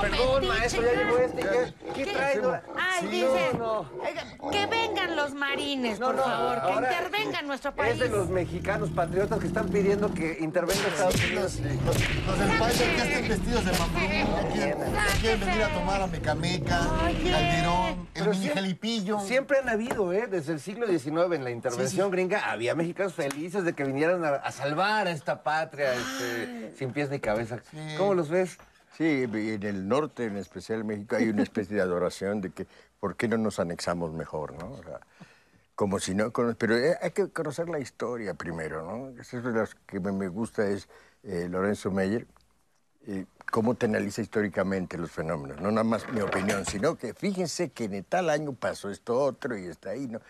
Perdón, 0.00 0.48
maestro, 0.48 0.82
ya 0.82 0.92
llegó 0.92 1.18
este. 1.18 1.40
¿Qué, 1.42 1.74
qué 1.94 2.12
trae? 2.12 2.36
No, 2.36 2.52
Ay, 2.52 2.96
Sí, 3.00 3.06
dice, 3.08 3.50
no, 3.52 3.58
no. 3.58 3.90
oiga, 4.02 4.24
que 4.50 4.66
vengan 4.66 5.16
los 5.16 5.34
marines, 5.34 5.98
No, 6.00 6.06
por 6.06 6.16
no, 6.16 6.22
favor, 6.24 6.54
que 6.54 6.72
ahora 6.72 6.92
intervenga 6.92 7.40
en 7.40 7.46
nuestro 7.46 7.74
país. 7.74 7.92
Es 7.94 8.00
de 8.00 8.08
los 8.08 8.28
mexicanos 8.28 8.90
patriotas 8.90 9.38
que 9.38 9.46
están 9.46 9.68
pidiendo 9.68 10.12
que 10.12 10.38
intervenga 10.40 10.88
Estados 10.88 11.14
Unidos. 11.16 11.60
Los 12.26 12.38
del 12.38 12.58
país 12.58 12.78
que 12.78 12.96
estén 12.96 13.28
vestidos 13.28 13.64
de 13.64 13.70
que 13.70 15.18
quieren, 15.20 15.40
venir 15.40 15.62
a 15.62 15.74
tomar 15.74 16.02
a 16.02 16.06
Mecameca, 16.06 16.88
Calderón, 17.22 18.08
el 18.14 18.28
mini. 18.38 18.76
Siempre 19.26 19.58
han 19.58 19.68
habido, 19.68 20.12
¿eh? 20.12 20.26
Desde 20.26 20.52
el 20.52 20.60
siglo 20.60 20.86
XIX 20.86 21.34
en 21.34 21.44
la 21.44 21.50
intervención 21.50 22.10
gringa 22.10 22.50
había 22.56 22.74
mexicanos 22.74 23.14
felices 23.14 23.64
de 23.64 23.74
que 23.74 23.84
vinieran 23.84 24.24
a, 24.24 24.30
a 24.30 24.50
salvar 24.50 25.06
a 25.06 25.10
esta 25.10 25.42
patria 25.42 25.94
este, 25.94 26.74
sin 26.76 26.92
pies 26.92 27.10
ni 27.10 27.20
cabeza. 27.20 27.60
¿Cómo 27.96 28.14
los 28.14 28.28
ves? 28.28 28.58
Sí, 28.96 29.24
en 29.24 29.62
el 29.62 29.86
norte, 29.86 30.24
en 30.24 30.36
especial 30.38 30.80
en 30.80 30.86
México, 30.86 31.16
hay 31.16 31.28
una 31.28 31.42
especie 31.42 31.76
de 31.76 31.82
adoración 31.82 32.40
de 32.40 32.50
que 32.50 32.66
¿por 32.98 33.14
qué 33.14 33.28
no 33.28 33.36
nos 33.36 33.60
anexamos 33.60 34.12
mejor, 34.12 34.54
no? 34.54 34.72
O 34.72 34.82
sea, 34.82 35.00
como 35.74 35.98
si 36.00 36.14
no... 36.14 36.32
Pero 36.32 36.78
eh, 36.78 36.96
hay 37.02 37.10
que 37.10 37.28
conocer 37.28 37.68
la 37.68 37.78
historia 37.78 38.32
primero, 38.32 38.82
¿no? 38.84 39.20
Eso 39.20 39.38
es 39.38 39.44
las 39.44 39.74
que 39.86 40.00
me, 40.00 40.12
me 40.12 40.28
gusta 40.28 40.66
es 40.66 40.88
eh, 41.24 41.46
Lorenzo 41.50 41.90
Meyer, 41.90 42.26
eh, 43.06 43.26
cómo 43.50 43.74
te 43.74 43.86
analiza 43.86 44.22
históricamente 44.22 44.98
los 44.98 45.10
fenómenos. 45.10 45.60
No 45.60 45.70
nada 45.70 45.84
más 45.84 46.10
mi 46.12 46.20
opinión, 46.20 46.64
sino 46.66 46.96
que 46.96 47.14
fíjense 47.14 47.70
que 47.70 47.84
en 47.84 48.04
tal 48.04 48.30
año 48.30 48.52
pasó 48.52 48.90
esto 48.90 49.18
otro 49.20 49.56
y 49.56 49.66
está 49.66 49.90
ahí, 49.90 50.06
¿no? 50.08 50.20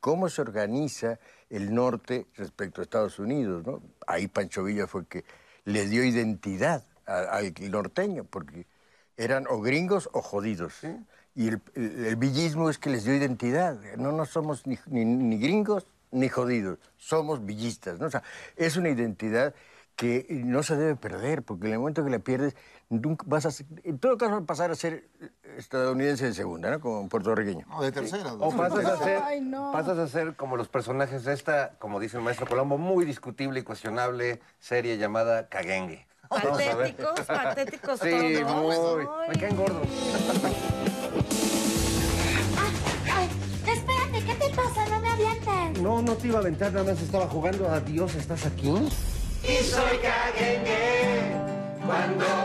Cómo 0.00 0.28
se 0.28 0.42
organiza 0.42 1.18
el 1.48 1.74
norte 1.74 2.26
respecto 2.36 2.80
a 2.80 2.84
Estados 2.84 3.18
Unidos, 3.18 3.64
¿no? 3.66 3.82
Ahí 4.06 4.26
Pancho 4.28 4.64
Villa 4.64 4.86
fue 4.86 5.06
que 5.06 5.24
le 5.64 5.86
dio 5.88 6.04
identidad 6.04 6.84
al 7.06 7.54
norteño, 7.70 8.24
porque 8.24 8.66
eran 9.16 9.46
o 9.48 9.60
gringos 9.60 10.10
o 10.12 10.20
jodidos. 10.20 10.74
Y 11.34 11.48
el, 11.48 11.60
el- 11.74 12.04
el 12.06 12.16
villismo 12.16 12.68
es 12.70 12.78
que 12.78 12.90
les 12.90 13.04
dio 13.04 13.14
identidad. 13.14 13.78
No, 13.96 14.12
no 14.12 14.26
somos 14.26 14.66
ni, 14.66 14.78
ni- 14.86 15.04
ni 15.04 15.38
gringos 15.38 15.86
ni 16.10 16.28
jodidos, 16.28 16.78
somos 16.96 17.44
villistas. 17.44 17.98
¿no? 17.98 18.06
O 18.06 18.10
sea, 18.10 18.22
es 18.56 18.76
una 18.76 18.88
identidad 18.90 19.54
que 19.96 20.26
no 20.30 20.62
se 20.62 20.76
debe 20.76 20.96
perder, 20.96 21.42
porque 21.42 21.66
en 21.68 21.74
el 21.74 21.78
momento 21.78 22.04
que 22.04 22.10
la 22.10 22.18
pierdes, 22.18 22.56
nunca 22.88 23.24
vas 23.28 23.46
a 23.46 23.50
ser- 23.52 23.66
en 23.84 23.98
todo 23.98 24.16
caso 24.18 24.32
vas 24.32 24.42
a 24.42 24.46
pasar 24.46 24.70
a 24.70 24.74
ser 24.74 25.08
estadounidense 25.56 26.24
de 26.26 26.34
segunda, 26.34 26.70
¿no? 26.70 26.80
Como 26.80 27.08
puertorriqueño. 27.08 27.64
No, 27.68 27.80
de 27.80 27.92
tercera. 27.92 28.32
O 28.34 28.50
pasas 28.56 28.84
a 28.84 28.96
ser, 28.98 29.22
Ay, 29.24 29.40
no. 29.40 29.70
pasas 29.72 29.96
a 29.98 30.08
ser 30.08 30.34
como 30.34 30.56
los 30.56 30.68
personajes 30.68 31.24
de 31.24 31.32
esta, 31.32 31.74
como 31.78 32.00
dice 32.00 32.16
el 32.16 32.24
maestro 32.24 32.46
Colombo, 32.46 32.76
muy 32.76 33.04
discutible 33.04 33.60
y 33.60 33.62
cuestionable 33.62 34.40
serie 34.58 34.98
llamada 34.98 35.48
Cagengue. 35.48 36.06
Patéticos, 36.28 37.20
patéticos 37.26 38.00
Sí, 38.00 38.10
todos. 38.40 38.96
muy. 38.96 39.06
Me 39.28 39.34
caen 39.40 39.56
gordos. 39.56 39.86
Ay, 43.12 43.28
espérate, 43.72 44.24
¿qué 44.26 44.34
te 44.34 44.54
pasa? 44.56 44.88
No 44.88 45.00
me 45.00 45.08
avientes. 45.08 45.82
No, 45.82 46.02
no 46.02 46.14
te 46.14 46.28
iba 46.28 46.38
a 46.38 46.40
aventar, 46.42 46.72
nada 46.72 46.92
más 46.92 47.00
estaba 47.00 47.26
jugando 47.28 47.68
a 47.68 47.80
Dios, 47.80 48.14
¿estás 48.16 48.46
aquí? 48.46 48.72
Y 49.46 49.62
soy 49.62 49.98
caguengue 49.98 51.36
cuando 51.86 52.43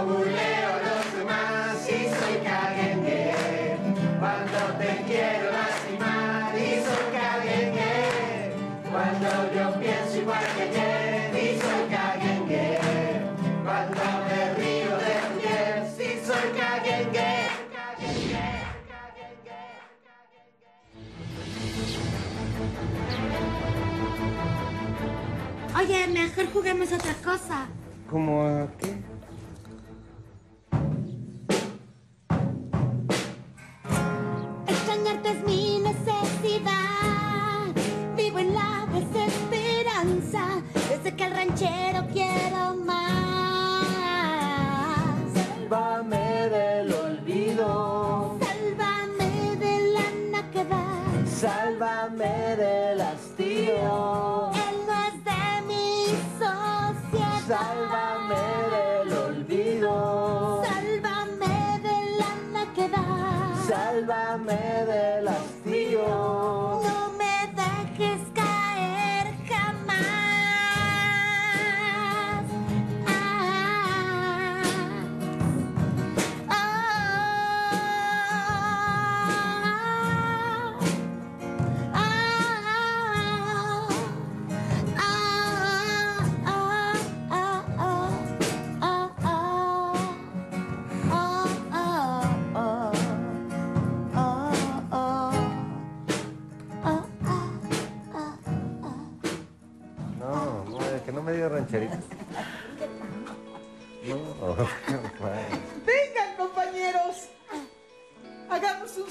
Oye, 25.89 26.05
mejor 26.05 26.45
juguemos 26.53 26.91
otra 26.91 27.15
cosa. 27.15 27.65
¿Cómo 28.11 28.43
a 28.43 28.67
qué? 28.77 28.95
Extrañarte 34.67 35.31
es 35.31 35.43
mi 35.45 35.79
necesidad. 35.79 37.73
Vivo 38.15 38.37
en 38.37 38.53
la 38.53 38.85
desesperanza. 38.93 40.61
Desde 40.89 41.15
que 41.15 41.23
el 41.23 41.31
ranchero 41.31 42.05
quiero 42.13 42.75
más. 42.85 43.87
Sálvame 45.33 46.49
del 46.49 46.93
olvido. 46.93 48.37
Sálvame 48.39 49.55
de 49.55 49.79
la 49.93 50.11
necedad. 50.37 51.25
Sálvame 51.25 52.55
del 52.57 53.01
hastío. 53.01 54.28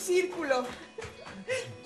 Círculo. 0.08 0.64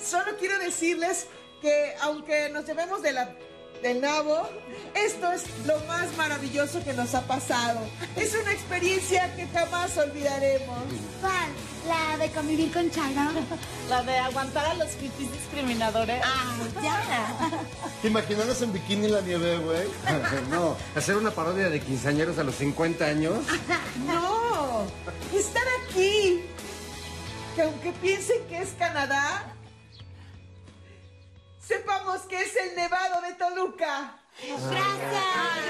Solo 0.02 0.36
quiero 0.38 0.58
decirles 0.58 1.26
que 1.60 1.94
aunque 2.02 2.48
nos 2.50 2.64
llevemos 2.66 3.02
de 3.02 3.12
la, 3.12 3.34
del 3.82 4.00
nabo, 4.00 4.48
esto 4.94 5.32
es 5.32 5.42
lo 5.66 5.78
más 5.86 6.16
maravilloso 6.16 6.82
que 6.84 6.92
nos 6.92 7.14
ha 7.14 7.22
pasado. 7.22 7.80
Es 8.16 8.34
una 8.34 8.52
experiencia 8.52 9.34
que 9.34 9.46
jamás 9.48 9.96
olvidaremos. 9.98 10.84
¿Cuál? 11.20 11.50
¿La 11.88 12.16
de 12.16 12.30
convivir 12.30 12.72
con 12.72 12.88
Chalo? 12.92 13.32
La 13.88 14.04
de 14.04 14.16
aguantar 14.18 14.66
a 14.66 14.74
los 14.74 14.88
pipis 14.90 15.32
discriminadores. 15.32 16.22
Ah, 16.24 16.58
ya. 16.80 17.50
¿Te 18.02 18.06
imaginas 18.06 18.62
en 18.62 18.72
bikini 18.72 19.06
en 19.06 19.12
la 19.12 19.20
nieve, 19.20 19.58
güey? 19.58 19.88
no, 20.50 20.76
hacer 20.94 21.16
una 21.16 21.32
parodia 21.32 21.68
de 21.68 21.80
quinceañeros 21.80 22.38
a 22.38 22.44
los 22.44 22.54
50 22.54 23.04
años. 23.04 23.38
No, 24.06 24.86
estar 25.36 25.64
aquí. 25.84 26.40
Que 27.54 27.62
aunque 27.62 27.92
piensen 27.92 28.46
que 28.48 28.62
es 28.62 28.70
Canadá, 28.78 29.42
sepamos 31.60 32.22
que 32.22 32.40
es 32.40 32.56
el 32.56 32.74
Nevado 32.74 33.20
de 33.20 33.34
Toluca. 33.34 34.16
Gracias. 34.40 34.72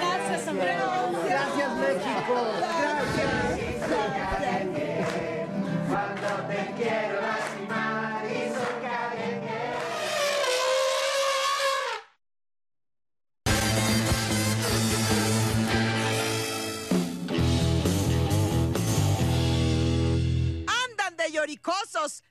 Gracias, 0.00 0.48
hombre. 0.48 0.76
Gracias, 1.28 1.76
México. 1.76 2.34
Cuando 5.88 6.46
te 6.46 6.72
quiero 6.76 7.20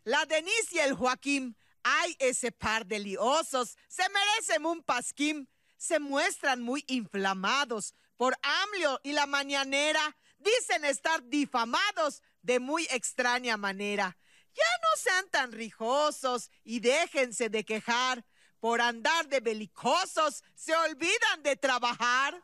la 0.04 0.26
Denise 0.26 0.76
y 0.76 0.80
el 0.80 0.94
Joaquín. 0.94 1.58
Ay, 1.84 2.16
ese 2.20 2.52
par 2.52 2.86
de 2.86 3.00
liosos, 3.00 3.76
se 3.88 4.04
merecen 4.10 4.66
un 4.66 4.84
pasquín. 4.84 5.50
Se 5.78 6.00
muestran 6.00 6.62
muy 6.62 6.84
inflamados 6.88 7.96
por 8.18 8.38
AMLO 8.44 9.00
y 9.04 9.14
la 9.14 9.26
mañanera. 9.26 10.16
Dicen 10.38 10.86
estar 10.86 11.24
difamados 11.28 12.22
de 12.42 12.60
muy 12.60 12.84
extraña 12.92 13.58
manera. 13.58 14.18
Ya 14.54 14.64
no 14.82 15.02
sean 15.02 15.30
tan 15.30 15.52
rijosos 15.52 16.52
y 16.64 16.80
déjense 16.80 17.50
de 17.50 17.64
quejar. 17.64 18.26
Por 18.60 18.80
andar 18.80 19.28
de 19.28 19.40
belicosos, 19.40 20.44
se 20.54 20.76
olvidan 20.76 21.42
de 21.42 21.56
trabajar. 21.56 22.44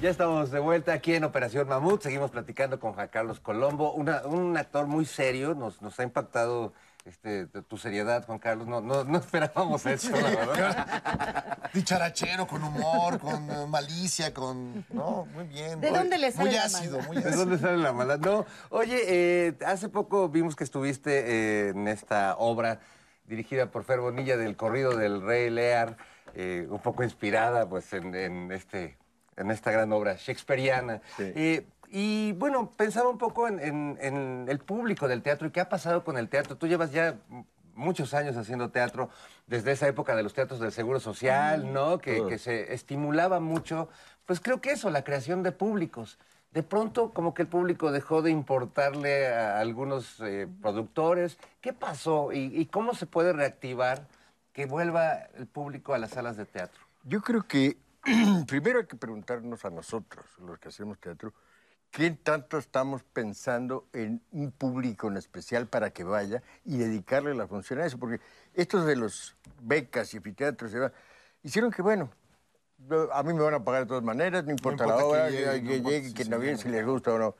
Ya 0.00 0.08
estamos 0.08 0.50
de 0.50 0.60
vuelta 0.60 0.94
aquí 0.94 1.14
en 1.14 1.24
Operación 1.24 1.68
Mamut. 1.68 2.02
Seguimos 2.02 2.30
platicando 2.30 2.80
con 2.80 2.94
Juan 2.94 3.08
Carlos 3.08 3.38
Colombo, 3.38 3.92
una- 3.92 4.22
un 4.26 4.56
actor 4.56 4.86
muy 4.86 5.04
serio. 5.04 5.54
Nos, 5.54 5.82
nos 5.82 5.98
ha 6.00 6.04
impactado 6.04 6.72
este, 7.04 7.46
tu 7.46 7.76
seriedad, 7.76 8.24
Juan 8.24 8.38
Carlos. 8.38 8.66
No, 8.66 8.80
no, 8.80 9.04
no 9.04 9.18
esperábamos 9.18 9.84
eso, 9.84 10.10
la 10.12 10.30
verdad. 10.30 11.58
Dicharachero, 11.74 12.46
con 12.46 12.64
humor, 12.64 13.18
con 13.18 13.50
eh, 13.50 13.66
malicia, 13.68 14.32
con... 14.32 14.86
No, 14.90 15.26
muy 15.34 15.44
bien. 15.44 15.80
¿De 15.82 15.90
Muy- 15.90 15.98
dónde 15.98 16.16
le 16.16 16.32
sale 16.32 16.48
Muy 16.48 16.56
la 16.58 16.64
ácido, 16.64 16.92
maldad? 16.96 17.06
muy 17.08 17.16
¿De 17.22 17.28
ácido. 17.28 17.44
dónde 17.44 17.58
sale 17.58 17.76
la 17.76 17.92
maldad? 17.92 18.18
No, 18.20 18.46
oye, 18.70 19.02
eh, 19.06 19.54
hace 19.66 19.90
poco 19.90 20.30
vimos 20.30 20.56
que 20.56 20.64
estuviste 20.64 21.24
eh, 21.26 21.68
en 21.70 21.88
esta 21.88 22.36
obra 22.38 22.80
dirigida 23.26 23.70
por 23.70 23.84
Fer 23.84 24.00
Bonilla 24.00 24.38
del 24.38 24.56
corrido 24.56 24.96
del 24.96 25.20
Rey 25.20 25.50
Lear, 25.50 25.98
eh, 26.34 26.66
un 26.70 26.80
poco 26.80 27.02
inspirada 27.04 27.68
pues 27.68 27.92
en, 27.92 28.14
en 28.14 28.50
este, 28.50 28.96
en 29.40 29.50
esta 29.50 29.70
gran 29.70 29.92
obra 29.92 30.16
shakespeariana. 30.16 31.00
Eh, 31.18 31.66
y 31.88 32.32
bueno, 32.32 32.70
pensaba 32.76 33.08
un 33.08 33.18
poco 33.18 33.48
en, 33.48 33.58
en- 33.58 33.98
en 34.00 34.46
el 34.48 34.58
público 34.60 35.08
del 35.08 35.22
teatro 35.22 35.48
y 35.48 35.50
qué 35.50 35.60
ha 35.60 35.68
pasado 35.68 36.04
con 36.04 36.16
el 36.18 36.28
teatro. 36.28 36.56
Tú 36.56 36.66
llevas 36.68 36.92
ya 36.92 37.16
muchos 37.74 38.14
años 38.14 38.36
haciendo 38.36 38.70
teatro, 38.70 39.08
desde 39.46 39.72
esa 39.72 39.88
época 39.88 40.14
de 40.14 40.22
los 40.22 40.34
teatros 40.34 40.60
del 40.60 40.70
Seguro 40.70 41.00
Social, 41.00 41.72
¿no? 41.72 41.98
Que, 41.98 42.24
que 42.28 42.38
se 42.38 42.74
estimulaba 42.74 43.40
mucho, 43.40 43.88
pues 44.26 44.38
creo 44.40 44.60
que 44.60 44.72
eso, 44.72 44.90
la 44.90 45.02
creación 45.02 45.42
de 45.42 45.50
públicos. 45.52 46.18
De 46.52 46.62
pronto, 46.62 47.10
como 47.12 47.32
que 47.32 47.42
el 47.42 47.48
público 47.48 47.90
dejó 47.92 48.22
de 48.22 48.30
importarle 48.32 49.28
a 49.28 49.60
algunos 49.60 50.20
eh, 50.20 50.46
productores. 50.60 51.38
¿Qué 51.60 51.72
pasó 51.72 52.32
y, 52.32 52.52
y 52.60 52.66
cómo 52.66 52.92
se 52.94 53.06
puede 53.06 53.32
reactivar 53.32 54.06
que 54.52 54.66
vuelva 54.66 55.28
el 55.38 55.46
público 55.46 55.94
a 55.94 55.98
las 55.98 56.10
salas 56.10 56.36
de 56.36 56.44
teatro? 56.46 56.80
Yo 57.04 57.22
creo 57.22 57.44
que 57.46 57.76
primero 58.46 58.80
hay 58.80 58.86
que 58.86 58.96
preguntarnos 58.96 59.64
a 59.64 59.70
nosotros, 59.70 60.24
los 60.38 60.58
que 60.58 60.68
hacemos 60.68 60.98
teatro, 60.98 61.32
¿qué 61.90 62.10
tanto 62.10 62.58
estamos 62.58 63.02
pensando 63.02 63.88
en 63.92 64.22
un 64.32 64.52
público 64.52 65.08
en 65.08 65.16
especial 65.16 65.66
para 65.66 65.90
que 65.90 66.04
vaya 66.04 66.42
y 66.64 66.78
dedicarle 66.78 67.34
la 67.34 67.46
función 67.46 67.80
a 67.80 67.86
eso? 67.86 67.98
Porque 67.98 68.20
estos 68.54 68.86
de 68.86 68.96
los 68.96 69.36
becas 69.60 70.14
y 70.14 70.18
anfiteatros 70.18 70.72
hicieron 71.42 71.70
que, 71.70 71.82
bueno, 71.82 72.10
a 73.12 73.22
mí 73.22 73.34
me 73.34 73.42
van 73.42 73.54
a 73.54 73.64
pagar 73.64 73.82
de 73.82 73.88
todas 73.88 74.02
maneras, 74.02 74.44
no 74.44 74.52
importa, 74.52 74.84
importa 74.84 74.96
la 74.96 75.02
que 75.02 75.08
hora, 75.08 75.30
llegue, 75.30 75.62
que, 75.62 75.80
no 75.80 75.90
llegue, 75.90 76.08
si 76.08 76.14
que 76.14 76.24
no 76.24 76.38
viene, 76.38 76.56
llena. 76.56 76.62
si 76.62 76.68
les 76.68 76.86
gusta 76.86 77.12
o 77.12 77.18
no. 77.18 77.36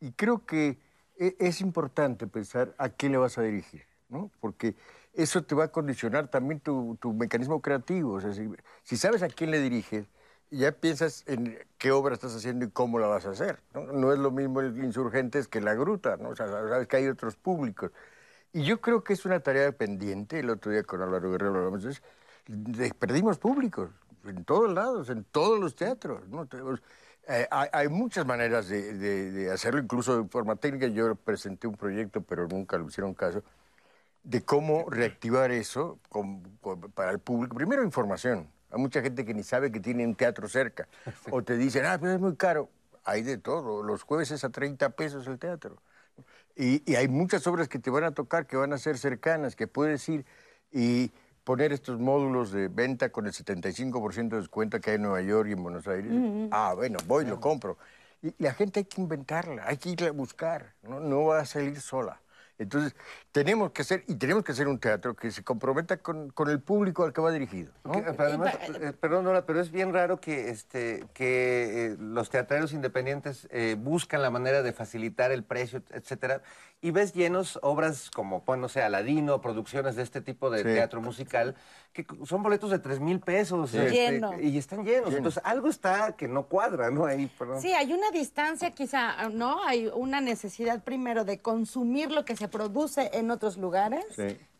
Y 0.00 0.12
creo 0.12 0.46
que 0.46 0.78
e- 1.16 1.36
es 1.40 1.60
importante 1.60 2.26
pensar 2.26 2.74
a 2.78 2.88
qué 2.88 3.08
le 3.08 3.16
vas 3.16 3.38
a 3.38 3.42
dirigir, 3.42 3.82
¿no? 4.08 4.30
Porque 4.40 4.76
eso 5.22 5.42
te 5.42 5.54
va 5.54 5.64
a 5.64 5.68
condicionar 5.68 6.28
también 6.28 6.60
tu, 6.60 6.96
tu 7.00 7.12
mecanismo 7.12 7.60
creativo. 7.60 8.14
O 8.14 8.20
sea, 8.20 8.32
si, 8.32 8.48
si 8.84 8.96
sabes 8.96 9.22
a 9.22 9.28
quién 9.28 9.50
le 9.50 9.60
diriges, 9.60 10.06
ya 10.50 10.72
piensas 10.72 11.24
en 11.26 11.58
qué 11.76 11.90
obra 11.90 12.14
estás 12.14 12.34
haciendo 12.34 12.64
y 12.64 12.70
cómo 12.70 12.98
la 12.98 13.06
vas 13.08 13.26
a 13.26 13.30
hacer. 13.30 13.60
No, 13.74 13.82
No 13.92 14.12
es 14.12 14.18
lo 14.18 14.30
mismo 14.30 14.60
el 14.60 14.82
Insurgentes 14.82 15.48
que 15.48 15.60
la 15.60 15.74
Gruta, 15.74 16.16
¿no? 16.16 16.30
O 16.30 16.36
sea, 16.36 16.46
sabes 16.48 16.86
que 16.88 16.96
hay 16.96 17.08
otros 17.08 17.36
públicos. 17.36 17.90
Y 18.52 18.62
yo 18.64 18.80
creo 18.80 19.04
que 19.04 19.12
es 19.12 19.24
una 19.26 19.40
tarea 19.40 19.72
pendiente. 19.72 20.38
El 20.40 20.50
otro 20.50 20.72
día 20.72 20.82
con 20.84 21.02
Álvaro 21.02 21.30
Guerrero 21.32 21.54
hablamos 21.56 21.82
de- 22.46 22.94
Perdimos 22.98 23.38
públicos 23.38 23.90
en 24.24 24.44
todos 24.44 24.72
lados, 24.72 25.10
en 25.10 25.24
todos 25.24 25.60
los 25.60 25.74
teatros. 25.76 26.26
¿no? 26.28 26.46
Tenemos- 26.46 26.80
eh, 27.28 27.46
hay, 27.50 27.68
hay 27.72 27.88
muchas 27.88 28.24
maneras 28.24 28.68
de, 28.68 28.94
de- 28.94 29.30
de 29.32 29.50
hacerlo, 29.52 29.80
incluso 29.80 30.22
de 30.22 30.28
forma 30.30 30.56
técnica. 30.56 30.86
Yo 30.86 31.14
presenté 31.14 31.66
un 31.66 31.76
proyecto, 31.76 32.22
pero 32.22 32.46
nunca 32.48 32.78
lo 32.78 32.86
hicieron 32.86 33.12
caso, 33.14 33.42
de 34.24 34.42
cómo 34.42 34.88
reactivar 34.90 35.50
eso 35.50 35.98
con- 36.08 36.42
con- 36.60 36.80
para 36.92 37.10
el 37.12 37.18
público. 37.18 37.56
Primero, 37.56 37.82
información. 37.82 38.48
Hay 38.70 38.80
mucha 38.80 39.00
gente 39.00 39.24
que 39.24 39.32
ni 39.32 39.42
sabe 39.42 39.72
que 39.72 39.80
tiene 39.80 40.04
un 40.06 40.14
teatro 40.14 40.48
cerca. 40.48 40.86
O 41.30 41.42
te 41.42 41.56
dicen, 41.56 41.86
ah, 41.86 41.96
pero 42.00 42.12
es 42.12 42.20
muy 42.20 42.36
caro. 42.36 42.68
Hay 43.04 43.22
de 43.22 43.38
todo. 43.38 43.82
Los 43.82 44.02
jueves 44.02 44.30
es 44.30 44.44
a 44.44 44.50
30 44.50 44.90
pesos 44.90 45.26
el 45.26 45.38
teatro. 45.38 45.78
Y, 46.56 46.82
y 46.90 46.96
hay 46.96 47.08
muchas 47.08 47.46
obras 47.46 47.68
que 47.68 47.78
te 47.78 47.88
van 47.90 48.04
a 48.04 48.10
tocar, 48.12 48.46
que 48.46 48.56
van 48.56 48.72
a 48.72 48.78
ser 48.78 48.98
cercanas, 48.98 49.56
que 49.56 49.66
puedes 49.68 50.06
ir 50.08 50.26
y 50.72 51.10
poner 51.44 51.72
estos 51.72 51.98
módulos 51.98 52.50
de 52.52 52.68
venta 52.68 53.08
con 53.10 53.26
el 53.26 53.32
75% 53.32 54.36
de 54.36 54.42
descuento 54.42 54.80
que 54.80 54.90
hay 54.90 54.96
en 54.96 55.02
Nueva 55.02 55.22
York 55.22 55.48
y 55.48 55.52
en 55.52 55.62
Buenos 55.62 55.86
Aires. 55.88 56.12
Ujú. 56.12 56.48
Ah, 56.50 56.74
bueno, 56.74 56.98
voy, 57.06 57.24
lo 57.24 57.40
compro. 57.40 57.78
Y 58.20 58.34
la 58.42 58.52
gente 58.52 58.80
hay 58.80 58.84
que 58.84 59.00
inventarla, 59.00 59.62
hay 59.66 59.76
que 59.78 59.90
irla 59.90 60.08
a 60.08 60.12
buscar, 60.12 60.74
no, 60.82 61.00
no 61.00 61.24
va 61.24 61.38
a 61.38 61.46
salir 61.46 61.80
sola. 61.80 62.20
Entonces, 62.58 62.96
tenemos 63.30 63.70
que 63.70 63.82
hacer, 63.82 64.04
y 64.08 64.16
tenemos 64.16 64.42
que 64.42 64.52
hacer 64.52 64.66
un 64.66 64.78
teatro 64.80 65.14
que 65.14 65.30
se 65.30 65.44
comprometa 65.44 65.98
con, 65.98 66.30
con 66.30 66.50
el 66.50 66.60
público 66.60 67.04
al 67.04 67.12
que 67.12 67.20
va 67.20 67.30
dirigido. 67.30 67.72
¿no? 67.84 67.92
Que, 67.92 68.12
pero 68.12 68.24
además, 68.24 68.58
eh, 68.80 68.92
perdón, 68.98 69.24
Nora, 69.24 69.46
pero 69.46 69.60
es 69.60 69.70
bien 69.70 69.92
raro 69.92 70.20
que, 70.20 70.50
este, 70.50 71.04
que 71.14 71.86
eh, 71.86 71.96
los 72.00 72.30
teatreros 72.30 72.72
independientes 72.72 73.46
eh, 73.50 73.76
buscan 73.78 74.22
la 74.22 74.30
manera 74.30 74.62
de 74.62 74.72
facilitar 74.72 75.30
el 75.30 75.44
precio, 75.44 75.82
etcétera, 75.90 76.42
y 76.80 76.92
ves 76.92 77.12
llenos 77.12 77.58
obras 77.62 78.08
como, 78.10 78.44
pues, 78.44 78.58
no 78.60 78.68
sé, 78.68 78.82
Aladino, 78.82 79.40
producciones 79.40 79.96
de 79.96 80.02
este 80.04 80.20
tipo 80.20 80.48
de 80.48 80.58
Sí. 80.58 80.64
teatro 80.64 81.00
musical, 81.00 81.56
que 81.92 82.06
son 82.24 82.42
boletos 82.42 82.70
de 82.70 82.78
tres 82.78 83.00
mil 83.00 83.18
pesos. 83.20 83.70
Sí. 83.70 83.78
este, 83.78 83.90
Lleno. 83.90 84.38
y 84.40 84.56
están 84.58 84.84
llenos. 84.84 85.06
Lleno. 85.06 85.16
Entonces, 85.18 85.42
algo 85.44 85.68
está 85.68 86.14
que 86.16 86.28
no 86.28 86.46
cuadra, 86.46 86.90
¿no? 86.90 87.04
Ahí, 87.06 87.26
perdón. 87.38 87.60
Sí, 87.60 87.72
hay 87.72 87.92
una 87.92 88.10
distancia 88.12 88.70
quizá, 88.70 89.28
¿no? 89.30 89.62
Hay 89.64 89.88
una 89.92 90.20
necesidad 90.20 90.84
primero 90.84 91.24
de 91.24 91.40
consumir 91.40 92.12
lo 92.12 92.24
que 92.24 92.36
se 92.36 92.46
produce 92.46 93.10
en 93.12 93.30
otros 93.32 93.56
lugares, 93.56 94.04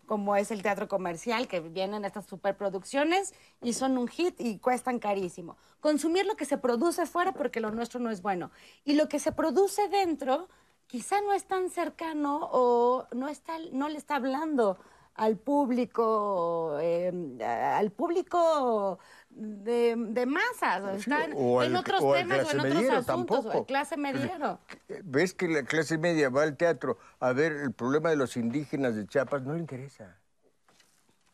como 0.07 0.35
es 0.37 0.51
el 0.51 0.63
teatro 0.63 0.89
comercial, 0.89 1.47
que 1.47 1.61
vienen 1.61 2.05
estas 2.05 2.27
superproducciones 2.27 3.35
y 3.63 3.75
son 3.75 3.97
un 3.99 4.09
hit 4.09 4.35
y 4.41 4.59
cuestan 4.59 4.99
carísimo. 4.99 5.57
Consumir 5.81 6.27
lo 6.27 6.35
que 6.35 6.47
se 6.47 6.59
produce 6.59 7.07
fuera 7.07 7.33
porque 7.33 7.61
lo 7.61 7.71
nuestro 7.71 8.01
no 8.01 8.11
es 8.11 8.23
bueno. 8.23 8.51
Y 8.85 8.95
lo 8.95 9.09
que 9.09 9.21
se 9.21 9.31
produce 9.33 9.87
dentro 9.89 10.49
quizá 10.89 11.21
no 11.21 11.33
es 11.33 11.45
tan 11.45 11.71
cercano 11.71 12.49
o 12.51 13.07
no, 13.15 13.29
está, 13.29 13.53
no 13.73 13.89
le 13.89 13.97
está 13.99 14.17
hablando 14.17 14.77
al 15.15 15.37
público, 15.37 16.79
eh, 16.81 17.13
al 17.43 17.91
público 17.91 18.99
de, 19.31 19.95
de 19.97 20.27
masas, 20.27 20.81
o 20.83 20.91
están 20.91 21.33
o 21.35 21.63
en 21.63 21.75
al- 21.75 21.81
otros 21.81 22.03
o 22.03 22.15
al 22.15 22.21
temas 22.21 22.39
o 22.39 22.41
clase 22.41 22.53
en 22.53 22.61
otros 22.61 22.75
mediero 22.75 22.97
asuntos, 22.99 23.39
o 23.39 23.43
tampoco. 23.43 23.59
al 23.59 23.67
clase 23.67 23.97
mediero. 23.97 24.61
Ves 25.05 25.35
que 25.35 25.49
la 25.49 25.63
clase 25.65 25.99
media 25.99 26.31
va 26.31 26.45
al 26.45 26.57
teatro 26.57 26.99
a 27.21 27.33
ver 27.33 27.53
el 27.53 27.73
problema 27.73 28.11
de 28.11 28.17
los 28.17 28.37
indígenas 28.37 28.95
de 28.95 29.07
Chiapas, 29.07 29.43
no 29.43 29.55
le 29.55 29.61
interesa. 29.61 30.17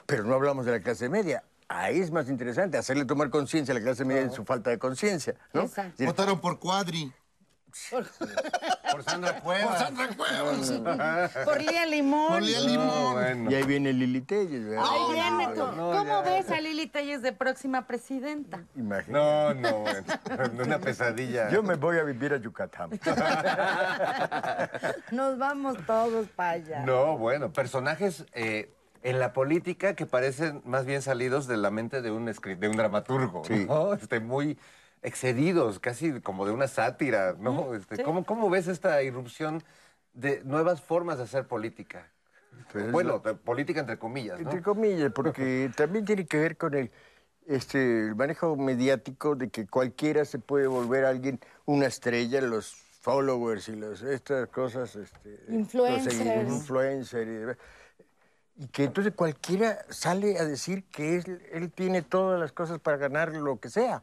Pero 0.06 0.24
no 0.24 0.34
hablamos 0.34 0.66
de 0.66 0.72
la 0.72 0.80
clase 0.80 1.08
media. 1.08 1.44
Ahí 1.68 1.98
es 2.00 2.10
más 2.10 2.28
interesante, 2.28 2.76
hacerle 2.76 3.04
tomar 3.06 3.30
conciencia 3.30 3.72
a 3.74 3.78
la 3.78 3.82
clase 3.84 4.04
media 4.04 4.24
de 4.24 4.30
su 4.30 4.44
falta 4.44 4.70
de 4.70 4.78
conciencia. 4.78 5.34
¿no? 5.52 5.66
Votaron 6.00 6.40
por 6.40 6.58
Cuadri. 6.58 7.12
Por 7.90 9.02
Sandra 9.02 9.40
Cuevas. 9.40 9.66
Por 9.66 9.78
Sandra 9.78 10.08
Cuevas. 10.16 11.32
Por 11.44 11.60
Lía 11.60 11.86
Limón. 11.86 12.28
Por 12.28 12.42
Lía 12.42 12.60
Limón. 12.60 13.50
Y 13.50 13.54
ahí 13.54 13.64
viene 13.64 13.92
Lili 13.92 14.20
Telles, 14.20 14.64
¿verdad? 14.64 14.84
Ahí 14.88 15.12
viene 15.12 15.46
no, 15.48 15.52
tú. 15.54 15.76
no, 15.76 15.90
¿Cómo 15.92 16.04
ya. 16.04 16.20
ves 16.22 16.50
a 16.50 16.60
Lili 16.60 16.86
Telles 16.86 17.22
de 17.22 17.32
próxima 17.32 17.86
presidenta? 17.86 18.64
No, 18.74 19.54
no, 19.54 19.80
bueno, 19.80 20.04
una 20.62 20.78
pesadilla. 20.78 21.50
Yo 21.50 21.62
me 21.62 21.74
voy 21.74 21.98
a 21.98 22.04
vivir 22.04 22.32
a 22.32 22.36
Yucatán. 22.36 22.90
Nos 25.10 25.38
vamos 25.38 25.76
todos 25.86 26.28
para 26.28 26.50
allá. 26.50 26.84
No, 26.86 27.18
bueno, 27.18 27.52
personajes 27.52 28.24
eh, 28.32 28.72
en 29.02 29.18
la 29.18 29.32
política 29.32 29.94
que 29.94 30.06
parecen 30.06 30.62
más 30.64 30.86
bien 30.86 31.02
salidos 31.02 31.46
de 31.46 31.56
la 31.56 31.70
mente 31.70 32.02
de 32.02 32.10
un, 32.10 32.26
de 32.26 32.68
un 32.68 32.76
dramaturgo, 32.76 33.42
¿no? 33.66 33.94
Este, 33.94 34.20
muy 34.20 34.58
excedidos, 35.04 35.78
casi 35.78 36.20
como 36.20 36.46
de 36.46 36.52
una 36.52 36.66
sátira, 36.66 37.36
¿no? 37.38 37.74
Este, 37.74 37.96
sí. 37.96 38.02
¿cómo, 38.02 38.24
¿Cómo 38.24 38.50
ves 38.50 38.66
esta 38.66 39.02
irrupción 39.02 39.62
de 40.14 40.42
nuevas 40.44 40.80
formas 40.80 41.18
de 41.18 41.24
hacer 41.24 41.46
política? 41.46 42.10
Pues 42.72 42.90
bueno, 42.90 43.22
política 43.22 43.80
entre 43.80 43.98
comillas, 43.98 44.40
¿no? 44.40 44.46
Entre 44.46 44.62
comillas, 44.62 45.12
porque 45.12 45.70
también 45.76 46.04
tiene 46.04 46.26
que 46.26 46.38
ver 46.38 46.56
con 46.56 46.74
el, 46.74 46.90
este, 47.46 48.06
el 48.06 48.14
manejo 48.16 48.56
mediático 48.56 49.36
de 49.36 49.50
que 49.50 49.66
cualquiera 49.66 50.24
se 50.24 50.38
puede 50.38 50.66
volver 50.66 51.04
alguien, 51.04 51.38
una 51.66 51.86
estrella, 51.86 52.40
los 52.40 52.74
followers 53.02 53.68
y 53.68 53.76
los, 53.76 54.02
estas 54.02 54.48
cosas. 54.48 54.96
Este, 54.96 55.38
los 55.46 55.60
Influencers. 55.60 56.16
seguidores, 56.16 56.48
influencer 56.48 57.28
y 57.28 57.32
demás. 57.32 57.56
Y 58.56 58.68
que 58.68 58.84
entonces 58.84 59.12
cualquiera 59.14 59.84
sale 59.90 60.38
a 60.38 60.44
decir 60.44 60.84
que 60.84 61.16
él, 61.16 61.42
él 61.52 61.72
tiene 61.72 62.00
todas 62.00 62.40
las 62.40 62.52
cosas 62.52 62.78
para 62.78 62.96
ganar 62.96 63.32
lo 63.34 63.58
que 63.60 63.68
sea. 63.68 64.02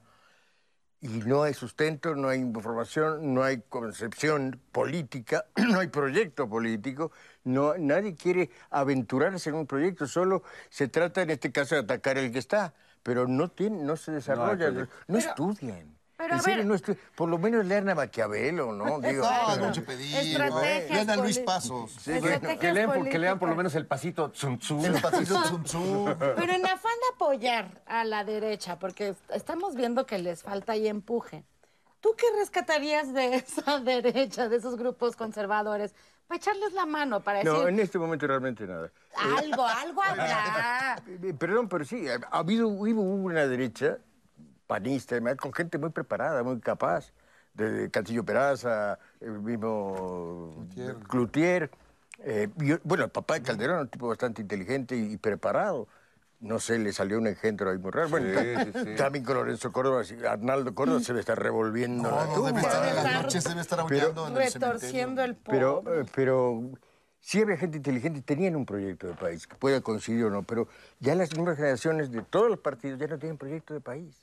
Y 1.02 1.08
no 1.08 1.42
hay 1.42 1.56
sustento, 1.56 2.16
no 2.16 2.30
hay 2.30 2.40
información, 2.40 3.34
no 3.34 3.44
hay 3.44 3.62
concepción 3.70 4.62
política, 4.72 5.46
no 5.56 5.80
hay 5.80 5.88
proyecto 5.88 6.48
político, 6.48 7.12
no, 7.44 7.76
nadie 7.78 8.16
quiere 8.16 8.52
aventurarse 8.70 9.50
en 9.50 9.56
un 9.56 9.68
proyecto, 9.68 10.08
solo 10.08 10.44
se 10.70 10.88
trata 10.88 11.24
en 11.24 11.32
este 11.32 11.52
caso 11.52 11.74
de 11.76 11.82
atacar 11.82 12.20
el 12.20 12.32
que 12.32 12.38
está, 12.38 12.76
pero 13.02 13.28
no, 13.28 13.50
tiene, 13.50 13.84
no 13.84 13.98
se 13.98 14.12
desarrolla, 14.12 14.70
no, 15.08 15.18
estudian. 15.18 16.01
Pero, 16.22 16.34
En 16.36 16.40
a 16.40 16.44
serio, 16.44 16.68
ver- 16.72 16.98
por 17.16 17.30
lo 17.30 17.38
menos 17.38 17.66
lean 17.66 17.90
a 17.90 17.96
Maquiavelo, 17.96 18.72
¿no? 18.74 19.00
Digo, 19.02 19.24
No, 19.26 19.32
pero- 19.48 19.62
don 19.64 19.72
Chepedillo. 19.74 20.20
Estrategias 20.20 20.90
Vean 21.06 21.10
a 21.10 21.16
Luis 21.22 21.40
Pasos. 21.40 21.92
Sí, 22.00 22.14
bueno, 22.20 22.60
Que 22.60 22.72
lean, 22.74 22.92
por- 22.92 23.10
que 23.10 23.20
lean 23.20 23.40
por 23.40 23.50
lo 23.50 23.56
menos 23.56 23.76
el 23.76 23.86
pasito 23.86 24.30
Tsun 24.32 24.60
Tsun. 24.60 24.86
El 24.86 25.02
pasito 25.02 25.42
Tsum 25.44 25.64
Tsum. 25.64 26.06
Pero 26.18 26.54
en 26.54 26.66
afán 26.66 26.92
de 27.10 27.16
apoyar 27.16 27.82
a 27.86 28.04
la 28.04 28.24
derecha, 28.24 28.78
porque 28.80 29.10
est- 29.10 29.32
estamos 29.32 29.76
viendo 29.76 30.06
que 30.06 30.18
les 30.20 30.42
falta 30.44 30.74
ahí 30.74 30.88
empuje. 30.88 31.44
¿Tú 32.00 32.10
qué 32.18 32.26
rescatarías 32.38 33.14
de 33.14 33.36
esa 33.36 33.80
derecha, 33.80 34.50
de 34.50 34.58
esos 34.58 34.76
grupos 34.78 35.16
conservadores? 35.16 35.94
Para 36.28 36.38
echarles 36.38 36.72
la 36.72 36.86
mano, 36.86 37.22
para 37.22 37.40
decir 37.40 37.52
no, 37.52 37.68
en 37.68 37.78
este 37.80 38.00
momento 38.00 38.26
realmente 38.26 38.66
nada. 38.66 38.90
algo, 39.38 39.66
algo 39.68 40.02
habrá. 40.02 40.96
Perdón, 41.38 41.68
pero 41.68 41.84
sí, 41.84 42.08
ha, 42.08 42.20
ha 42.32 42.38
habido 42.40 42.70
hubo 42.70 43.02
una 43.02 43.46
derecha 43.48 43.98
panista, 44.76 45.16
además, 45.16 45.36
con 45.36 45.52
gente 45.52 45.78
muy 45.78 45.90
preparada, 45.90 46.44
muy 46.44 46.58
capaz, 46.62 47.12
desde 47.54 47.92
Castillo 47.92 48.24
Peraza, 48.24 48.98
el 49.20 49.42
mismo 49.42 50.66
Cloutier. 51.10 51.70
eh, 52.20 52.48
bueno, 52.86 53.04
el 53.04 53.10
papá 53.12 53.34
de 53.34 53.42
Calderón, 53.42 53.80
un 53.82 53.88
tipo 53.90 54.08
bastante 54.08 54.42
inteligente 54.42 54.96
y, 54.96 55.12
y 55.14 55.18
preparado. 55.18 55.90
No 56.40 56.58
sé, 56.60 56.80
le 56.80 56.94
salió 56.94 57.18
un 57.18 57.28
engendro 57.28 57.70
ahí 57.70 57.78
muy 57.78 57.92
raro. 57.92 58.08
Bueno, 58.10 58.28
Sí, 58.40 58.54
ta- 58.56 58.64
sí, 58.64 58.72
sí. 58.86 58.96
también 58.96 59.26
con 59.26 59.36
Lorenzo 59.36 59.74
Córdoba, 59.74 60.04
Arnaldo 60.30 60.74
Córdoba 60.74 61.02
se 61.02 61.14
le 61.14 61.20
está 61.20 61.36
revolviendo 61.36 62.10
la 62.10 62.26
No, 62.28 62.38
no, 62.38 62.46
debe 62.46 62.62
estar 62.62 62.76
en 62.78 62.82
Debe 62.84 62.96
las 62.96 63.06
estar 63.06 63.24
noches, 63.24 63.44
debe 63.44 63.62
estar 63.62 63.86
Pero- 63.90 64.02
aullando 64.06 64.28
en 64.28 64.38
el 64.38 64.54
Retorciendo 64.54 65.22
el 65.24 65.36
pobre. 65.36 65.58
Pero, 65.60 65.84
eh, 66.02 66.06
pero 66.16 66.62
sí 67.20 67.42
había 67.42 67.58
gente 67.58 67.76
inteligente, 67.78 68.22
tenían 68.22 68.56
un 68.56 68.66
proyecto 68.66 69.08
de 69.08 69.14
país, 69.16 69.46
que 69.46 69.56
pueda 69.56 69.82
coincidir 69.82 70.24
o 70.26 70.30
no, 70.30 70.44
pero 70.44 70.68
ya 71.02 71.14
las 71.16 71.36
nuevas 71.36 71.58
generaciones 71.58 72.10
de 72.10 72.22
todos 72.22 72.50
los 72.50 72.60
partidos 72.60 72.98
ya 73.00 73.08
no 73.08 73.20
tienen 73.20 73.38
proyecto 73.38 73.74
de 73.74 73.82
país. 73.82 74.16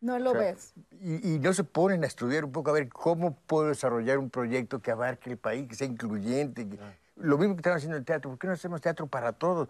No 0.00 0.18
lo 0.18 0.30
O 0.30 0.32
sea, 0.34 0.42
ves. 0.42 0.74
Y, 1.00 1.34
y 1.34 1.38
no 1.38 1.52
se 1.52 1.64
ponen 1.64 2.04
a 2.04 2.06
estudiar 2.06 2.44
un 2.44 2.52
poco 2.52 2.70
a 2.70 2.74
ver 2.74 2.88
cómo 2.88 3.36
puedo 3.46 3.68
desarrollar 3.68 4.18
un 4.18 4.30
proyecto 4.30 4.80
que 4.80 4.90
abarque 4.90 5.30
el 5.30 5.38
país, 5.38 5.68
que 5.68 5.74
sea 5.74 5.86
incluyente. 5.86 6.68
que- 6.68 6.78
Lo 7.16 7.38
mismo 7.38 7.54
que 7.54 7.60
están 7.60 7.74
haciendo 7.74 7.96
en 7.96 8.00
el 8.02 8.04
teatro, 8.04 8.30
¿por 8.30 8.38
qué 8.38 8.46
no 8.46 8.52
hacemos 8.52 8.80
teatro 8.80 9.06
para 9.06 9.32
todos? 9.32 9.68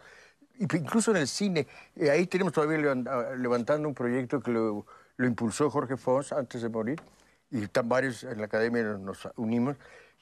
Incluso 0.59 1.11
en 1.11 1.19
el 1.19 1.29
cine, 1.29 1.67
eh, 1.97 2.11
ahí 2.11 2.27
tenemos 2.27 2.53
todavía 2.53 2.93
ah, 3.09 3.35
levantando 3.37 3.89
un 3.89 3.95
proyecto 3.95 4.41
que 4.41 4.51
lo, 4.51 4.87
lo 5.17 5.27
impulsó 5.27 5.71
Jorge 5.71 5.97
Fons 5.97 6.33
antes 6.33 6.63
de 6.63 6.69
morir, 6.71 7.01
y 7.51 7.63
están 7.63 7.89
varios 7.89 8.25
en 8.25 8.39
la 8.39 8.47
academia 8.47 8.83
nos- 8.83 9.01
nos 9.01 9.29
unimos, 9.37 9.77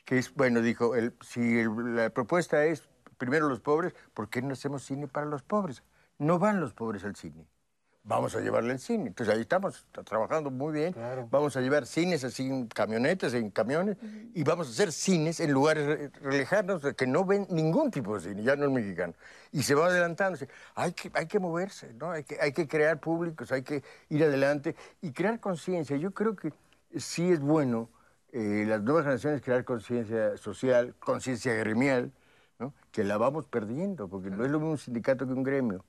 que 0.05 0.19
es, 0.19 0.35
bueno, 0.35 0.61
dijo, 0.61 0.95
el- 0.97 1.15
si 1.23 1.61
el- 1.61 1.97
la 1.97 2.11
propuesta 2.11 2.65
es 2.67 2.89
primero 3.17 3.49
los 3.49 3.61
pobres, 3.61 3.95
¿por 4.13 4.29
qué 4.29 4.43
no 4.43 4.53
hacemos 4.53 4.83
cine 4.83 5.07
para 5.07 5.27
los 5.27 5.43
pobres? 5.43 5.83
No 6.19 6.39
van 6.39 6.61
los 6.61 6.75
pobres 6.75 7.05
al 7.05 7.17
cine 7.17 7.47
vamos 8.05 8.37
a 8.37 8.41
llevarle 8.41 8.73
el 8.75 8.79
cine. 8.79 9.07
Entonces 9.09 9.35
ahí 9.35 9.41
estamos 9.41 9.87
tra- 9.93 10.05
trabajando 10.05 10.51
muy 10.51 10.73
bien. 10.73 10.95
Vamos 11.31 11.57
a 11.57 11.61
llevar 11.61 11.87
cines 11.87 12.23
así 12.23 12.47
en 12.47 12.67
camionetas, 12.69 13.35
en 13.35 13.51
camiones, 13.51 13.97
y 14.35 14.45
vamos 14.45 14.69
a 14.69 14.71
hacer 14.71 14.93
cines 14.93 15.41
en 15.41 15.51
lugares 15.53 15.87
re- 15.87 16.11
re- 16.21 16.39
lejanos 16.39 16.83
que 16.97 17.07
no 17.07 17.25
ven 17.25 17.47
ningún 17.51 17.91
tipo 17.91 18.15
de 18.15 18.29
cine, 18.29 18.43
ya 18.43 18.57
no 18.57 18.67
es 18.67 18.71
mexicano. 18.71 19.15
Y 19.53 19.63
se 19.63 19.75
va 19.75 19.87
adelantando. 19.87 20.39
Hay 20.75 20.93
que, 20.93 21.11
hay 21.15 21.27
que 21.27 21.39
moverse, 21.39 21.93
¿no? 21.95 22.11
Hay 22.11 22.25
que, 22.25 22.39
hay 22.41 22.53
que 22.53 22.69
crear 22.69 23.01
públicos, 23.01 23.51
hay 23.53 23.63
que 23.63 23.83
ir 24.11 24.23
adelante 24.23 24.77
y 25.01 25.13
crear 25.13 25.41
conciencia. 25.41 25.97
Yo 25.97 26.13
creo 26.13 26.37
que 26.37 26.53
sí 26.97 27.31
es 27.33 27.41
bueno 27.41 27.89
eh, 28.33 28.65
las 28.69 28.83
nuevas 28.83 29.05
generaciones 29.05 29.41
crear 29.43 29.65
conciencia 29.65 30.37
social, 30.37 30.95
conciencia 30.99 31.55
gremial, 31.55 32.13
¿no? 32.59 32.75
que 32.93 33.05
la 33.05 33.17
vamos 33.17 33.47
perdiendo, 33.47 34.09
porque 34.09 34.29
no 34.31 34.45
es 34.45 34.51
lo 34.51 34.59
mismo 34.59 34.73
un 34.73 34.79
sindicato 34.79 35.25
que 35.27 35.33
un 35.33 35.43
gremio. 35.45 35.85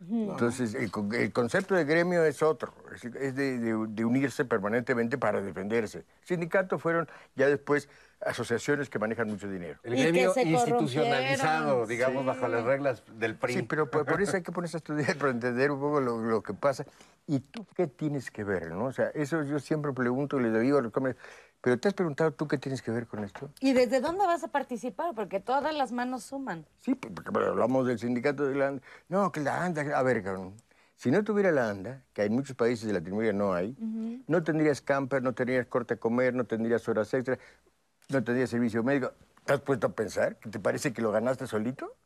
Entonces, 0.00 0.74
el, 0.74 0.90
con- 0.90 1.12
el 1.12 1.32
concepto 1.32 1.74
de 1.74 1.84
gremio 1.84 2.24
es 2.24 2.42
otro, 2.42 2.72
es, 2.94 3.04
es 3.04 3.34
de, 3.34 3.58
de- 3.58 3.86
de 3.88 4.04
unirse 4.04 4.44
permanentemente 4.44 5.18
para 5.18 5.40
defenderse. 5.40 6.04
Sindicatos 6.22 6.80
fueron 6.80 7.08
ya 7.34 7.46
después 7.48 7.88
asociaciones 8.20 8.88
que 8.90 8.98
manejan 8.98 9.28
mucho 9.28 9.48
dinero. 9.50 9.78
El 9.82 9.96
gremio 9.96 10.32
institucionalizado, 10.36 11.86
digamos, 11.86 12.24
bajo 12.24 12.48
las 12.48 12.64
reglas 12.64 13.02
del 13.18 13.36
PRI. 13.36 13.54
Sí, 13.54 13.62
pero 13.62 13.90
por, 13.90 14.04
por 14.06 14.20
eso 14.22 14.36
hay 14.36 14.42
que 14.42 14.52
ponerse 14.52 14.76
a 14.76 14.78
estudiar 14.78 15.16
para 15.18 15.30
entender 15.32 15.70
un 15.70 15.80
poco 15.80 16.00
lo, 16.00 16.18
lo 16.22 16.42
que 16.42 16.54
pasa. 16.54 16.84
¿Y 17.26 17.40
tú 17.40 17.66
qué 17.76 17.86
tienes 17.86 18.30
que 18.30 18.42
ver? 18.44 18.70
¿no? 18.70 18.86
O 18.86 18.92
sea, 18.92 19.08
eso 19.14 19.42
yo 19.42 19.58
siempre 19.58 19.92
pregunto 19.92 20.40
y 20.40 20.44
le 20.44 20.58
digo 20.60 20.78
a 20.78 20.82
los 20.82 20.92
pero 21.60 21.78
¿te 21.78 21.88
has 21.88 21.94
preguntado 21.94 22.32
tú 22.32 22.46
qué 22.46 22.58
tienes 22.58 22.82
que 22.82 22.90
ver 22.90 23.06
con 23.06 23.24
esto? 23.24 23.50
¿Y 23.60 23.72
desde 23.72 24.00
dónde 24.00 24.26
vas 24.26 24.44
a 24.44 24.48
participar? 24.48 25.14
Porque 25.14 25.40
todas 25.40 25.74
las 25.74 25.92
manos 25.92 26.22
suman. 26.24 26.64
Sí, 26.80 26.94
porque 26.94 27.30
bueno, 27.30 27.48
hablamos 27.48 27.86
del 27.86 27.98
sindicato 27.98 28.46
de 28.46 28.54
la 28.54 28.68
ANDA. 28.68 28.82
No, 29.08 29.32
que 29.32 29.40
la 29.40 29.64
ANDA, 29.64 29.82
a 29.98 30.02
ver, 30.02 30.22
cabrón, 30.22 30.54
si 30.96 31.10
no 31.10 31.22
tuviera 31.24 31.50
la 31.52 31.68
ANDA, 31.70 32.02
que 32.12 32.22
en 32.24 32.32
muchos 32.32 32.56
países 32.56 32.86
de 32.86 32.92
Latinoamérica 32.92 33.32
no 33.36 33.54
hay, 33.54 33.76
no 34.26 34.42
tendrías 34.42 34.80
camper, 34.80 35.22
no 35.22 35.32
tendrías 35.32 35.66
corte 35.66 35.94
a 35.94 35.96
comer, 35.96 36.34
no 36.34 36.44
tendrías 36.44 36.88
horas 36.88 37.12
extras, 37.14 37.38
no 38.08 38.22
tendrías 38.22 38.50
servicio 38.50 38.82
médico. 38.82 39.12
¿Te 39.44 39.54
has 39.54 39.60
puesto 39.60 39.86
a 39.86 39.90
pensar? 39.90 40.36
¿Que 40.36 40.50
te 40.50 40.58
parece 40.60 40.92
que 40.92 41.00
lo 41.00 41.10
ganaste 41.10 41.46
solito? 41.46 41.96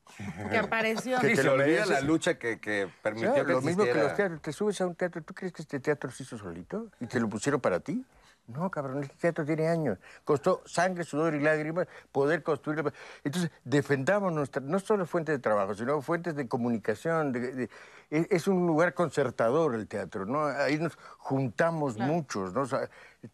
Que 0.48 0.58
apareció. 0.58 1.18
Que 1.18 1.30
Sí, 1.30 1.34
te 1.34 1.42
se 1.42 1.44
lo 1.48 1.54
olvida 1.54 1.84
la 1.86 2.00
lucha 2.00 2.38
que, 2.38 2.60
que 2.60 2.88
permitió 3.02 3.32
Claro, 3.32 3.46
que 3.46 3.52
lo 3.54 3.60
mismo 3.62 3.82
que 3.82 3.90
existiera. 3.90 4.08
los 4.08 4.16
teatros. 4.16 4.42
Te 4.42 4.52
subes 4.52 4.80
a 4.80 4.86
un 4.86 4.94
teatro, 4.94 5.22
¿tú 5.22 5.34
crees 5.34 5.52
que 5.52 5.62
este 5.62 5.80
teatro 5.80 6.10
se 6.12 6.22
hizo 6.22 6.38
solito? 6.38 6.88
¿Y 7.00 7.06
te 7.06 7.18
lo 7.18 7.28
pusieron 7.28 7.60
para 7.60 7.80
ti? 7.80 8.04
No, 8.48 8.70
cabrón, 8.70 9.02
este 9.02 9.14
teatro 9.16 9.44
tiene 9.44 9.68
años. 9.68 9.98
Costó 10.24 10.62
sangre, 10.66 11.04
sudor 11.04 11.34
y 11.34 11.40
lágrimas 11.40 11.86
poder 12.10 12.42
construirlo. 12.42 12.92
Entonces, 13.24 13.50
defendamos 13.64 14.32
nuestra, 14.32 14.60
no 14.60 14.78
solo 14.80 15.06
fuentes 15.06 15.36
de 15.36 15.38
trabajo, 15.38 15.74
sino 15.74 16.02
fuentes 16.02 16.34
de 16.34 16.48
comunicación. 16.48 17.32
de- 17.32 17.52
de- 17.52 17.70
es, 18.10 18.46
un 18.46 18.66
lugar 18.66 18.92
concertador 18.92 19.74
el 19.74 19.86
teatro, 19.88 20.26
¿no? 20.26 20.44
Ahí 20.44 20.78
nos 20.78 20.98
juntamos 21.18 21.96
muchos, 21.96 22.52
¿no? 22.52 22.62
O 22.62 22.66
sea, 22.66 22.90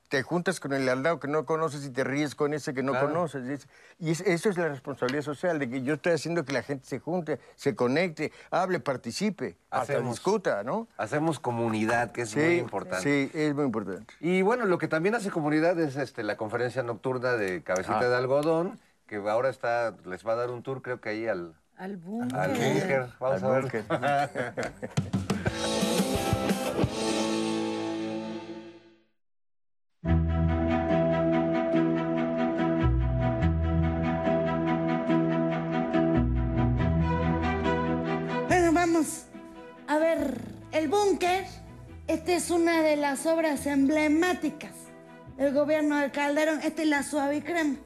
te 0.09 0.23
juntas 0.23 0.61
con 0.61 0.73
el 0.73 0.89
al 0.89 1.03
lado 1.03 1.19
que 1.19 1.29
no 1.29 1.45
conoces 1.47 1.85
y 1.85 1.91
te 1.91 2.05
ríes 2.05 2.35
con 2.35 2.53
ese 2.55 2.75
que 2.75 2.83
no 2.83 2.93
Claro. 2.93 3.09
conoces. 3.09 3.47
Es- 3.49 3.69
y 3.99 4.11
es- 4.11 4.21
eso 4.23 4.49
es 4.51 4.57
la 4.59 4.69
responsabilidad 4.69 5.23
social, 5.23 5.59
de 5.59 5.69
que 5.71 5.83
yo 5.83 5.95
estoy 5.95 6.13
haciendo 6.13 6.45
que 6.45 6.53
la 6.53 6.63
gente 6.63 6.87
se 6.87 6.99
junte, 6.99 7.39
se 7.57 7.75
conecte, 7.75 8.33
hable, 8.51 8.81
participe, 8.81 9.57
hasta 9.71 9.95
Hacemos- 9.95 10.13
discuta, 10.17 10.63
¿no? 10.63 10.89
Hacemos 10.99 11.41
comunidad, 11.41 12.13
que 12.13 12.23
es 12.23 12.31
Sí, 12.31 12.39
muy 12.41 12.55
importante. 12.59 13.03
Sí, 13.03 13.31
es 13.39 13.55
muy 13.55 13.65
importante. 13.65 14.13
Y 14.21 14.43
bueno, 14.43 14.67
lo 14.67 14.79
que 14.79 14.89
también 14.89 15.15
hace 15.15 15.31
comunidad 15.31 15.79
es 15.81 15.97
este, 15.97 16.23
la 16.23 16.37
conferencia 16.37 16.83
nocturna 16.83 17.33
de 17.37 17.63
Cabecita 17.63 18.01
Ah. 18.01 18.09
de 18.09 18.17
Algodón, 18.17 18.79
que 19.07 19.17
ahora 19.17 19.49
está, 19.49 19.95
les 20.05 20.27
va 20.27 20.33
a 20.33 20.37
dar 20.37 20.51
un 20.51 20.63
tour, 20.63 20.83
creo 20.83 21.01
que 21.01 21.09
ahí 21.09 21.27
al, 21.27 21.55
Al 21.79 21.97
búnker. 21.97 22.39
al 22.39 22.51
búnker. 22.51 23.09
Vamos 23.21 23.43
Al 23.43 23.51
a 23.55 23.59
ver. 23.61 23.85
el 40.89 40.93
búnker. 40.93 41.45
Esta 42.07 42.33
es 42.33 42.51
una 42.51 42.83
de 42.83 42.97
las 42.97 43.27
obras 43.27 43.67
emblemáticas 43.67 44.73
del 45.37 45.53
gobierno 45.53 45.99
de 45.99 46.11
Calderón. 46.11 46.61
Esta 46.63 46.81
es 46.81 46.89
la 46.89 47.03
suavicrema. 47.03 47.77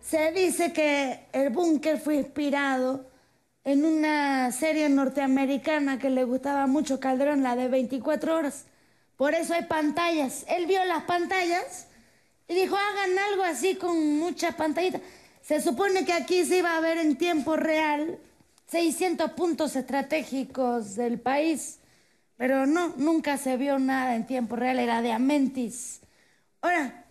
Se 0.00 0.32
dice 0.32 0.72
que 0.72 1.28
el 1.32 1.50
búnker 1.50 2.00
fue 2.00 2.16
inspirado 2.16 3.08
en 3.62 3.84
una 3.84 4.50
serie 4.50 4.88
norteamericana 4.88 6.00
que 6.00 6.10
le 6.10 6.24
gustaba 6.24 6.66
mucho 6.66 6.98
Calderón, 6.98 7.44
la 7.44 7.54
de 7.54 7.68
24 7.68 8.34
horas. 8.34 8.64
Por 9.16 9.34
eso 9.34 9.54
hay 9.54 9.66
pantallas. 9.66 10.44
Él 10.48 10.66
vio 10.66 10.84
las 10.86 11.04
pantallas 11.04 11.86
y 12.48 12.54
dijo, 12.54 12.76
hagan 12.76 13.16
algo 13.30 13.44
así 13.44 13.76
con 13.76 14.18
muchas 14.18 14.56
pantallitas. 14.56 15.02
Se 15.40 15.60
supone 15.60 16.04
que 16.04 16.12
aquí 16.12 16.44
se 16.44 16.58
iba 16.58 16.76
a 16.76 16.80
ver 16.80 16.98
en 16.98 17.16
tiempo 17.16 17.54
real 17.54 18.18
600 18.66 19.30
puntos 19.32 19.76
estratégicos 19.76 20.96
del 20.96 21.20
país, 21.20 21.78
pero 22.36 22.66
no, 22.66 22.94
nunca 22.96 23.36
se 23.36 23.56
vio 23.56 23.78
nada 23.78 24.16
en 24.16 24.26
tiempo 24.26 24.56
real, 24.56 24.78
era 24.78 25.02
de 25.02 25.12
Amentis. 25.12 26.00
Ahora, 26.60 27.04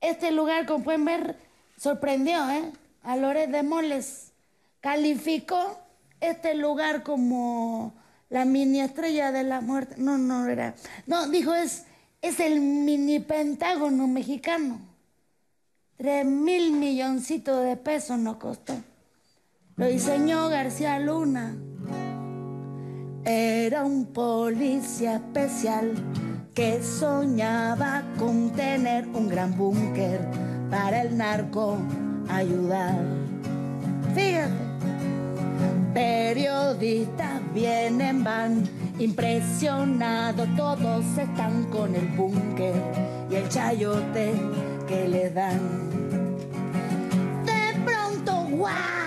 este 0.00 0.30
lugar, 0.32 0.66
como 0.66 0.84
pueden 0.84 1.04
ver, 1.04 1.36
sorprendió 1.76 2.48
¿eh? 2.50 2.72
a 3.02 3.16
Loret 3.16 3.50
de 3.50 3.62
Moles. 3.62 4.32
Calificó 4.80 5.78
este 6.20 6.54
lugar 6.54 7.02
como 7.02 7.94
la 8.28 8.44
mini 8.44 8.80
estrella 8.80 9.32
de 9.32 9.44
la 9.44 9.60
muerte. 9.60 9.96
No, 9.98 10.18
no 10.18 10.46
era. 10.46 10.74
No, 11.06 11.28
dijo, 11.28 11.54
es, 11.54 11.84
es 12.22 12.40
el 12.40 12.60
mini 12.60 13.20
pentágono 13.20 14.06
mexicano. 14.06 14.80
Tres 15.96 16.26
mil 16.26 16.72
milloncitos 16.72 17.64
de 17.64 17.76
pesos 17.76 18.18
nos 18.18 18.36
costó. 18.36 18.74
Lo 19.76 19.86
diseñó 19.86 20.48
García 20.48 20.98
Luna. 20.98 21.56
Era 23.24 23.84
un 23.84 24.06
policía 24.06 25.16
especial. 25.16 25.94
que 26.54 26.80
soñaba 26.84 28.04
con 28.16 28.50
tener 28.50 29.08
un 29.08 29.28
gran 29.28 29.56
búnker 29.56 30.20
para 30.70 31.02
el 31.02 31.16
narco 31.16 31.78
ayudar. 32.28 32.94
Fíjate, 34.14 34.52
periodistas 35.92 37.40
vienen, 37.52 38.22
van, 38.22 38.68
impresionados, 39.00 40.48
todos 40.56 41.04
están 41.18 41.64
con 41.72 41.92
el 41.96 42.06
búnker 42.08 42.74
y 43.30 43.34
el 43.34 43.48
chayote 43.48 44.32
que 44.86 45.08
le 45.08 45.30
dan. 45.30 45.58
De 47.44 47.80
pronto, 47.84 48.32
wow, 48.56 49.03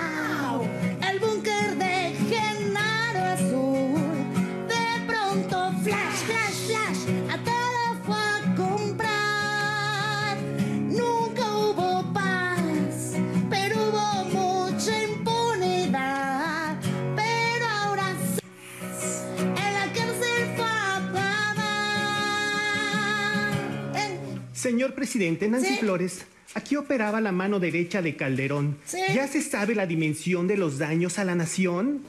Señor 24.68 24.94
presidente, 24.96 25.48
Nancy 25.48 25.76
¿Sí? 25.76 25.78
Flores, 25.78 26.26
aquí 26.54 26.76
operaba 26.76 27.22
la 27.22 27.32
mano 27.32 27.58
derecha 27.58 28.02
de 28.02 28.18
Calderón. 28.18 28.78
Sí. 28.84 29.00
¿Ya 29.16 29.26
se 29.26 29.42
sabe 29.42 29.76
la 29.76 29.86
dimensión 29.86 30.46
de 30.46 30.58
los 30.58 30.78
daños 30.78 31.20
a 31.20 31.24
la 31.24 31.36
nación? 31.36 32.02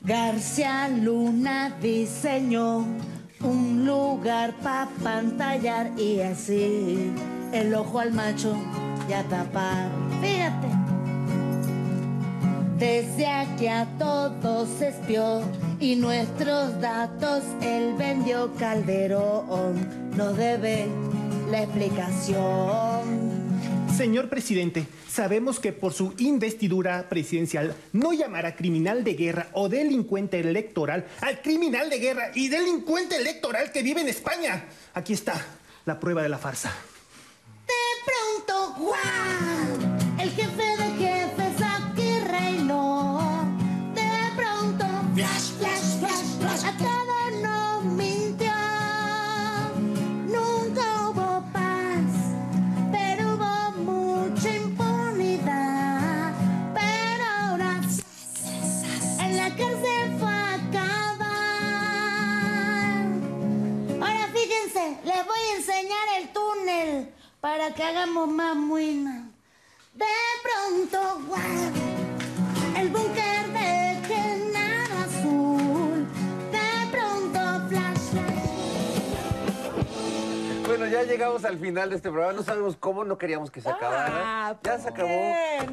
García 0.00 0.88
Luna 0.88 1.76
diseñó 1.82 2.86
un 3.40 3.84
lugar 3.84 4.54
para 4.62 4.88
pantallar 5.04 5.92
y 5.98 6.20
así 6.20 7.12
el 7.52 7.74
ojo 7.74 7.98
al 7.98 8.14
macho 8.14 8.56
ya 9.06 9.22
tapar. 9.24 9.90
Fíjate. 10.22 10.68
Desde 12.78 13.26
aquí 13.26 13.66
a 13.66 13.86
todos 13.98 14.80
espió 14.80 15.42
y 15.78 15.96
nuestros 15.96 16.80
datos 16.80 17.44
él 17.60 17.92
vendió 17.98 18.50
Calderón. 18.54 20.10
Nos 20.16 20.38
debe 20.38 20.88
la 21.52 21.62
explicación. 21.64 23.42
Señor 23.94 24.30
presidente, 24.30 24.86
sabemos 25.06 25.60
que 25.60 25.72
por 25.72 25.92
su 25.92 26.14
investidura 26.16 27.10
presidencial 27.10 27.76
no 27.92 28.14
llamará 28.14 28.56
criminal 28.56 29.04
de 29.04 29.12
guerra 29.14 29.48
o 29.52 29.68
delincuente 29.68 30.40
electoral 30.40 31.06
al 31.20 31.42
criminal 31.42 31.90
de 31.90 31.98
guerra 31.98 32.30
y 32.34 32.48
delincuente 32.48 33.16
electoral 33.16 33.70
que 33.70 33.82
vive 33.82 34.00
en 34.00 34.08
España. 34.08 34.64
Aquí 34.94 35.12
está 35.12 35.34
la 35.84 36.00
prueba 36.00 36.22
de 36.22 36.30
la 36.30 36.38
farsa. 36.38 36.72
De 37.66 37.74
pronto, 38.06 38.74
¡guau! 38.78 40.22
El 40.22 40.30
jefe 40.30 40.76
de 40.78 40.90
jefes 41.04 41.62
aquí 41.62 42.18
reinó. 42.30 43.44
De 43.94 44.10
pronto, 44.36 44.86
flash, 45.14 45.50
hagamos 67.92 68.28
más 68.30 68.56
muina. 68.56 69.01
Llegamos 81.22 81.44
al 81.44 81.58
final 81.58 81.90
de 81.90 81.96
este 81.96 82.10
programa. 82.10 82.32
No 82.34 82.42
sabemos 82.42 82.76
cómo, 82.76 83.04
no 83.04 83.18
queríamos 83.18 83.50
que 83.50 83.60
se 83.60 83.70
acabara. 83.70 84.58
Ya 84.62 84.78
se 84.78 84.88
acabó. 84.88 85.08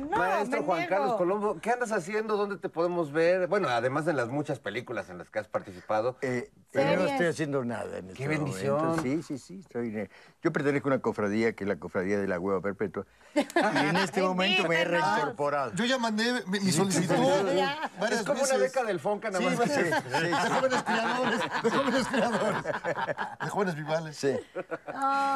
No, 0.10 0.18
Maestro 0.18 0.64
Juan 0.64 0.80
niego. 0.80 0.89
Carlos 0.95 1.16
Colombo, 1.18 1.58
¿qué 1.62 1.72
andas 1.72 1.91
haciendo? 1.91 2.38
¿Dónde 2.38 2.58
te 2.58 2.70
podemos 2.70 3.12
ver? 3.12 3.47
Bueno, 3.47 3.68
además 3.70 4.06
de 4.06 4.14
las 4.14 4.28
muchas 4.30 4.60
películas 4.60 5.10
en 5.10 5.18
las 5.18 5.30
que 5.30 5.39
has 5.39 5.47
participado. 5.47 6.18
Eh, 6.22 6.50
yo 6.74 6.82
no 6.84 7.06
estoy 7.06 7.26
haciendo 7.28 7.66
nada 7.66 7.97
en 7.97 8.10
este 8.10 8.14
Qué 8.24 8.28
bendición. 8.28 8.78
momento. 8.78 9.02
Sí, 9.04 9.24
sí, 9.24 9.38
sí. 9.38 9.60
estoy 9.60 10.08
yo 10.41 10.54
pertenezco 10.54 10.88
a 10.89 10.93
una 10.93 11.02
cofradía 11.02 11.54
que 11.54 11.64
es 11.66 11.68
la 11.68 11.76
cofradía 11.78 12.18
de 12.20 12.28
la 12.28 12.39
hueva 12.39 12.62
perpetua. 12.62 13.06
Y 13.36 13.39
en 13.78 13.95
este 13.97 14.22
momento 14.24 14.68
me 14.68 14.82
he 14.82 14.86
reincorporado. 14.86 15.74
Yo 15.74 15.86
ya 15.86 15.97
mandé 15.97 16.43
mi, 16.47 16.60
mi 16.60 16.72
solicitud 16.72 17.14
Es 17.14 18.24
como 18.24 18.41
una 18.41 18.54
veces. 18.54 18.60
beca 18.60 18.84
del 18.84 19.00
Fonca, 19.00 19.30
nada 19.30 19.39
Sí, 19.50 19.56
más. 19.58 19.70
sí, 19.70 19.70
que- 19.70 19.84
sí, 19.84 20.28
De 20.28 20.34
jóvenes 20.36 20.84
creadores, 20.84 21.39
de 21.64 21.70
jóvenes 21.70 22.08
creadores, 22.08 22.64
de 23.43 23.50
jóvenes 23.50 23.76
vivales. 23.76 24.18
Sí. 24.18 24.39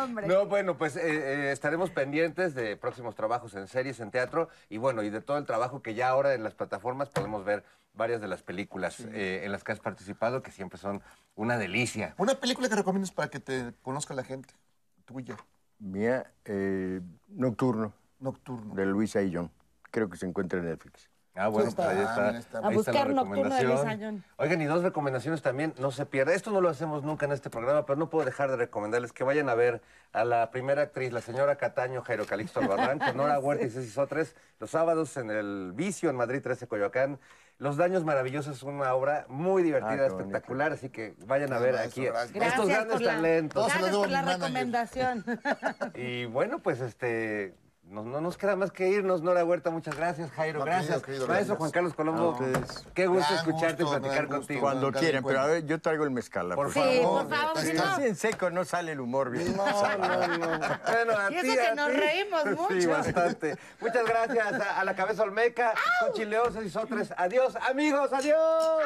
Hombre. 0.03 0.27
No, 0.27 0.45
bueno, 0.45 0.77
pues 0.77 0.95
eh, 0.95 1.01
eh, 1.03 1.51
estaremos 1.51 1.89
pendientes 1.89 2.53
de 2.53 2.75
próximos 2.75 3.15
trabajos 3.15 3.53
en 3.55 3.67
series, 3.67 3.99
en 3.99 4.11
teatro 4.11 4.49
y 4.69 4.77
bueno, 4.77 5.03
y 5.03 5.09
de 5.09 5.21
todo 5.21 5.37
el 5.37 5.45
trabajo 5.45 5.81
que 5.81 5.93
ya 5.93 6.09
ahora 6.09 6.33
en 6.33 6.43
las 6.43 6.53
plataformas 6.53 7.09
podemos 7.09 7.45
ver 7.45 7.63
varias 7.93 8.21
de 8.21 8.27
las 8.27 8.43
películas 8.43 8.99
eh, 8.99 9.41
en 9.43 9.51
las 9.51 9.63
que 9.63 9.71
has 9.71 9.79
participado 9.79 10.41
que 10.41 10.51
siempre 10.51 10.77
son 10.77 11.01
una 11.35 11.57
delicia. 11.57 12.15
Una 12.17 12.35
película 12.35 12.69
que 12.69 12.75
recomiendas 12.75 13.11
para 13.11 13.29
que 13.29 13.39
te 13.39 13.73
conozca 13.81 14.13
la 14.13 14.23
gente, 14.23 14.53
tuya. 15.05 15.37
Mía, 15.79 16.31
eh, 16.45 17.01
Nocturno. 17.29 17.93
Nocturno. 18.19 18.73
De 18.73 18.85
Luis 18.85 19.15
Ayllón. 19.15 19.51
Creo 19.91 20.09
que 20.09 20.17
se 20.17 20.25
encuentra 20.25 20.59
en 20.59 20.65
Netflix. 20.65 21.09
Ah, 21.35 21.47
bueno, 21.47 21.67
Está, 21.67 21.85
pues 21.85 21.97
ahí 21.97 22.03
está. 22.03 22.21
mira, 22.27 22.37
está. 22.39 22.57
A 22.59 22.67
ahí 22.69 22.75
está 22.77 22.91
la 22.91 22.99
buscar 23.01 23.09
Nocturno 23.13 23.43
de 23.55 23.63
Luis 23.63 23.69
recomendación. 23.79 24.23
Oigan, 24.37 24.61
y 24.61 24.65
dos 24.65 24.83
recomendaciones 24.83 25.41
también, 25.41 25.73
no 25.79 25.89
se 25.91 26.05
pierda. 26.05 26.33
Esto 26.33 26.51
no 26.51 26.61
lo 26.61 26.69
hacemos 26.69 27.01
nunca 27.03 27.25
en 27.25 27.31
este 27.31 27.49
programa, 27.49 27.85
pero 27.87 27.97
no 27.97 28.09
puedo 28.11 28.23
dejar 28.23 28.51
de 28.51 28.57
recomendarles 28.57 29.13
que 29.13 29.23
vayan 29.23 29.49
a 29.49 29.55
ver 29.55 29.81
a 30.11 30.25
la 30.25 30.51
primera 30.51 30.83
actriz, 30.83 31.11
la 31.11 31.21
señora 31.21 31.55
Cataño 31.55 32.03
Jairo 32.03 32.25
Calixto 32.27 32.59
Albarrán, 32.59 32.99
con 32.99 33.17
Nora 33.17 33.39
Huerta 33.39 33.65
y 33.65 33.69
Ceci 33.71 33.89
Sotres, 33.89 34.35
los 34.59 34.69
sábados 34.69 35.17
en 35.17 35.31
el 35.31 35.71
Vicio, 35.73 36.11
en 36.11 36.15
Madrid 36.17 36.41
13, 36.43 36.67
Coyoacán. 36.67 37.19
Los 37.59 37.77
Daños 37.77 38.03
Maravillosos 38.03 38.57
es 38.57 38.63
una 38.63 38.93
obra 38.93 39.25
muy 39.29 39.63
divertida, 39.63 39.91
Ah, 40.05 40.09
bonito. 40.09 40.19
espectacular, 40.19 40.71
así 40.73 40.89
que 40.89 41.15
vayan 41.25 41.53
a 41.53 41.59
ver 41.59 41.77
aquí 41.77 42.05
Gracias, 42.05 42.35
estos 42.35 42.67
Gracias 42.67 42.67
grandes 42.67 42.93
por 42.93 43.01
la, 43.01 43.13
talentos. 43.13 43.67
gracias 43.67 43.95
por 43.95 44.09
la 44.09 44.21
recomendación. 44.21 45.25
Y 45.95 46.25
bueno, 46.25 46.59
pues 46.59 46.79
este. 46.81 47.55
No, 47.93 48.01
no 48.01 48.21
nos 48.21 48.37
queda 48.37 48.55
más 48.55 48.71
que 48.71 48.89
irnos, 48.89 49.21
Nora 49.21 49.45
Huerta, 49.45 49.69
muchas 49.69 49.95
gracias, 49.95 50.31
Jairo, 50.31 50.57
No, 50.59 50.65
gracias. 50.65 51.03
querido, 51.03 51.05
querido, 51.05 51.27
Maestro 51.27 51.35
gracias. 51.35 51.57
Juan 51.59 51.71
Carlos 51.71 51.93
Colombo, 51.93 52.39
qué 52.95 53.05
gusto 53.05 53.27
Gran 53.29 53.37
escucharte 53.39 53.83
gusto, 53.83 53.97
y 53.97 53.99
platicar 53.99 54.25
gusto. 54.25 54.37
contigo. 54.39 54.61
Cuando 54.61 54.87
Cada 54.91 54.99
quieran, 54.99 55.23
pero 55.23 55.39
a 55.41 55.45
ver, 55.45 55.65
yo 55.67 55.79
traigo 55.79 56.03
el 56.03 56.09
mezcal. 56.09 56.49
Por 56.55 56.73
Sí, 56.73 56.79
favor. 56.79 57.27
por 57.27 57.37
favor, 57.37 57.57
si 57.59 57.73
no. 57.73 57.83
Así 57.83 58.03
en 58.05 58.15
seco 58.15 58.49
no 58.49 58.65
sale 58.65 58.93
el 58.93 58.99
humor 58.99 59.29
bien. 59.29 59.55
No, 59.55 59.65
no, 59.97 60.27
no. 60.27 60.47
Bueno, 60.47 61.17
a 61.19 61.31
Y 61.31 61.35
eso 61.35 61.41
ti, 61.47 61.53
que 61.53 61.67
a 61.67 61.75
nos 61.75 61.93
reímos 61.95 62.41
Sí, 62.43 62.73
mucho. 62.75 62.89
bastante. 62.89 63.57
Muchas 63.79 64.05
gracias 64.07 64.53
a, 64.53 64.79
a 64.79 64.83
la 64.85 64.95
cabeza 64.95 65.21
Olmeca, 65.21 65.73
con 65.99 66.13
Chileosos 66.13 66.65
y 66.65 66.71
Sotres. 66.71 67.13
Adiós, 67.15 67.55
amigos, 67.57 68.11
adiós. 68.11 68.81